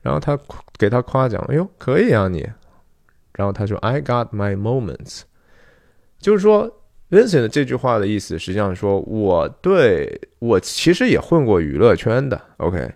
[0.00, 0.38] 然后他
[0.78, 2.48] 给他夸奖，哎呦，可以啊你。
[3.34, 5.22] 然后他说，I got my moments，
[6.18, 6.79] 就是说
[7.10, 12.92] Vincent 这句话的意思，实际上说我对我其实也混过娱乐圈的，OK。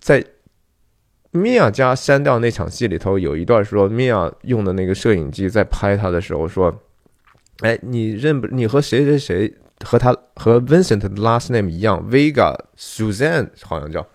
[0.00, 0.24] 在
[1.30, 6.74] 米娅家删掉那场戏里头，有一段说米娅用的那个摄影机在拍他的时候说
[7.60, 8.46] ：“哎，你认不？
[8.48, 14.06] 你和谁谁谁和他和 Vincent 的 last name 一样，Vega Suzanne 好像叫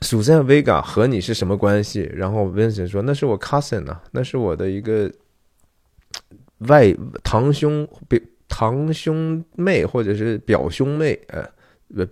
[0.00, 5.10] Suzanne Vega 和你是什么关系？”然后 Vincent 说：“那是我 cousin 啊，那是我的一个
[6.68, 11.46] 外堂兄表堂兄妹或者是表兄妹，呃，
[11.94, 12.06] 不。”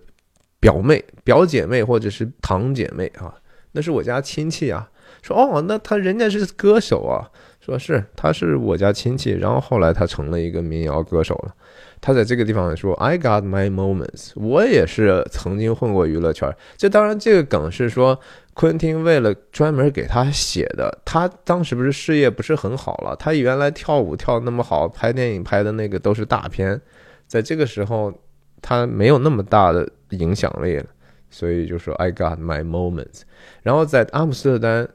[0.61, 3.33] 表妹、表姐妹或者是堂姐妹啊，
[3.71, 4.87] 那是我家亲戚啊。
[5.23, 7.25] 说哦，那他人家是歌手啊。
[7.59, 11.55] 说是他是我家亲戚，然后后来他成了一个民谣歌手了。
[12.01, 16.53] 他在这个地方说：“I got my moments。”我也是曾经混过娱乐圈。
[16.75, 18.19] 这当然，这个梗是说
[18.53, 20.99] 昆汀为了专门给他写的。
[21.05, 23.15] 他当时不是事业不是很好了？
[23.15, 26.81] 他原来跳舞跳那么好，拍电影拍的那个都是大片，
[27.27, 28.13] 在这个时候
[28.61, 29.87] 他没有那么大的。
[30.11, 30.85] 影响力了，
[31.29, 33.21] 所以就说 I got my moments。
[33.63, 34.89] 然后在阿姆斯特丹，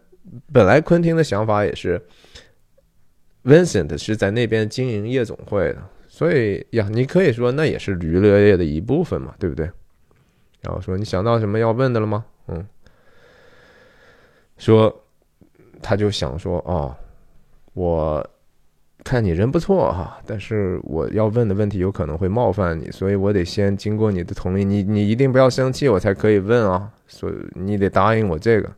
[0.53, 2.07] 本来昆汀的想法也是
[3.43, 5.83] ，Vincent 是在那边经营夜总会的，
[6.17, 9.71] 所以呀，你可以说那也是娱乐业的一部分嘛，对不对？
[10.63, 12.25] 然后说你想到什么要问的了吗？
[12.49, 12.67] 嗯，
[14.57, 15.05] 说
[15.83, 16.97] 他就想说哦，
[17.75, 18.27] 我。
[19.05, 26.91] 看你人不错哈，但是我要问的问题有可能会冒犯你，所以我得先经过你的同意，你你一定不要生气，我才可以问啊。
[27.07, 28.69] 所以你得答应我这个。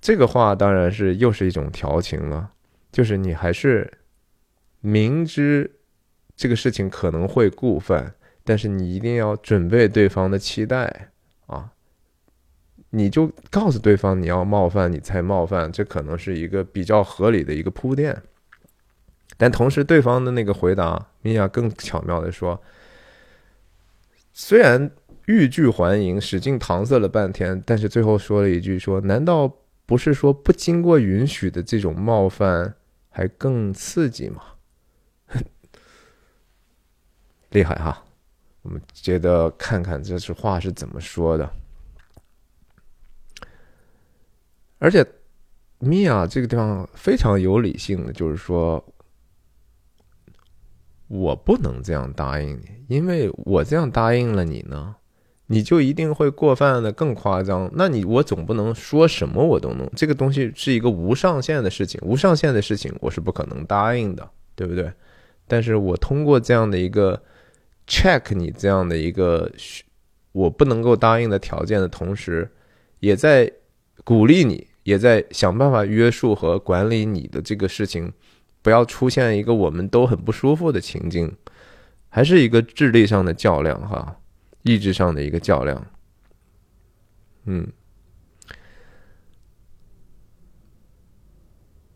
[0.00, 2.50] 这个话当然是又是一种调情了，
[2.90, 3.92] 就是你还是
[4.80, 5.70] 明知
[6.36, 8.12] 这个事情可能会过分，
[8.44, 11.10] 但是你一定要准备对方的期待
[11.46, 11.72] 啊。
[12.90, 18.22] 你就告诉对方你要冒犯，你才冒犯，这可能是一个比较合理的一个铺垫。
[19.36, 22.62] 但同时，对方的那个回答，米娅更巧妙的说
[24.32, 24.90] ：“虽然
[25.26, 29.52] 欲拒还迎，使劲搪塞了半天，但是最后说了一句：说难道
[29.84, 32.76] 不是说不经过允许的这种冒犯
[33.10, 34.42] 还更刺激吗？
[37.50, 38.04] 厉害哈！
[38.62, 41.50] 我们接着看看这句话是怎么说的，
[44.78, 45.06] 而且。”
[45.78, 48.82] 米娅这个地方非常有理性的，就是说，
[51.06, 54.96] 我不能这样答应你，因为我这样答应了你呢，
[55.48, 57.70] 你就一定会过分的更夸张。
[57.74, 64.90] 那你我总不能说什么我都能，这个东西是一个无上限的事情，无上限的事情我是不可能答应的，对不对？
[65.46, 67.22] 但是我通过这样的一个
[67.86, 69.50] check 你这样的一个
[70.32, 72.50] 我不能够答应的条件的同时，
[73.00, 73.50] 也在
[74.04, 78.12] 鼓励你，也在想办法约束和管理你的这个事情，
[78.62, 81.34] 不要出现一个我们都很不舒服的情境，
[82.08, 84.20] 还是一个智力上的较量哈，
[84.62, 85.86] 意志上的一个较量。
[87.44, 87.66] 嗯，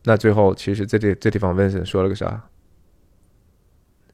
[0.05, 2.49] 那最后其实这这地方，Vincent 说了个啥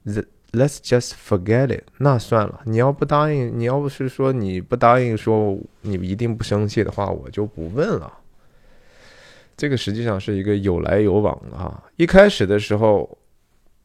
[0.05, 0.24] ？The
[0.56, 1.84] ？Let's just forget it。
[1.98, 8.10] 那算了，你要不答应，你要不是说你不答应，说你一定不生气的话，我就不问了。
[9.54, 11.84] 这个实际上是一个有来有往的哈。
[11.96, 13.18] 一开始的时候，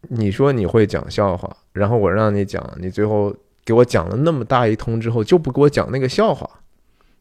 [0.07, 3.35] 你说你会讲笑话，然后我让你讲，你最后
[3.65, 6.49] 给我讲了那么大一通之后，就不给我讲那个笑话，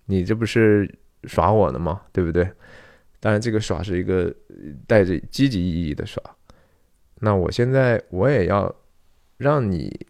[0.04, 0.88] 你这不是
[1.24, 2.02] 耍我呢吗？
[2.12, 2.48] 对不对？
[3.18, 4.32] 当然，这个耍是一个
[4.86, 6.22] 带着积极意义的耍。
[7.16, 8.72] 那我现在我也要。
[9.40, 10.06] 让你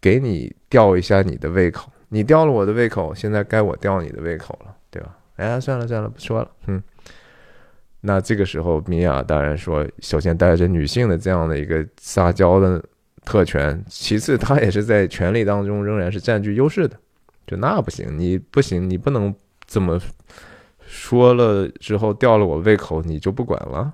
[0.00, 5.18] 给你吊一下你的胃口，你吊了我的胃口，现在该我吊你的胃口了，对吧？
[5.34, 6.48] 哎，算了算了，不说了。
[6.68, 6.80] 嗯，
[8.00, 12.80] 那这个时候，米娅当然说，首先带着女性的这样的一个撒娇的
[13.24, 16.96] 特权，其次她也是在权力当中仍然是占据优势的。
[17.48, 19.34] 就那不行，你不行，你不能
[19.66, 20.00] 这么
[20.86, 23.92] 说了之后吊了我胃口，你就不管了。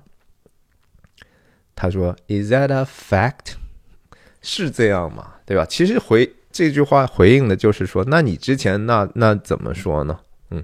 [1.73, 3.55] 他说：“Is that a fact？”
[4.41, 5.35] 是这样吗？
[5.45, 5.65] 对吧？
[5.65, 10.19] 其实回这句话回应的就是说，那你之前那那怎么说呢？
[10.49, 10.63] 嗯，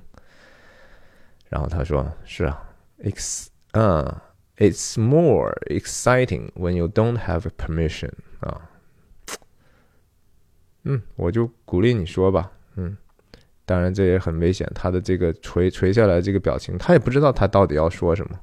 [1.49, 2.61] 然后他说是啊
[3.03, 4.15] ，ex 嗯
[4.57, 8.09] ，it's more exciting when you don't have permission
[8.39, 8.61] 啊，
[10.83, 12.97] 嗯，我就鼓励你说吧，嗯，
[13.65, 18.39] 当然这也很危险，他的这个垂垂下来这个表情，他也不知道他到底要说什么。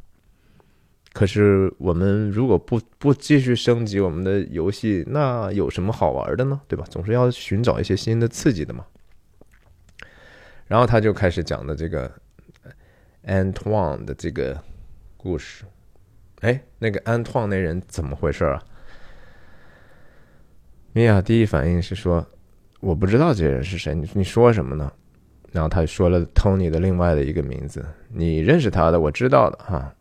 [1.14, 6.60] 可是我们如果不不继续升级我们的游戏，那有什么好玩的呢？
[6.66, 6.84] 对吧？
[6.90, 8.84] 总是要寻找一些新的刺激的嘛。
[10.66, 12.10] 然后他就开始讲的这个
[13.26, 14.60] Antoine 的这个
[15.16, 15.64] 故事。
[16.40, 18.60] 哎，那个 Antoine 那人怎么回事啊？
[20.92, 22.26] 米娅第一反应是说
[22.80, 24.90] ：“我不知道这人是谁，你你说什么呢？”
[25.52, 29.94] 然后他说了 Tony 的另外的一个名字，你认识他的，我知道的哈。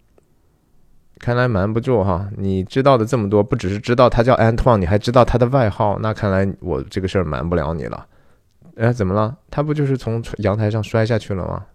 [1.24, 8.06] 看来瞒不住哈，你知道的这么多，不只是知道他叫 Antoine，你还知道他的外号，那看来我这个事儿瞒不了你了。
[8.76, 9.34] 哎，怎么了？
[9.50, 11.66] 他不就是从阳台上摔下去了吗？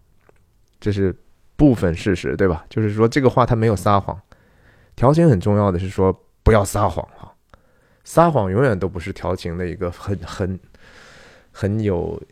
[0.78, 1.16] 这是
[1.56, 2.62] 部分事实，对吧？
[2.68, 4.20] 就是说这个话他没有撒谎。
[4.94, 7.32] 调情很重要的是说不要撒谎哈，
[8.04, 10.60] 撒谎永远都不是调情的一个很很
[11.50, 12.22] 很有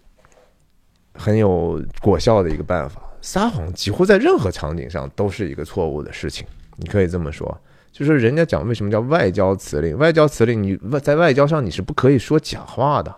[1.14, 3.00] 很有果效的一个办法。
[3.22, 6.46] 撒谎几乎在任何场景上都是一个错误的事情。
[6.76, 9.96] 你可以这么说，就是人家讲为什么叫外交辞令？
[9.96, 13.14] 外交辞令，你外在外交上你是不可以说假话的，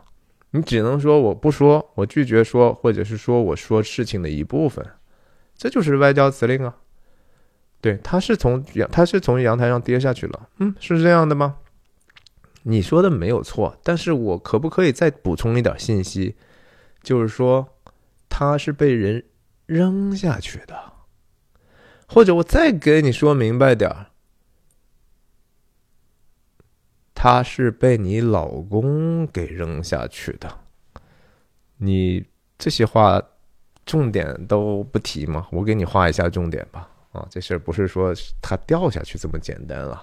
[0.53, 4.87] 你只能说我不说，我拒绝说，或者是说我说事情的一部分，
[5.57, 6.77] 这就是外交辞令啊。
[7.81, 11.57] 对，他是从阳，他是从阳台上跌下去了，嗯，是这样的吗？
[12.65, 16.35] 你说的没有错，但是我可不可以再补充一点信息？
[17.03, 17.67] 就是说
[18.29, 19.25] 他是被人
[19.67, 20.75] 扔下去的。
[22.09, 24.07] 或者我再给你说明白点儿，
[27.15, 30.59] 他是被你老公给扔下去的。
[31.77, 32.27] 你
[32.57, 33.23] 这些话
[33.85, 35.47] 重点都不提吗？
[35.53, 36.91] 我给你画一下重点吧。
[37.13, 40.03] 啊，这事儿不是说他掉下去这么简单了。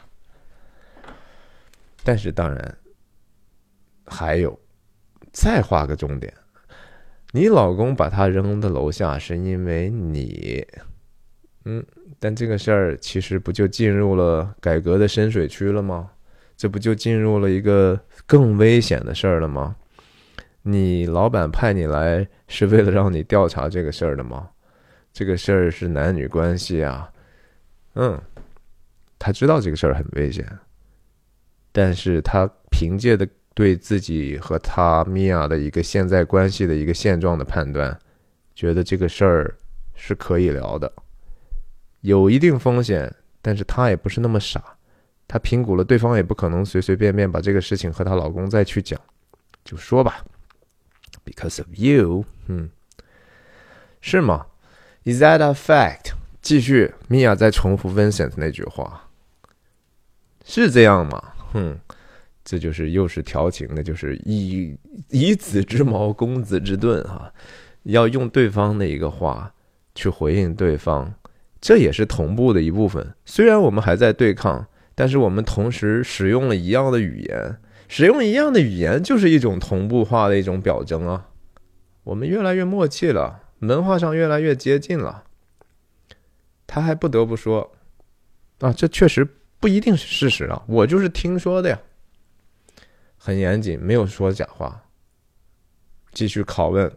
[2.03, 2.77] 但是当然
[4.05, 4.57] 还有，
[5.33, 6.31] 再画个重点，
[7.31, 10.65] 你老公把他扔到楼下是因为你。
[11.65, 11.83] 嗯，
[12.19, 16.09] 但这个事儿其实不就进入了改革的深水区了吗？
[16.55, 19.75] 这不就进入了一个更危险的事儿了吗？
[20.61, 24.49] 你老板派你来是为了让你调查这个事儿的吗？
[25.11, 27.11] 这个事儿是男女关系啊。
[27.95, 28.21] 嗯，
[29.17, 30.47] 他知道这个事儿很危险，
[31.71, 37.97] 但是他凭借的对自己和他米娅的一个现在关系的一个现状的判断，
[38.53, 39.55] 觉得这个事儿
[39.95, 40.91] 是可以聊的。
[42.05, 43.11] 有一定风险，
[43.41, 44.63] 但是她也不是那么傻，
[45.27, 48.99] 她评估了对方也不可能随随便便把这个事情和她老公再去讲，
[49.63, 50.23] 就说吧
[51.25, 52.69] ，because of you，嗯，
[54.01, 54.45] 是吗
[55.03, 56.13] ？Is that a fact？
[56.41, 59.09] 继续，米娅在重复 Vincent 那句话，
[60.45, 61.33] 是这样吗？
[61.53, 61.79] 哼，
[62.43, 64.77] 这就是又是调情的，就是以
[65.09, 67.33] 以子之矛攻子之盾哈，
[67.83, 69.51] 要用对方的一个话
[69.95, 71.11] 去回应对方，
[71.65, 73.15] 这也是同步的一部分。
[73.25, 81.31] 虽然我们还在对抗，但是我们同时使用了一样的语言，使用一样的语言就是一种同步化的一种表征啊。
[82.03, 85.23] 我们越来越默契了，文化上越来越接近了。
[86.67, 87.71] 他还不得不说，
[88.59, 89.27] 啊，这确实
[89.59, 91.79] 不一定是事实啊，我就是听说的呀。
[93.17, 94.83] 很严谨，没有说假话。
[96.11, 96.95] 继续拷问，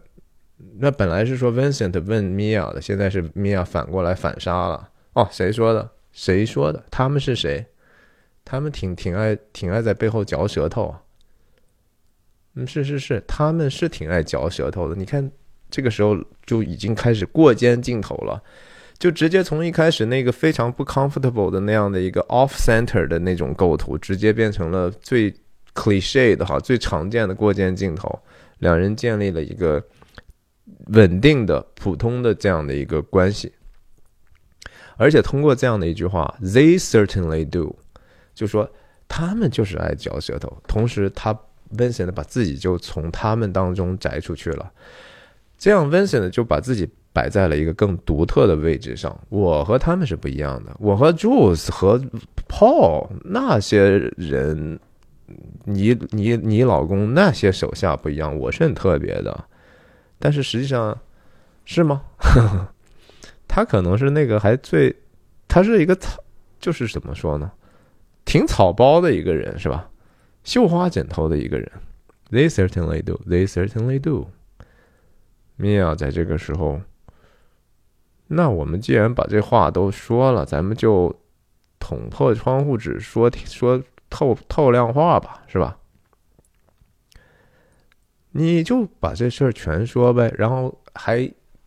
[0.79, 4.89] 那本来是说 Vincent 问 Mia 的，现在是 Mia 反过来反杀了。
[5.15, 5.91] 哦，谁说的？
[6.13, 6.85] 谁说的？
[6.91, 7.65] 他们是谁？
[8.45, 10.95] 他们挺挺爱挺爱在背后嚼舌头。
[12.55, 14.97] 嗯，是是是，他们是挺爱嚼舌头的。
[14.97, 15.31] 你看，
[15.71, 18.43] 这个时候就已经开始过肩镜头了，
[18.99, 25.33] 就直接从一开始那个非常不 comfortable 的那样的一个 off center 的那种构图，直接变成了最
[25.75, 28.19] cliche 的哈，最常见的过肩镜头。
[28.59, 29.81] 两人建立了一个
[30.87, 33.53] 稳定的、普通的这样的一个关系，
[34.97, 37.77] 而且通过这样的一句话，they certainly do，
[38.35, 38.71] 就说
[39.07, 41.39] 他们就是爱嚼舌头，同时他。
[41.77, 44.73] Vincent 把自己就从他们当中摘出去了，
[45.59, 49.15] 这样 Vincent 就把自己摆在了一个更独特的位置上。
[49.29, 52.03] 我和他们是不一样的，我和 Jules 和
[52.49, 54.81] Paul 那些人，
[55.65, 59.45] 你你你老公那些手下不一样，我是很特别的。
[60.19, 60.99] 但是实际上
[61.65, 62.03] 是吗？
[63.49, 64.95] 他可能是那个还最，
[65.49, 66.23] 他是一个草，
[66.61, 67.51] 就是怎么说呢，
[68.25, 69.89] 挺草包的一个人，是吧？
[70.45, 71.71] 绣花枕头的一个人
[72.31, 73.21] ，They certainly do.
[73.27, 74.29] They certainly do.
[75.59, 76.81] Mia 在这个时候，
[78.27, 81.15] 那我们既然把这话都说了，咱们就
[81.79, 85.78] 捅破窗户纸，说说透透亮话吧，是吧？
[88.33, 91.27] 你就把这事儿全说呗，然后还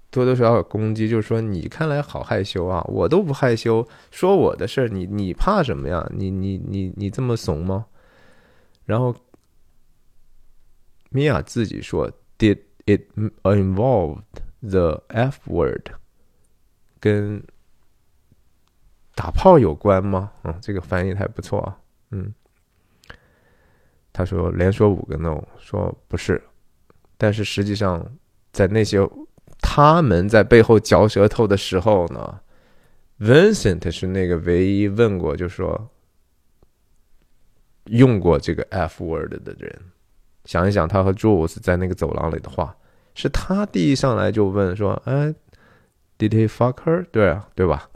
[0.09, 6.07] 多多少少攻击，就是说你看来好害羞啊，我都不害羞，说我的事儿，你你怕什么呀？
[6.13, 7.85] 你你你你这么怂吗？
[8.85, 9.15] 然后，
[11.09, 13.01] 米娅自己说：“Did it
[13.43, 14.21] involve
[14.61, 15.89] the F word？
[16.99, 17.41] 跟
[19.15, 21.77] 打炮有关吗？”嗯，这个翻译还不错啊。
[22.09, 22.33] 嗯，
[24.11, 26.41] 他说连说五个 no，说不是。
[27.21, 28.03] 但是实际上，
[28.51, 28.97] 在那些
[29.61, 32.39] 他们在背后嚼舌头的时候呢
[33.19, 35.89] ，Vincent 是那个唯一问过，就说。
[37.85, 39.79] 用过这个 F word 的人，
[40.45, 42.77] 想一想他和 Jules 在那个走廊里的话，
[43.15, 45.33] 是他第一上来就问说：“哎
[46.17, 47.89] ，Did he fuck her？” 对啊，对吧？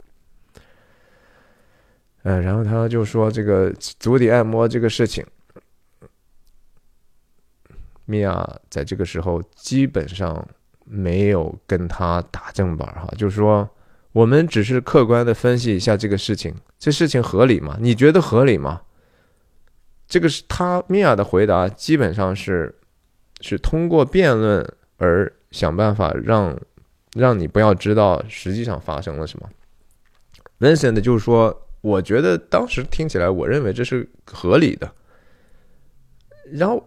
[2.24, 5.24] 嗯，然后他就说这个足底按摩这个事情，
[8.06, 10.46] 米娅在这个时候基本上
[10.84, 13.68] 没有跟他打正板哈，就是说
[14.12, 17.76] 我们只是客观的分析一下这个事情，这事情合理吗？
[17.80, 18.80] 你觉得合理吗？
[20.08, 22.74] 这个是他米娅的回答，基本上是
[23.40, 24.64] 是通过辩论
[24.96, 26.56] 而想办法让
[27.14, 29.50] 让你不要知道实际上发生了什么。
[30.60, 34.90] Vincent 就是说，我觉得当时听起来，我认为这是合理的。
[36.52, 36.82] 然后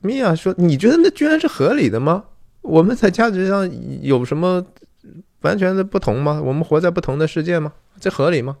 [0.00, 2.24] 米娅说：“你觉得那居然是合理的吗？
[2.62, 3.70] 我们在价值上
[4.02, 4.66] 有什么
[5.40, 6.40] 完全的不同吗？
[6.44, 7.72] 我们活在不同的世界吗？
[8.00, 8.56] 这合理吗？”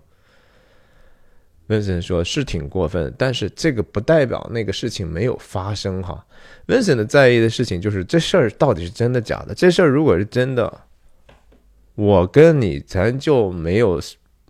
[1.68, 6.26] 温森说：“是挺过分，但是这个不代表那个事情没有发生哈。
[6.66, 9.54] 温森的在意的事情就是这事儿到底是真的假的。
[9.54, 10.80] 这事儿如果是真的，
[11.94, 14.00] 我跟你咱就没有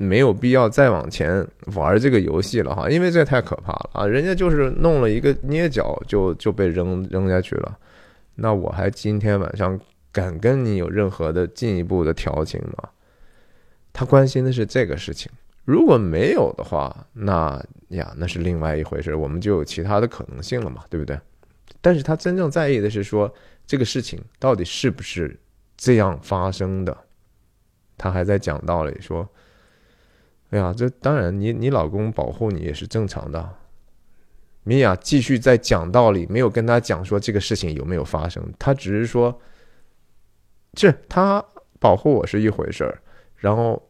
[0.02, 4.06] 没有必要再往前玩这个游戏了哈，因为这太可怕了啊！
[4.06, 7.77] 人家就是弄了一个捏脚就就被扔扔下去了，
[8.35, 9.78] 那我还今天晚上
[10.10, 12.89] 敢跟你有任何的进一步的调情吗？
[13.93, 15.31] 他关心的是这个事情。”
[15.66, 21.20] 如果没有的话，那呀，那是另外一回事，我们就有其他的可能性了嘛，对不对？
[21.82, 23.32] 但是他真正在意的是说，
[23.66, 25.39] 这个事情到底是不是
[25.77, 26.97] 这样发生的？
[27.98, 29.28] 他还在讲道理，说
[30.51, 33.56] ：“哎呀，这当然，你你老公保护你也是正常的。”
[34.62, 39.40] 米娅继续在讲道理，没有跟他讲说这个事情有没有发生，他只是说，
[40.74, 41.44] 是他
[41.78, 43.01] 保护我是一回事儿，
[43.36, 43.86] 然后。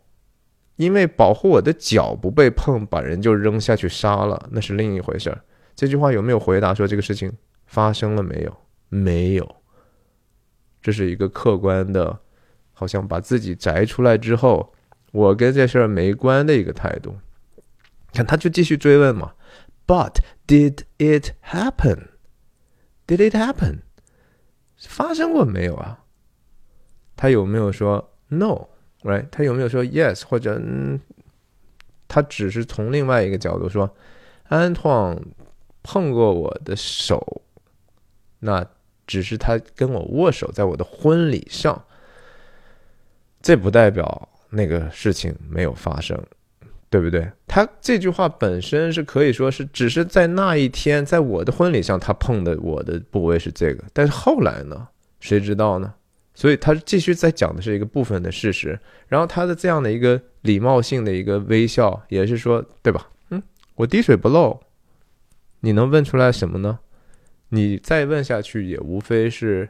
[0.77, 5.39] 因为保护我的脚不被碰，把人就扔下去杀了，那是另一回事儿。
[5.77, 7.31] 这句话有没有回答说这个事情
[7.67, 8.57] 发生了没有？
[8.89, 9.57] 没有。
[10.81, 12.19] 这是一个客观的，
[12.73, 14.73] 好像把自己摘出来之后，
[15.11, 17.17] 我跟这事儿没关的一个态度。
[18.13, 19.35] 看，他就继续追问嘛。
[19.87, 22.09] But did it happen?
[23.07, 23.81] Did it happen?
[24.79, 26.05] 发生过没有啊？
[27.17, 29.29] 他有没有说 no？Right？
[29.31, 30.25] 他有没有说 yes？
[30.25, 31.01] 或者嗯，
[32.09, 33.95] 他只是从另外一个角度说，
[34.45, 35.21] 安拓
[35.83, 37.43] 碰过我的手，
[38.39, 38.65] 那
[39.07, 41.85] 只是他跟我握手，在我的婚礼上，
[43.43, 46.21] 这不代表那个事情没有发生。
[46.93, 47.31] 对不对？
[47.47, 53.85] 他这句话本身是可以说是只是在那一天，在我的婚礼上，他碰的我的部位是这个。
[53.93, 54.89] 但是后来呢？
[55.21, 55.95] 谁知道呢？
[56.35, 58.77] 所以他继续在讲的是一个部分的事实。
[59.07, 63.09] 然后他的这样的一个礼貌性的一个微笑，也是说，对吧？
[63.29, 63.41] 嗯，
[63.77, 64.61] 我滴水不漏。
[65.61, 66.81] 你能问出来什么呢？
[67.51, 69.69] 你再问下去，也无非是。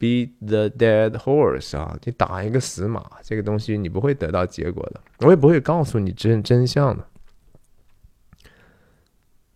[0.00, 1.94] Be the dead horse 啊！
[2.04, 7.06] 你打一个死马，这个东西你不会得到结果的，我也不会告诉你真真相的。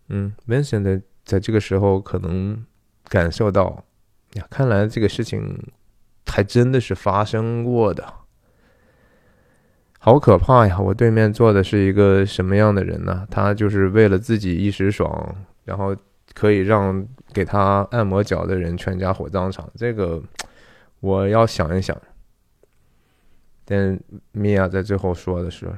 [0.09, 2.63] 嗯，Vincent 在这个时候可能
[3.05, 3.83] 感受到，
[4.33, 5.59] 呀，看来这个事情
[6.27, 8.13] 还真的是发生过的，
[9.97, 10.79] 好可怕呀！
[10.79, 13.27] 我对面坐的是一个什么样的人呢？
[13.31, 15.95] 他就是为了自己一时爽，然后。
[16.35, 20.21] 可以让给他按摩脚的人全家火葬场，这个
[20.99, 21.99] 我要想一想。
[23.63, 23.99] 但
[24.31, 25.73] 米娅在最后说的是：“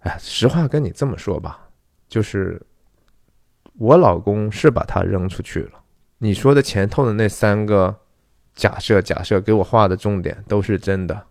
[0.00, 1.68] 哎，实话跟你这么说吧，
[2.08, 2.60] 就是
[3.78, 5.82] 我老公是把他扔出去了。
[6.18, 7.98] 你说的前头的那三个
[8.54, 11.26] 假设，假设给我画的重点都是真的，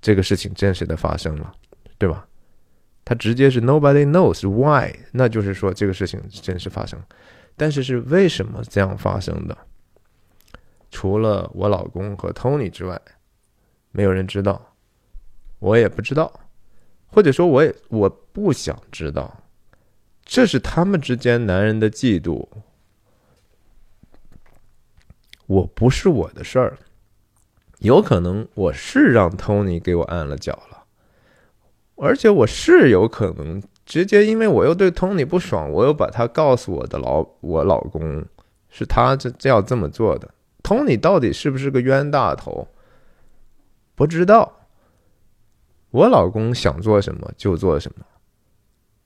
[0.00, 1.52] 这个事情真实的发生了，
[1.98, 2.26] 对吧？”
[3.08, 7.02] 他直接是 nobody knows why，那就是说这个事情真实发生，
[7.56, 9.56] 但是是为什么这样发生的？
[10.90, 13.00] 除了我老公和 Tony 之外，
[13.92, 14.74] 没有人知道，
[15.58, 16.30] 我也不知道，
[17.06, 19.42] 或者说我也我不想知道，
[20.22, 22.46] 这是他们之间男人的嫉妒，
[25.46, 26.76] 我不是我的事儿，
[27.78, 30.67] 有可能我是让 Tony 给我按了脚。
[32.00, 38.24] 而且我是有可能直接，因为我又对 Tony 不爽，我又把他告诉我的老我老公，
[38.68, 40.32] 是他这这要这么做的。
[40.62, 42.68] Tony 到底是不是个冤大头？
[43.96, 44.54] 不知道。
[45.90, 48.04] 我老公想做什么就做什么，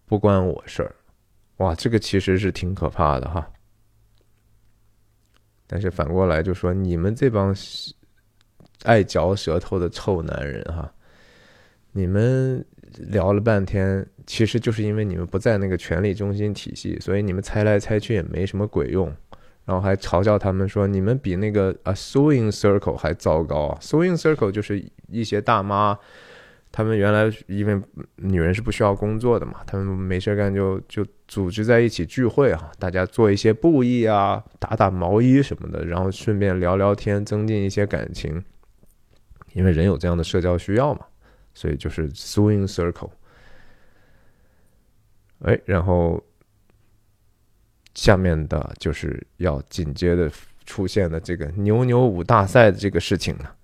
[0.04, 0.94] 不关我事儿。
[1.58, 3.48] 哇，这个其实是挺可怕的哈。
[5.66, 7.56] 但是反过来就说，你们这帮
[8.82, 10.92] 爱嚼舌头的臭男人哈，
[11.92, 12.62] 你们。
[12.98, 19.12] 聊了半天，其实就是因为你们不在那个权力中心体系，所以你们猜来猜去也没什么鬼用。
[19.64, 23.78] 然后还嘲笑他们说，你们比那个啊 sewing circle 还糟糕啊。
[23.80, 25.96] sewing circle 就是一些大妈，
[26.72, 27.80] 他们原来因为
[28.16, 38.42] 女人是不需要工作的嘛，他们没事干就就组织在一起聚会啊，大家做一些布艺啊，打打毛衣什么的，然后顺便聊聊天，增进一些感情，
[39.52, 41.06] 因为人有这样的社交需要嘛。
[41.54, 43.10] 所以就是 swing circle，
[45.40, 46.22] 哎，然后
[47.94, 50.30] 下面的就是要紧接着
[50.64, 53.54] 出现的这个牛牛舞大赛的这个事情了。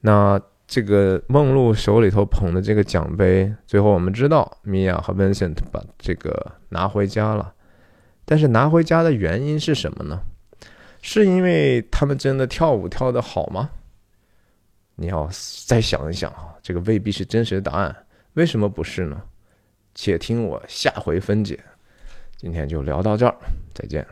[0.00, 7.54] 那这个梦露手里头捧的这个奖杯，最后我们知道米娅和 Vincent 把这个拿回家了。
[8.24, 10.22] 但是拿回家的原因是什么呢？
[11.02, 13.70] 是因为他们真的跳舞跳得好吗？
[14.94, 15.28] 你要
[15.66, 18.06] 再想一想啊，这个未必是真实的答案。
[18.34, 19.22] 为什么不是呢？
[19.94, 21.58] 且听我下回分解。
[22.36, 23.36] 今天就聊到这儿，
[23.74, 24.06] 再见。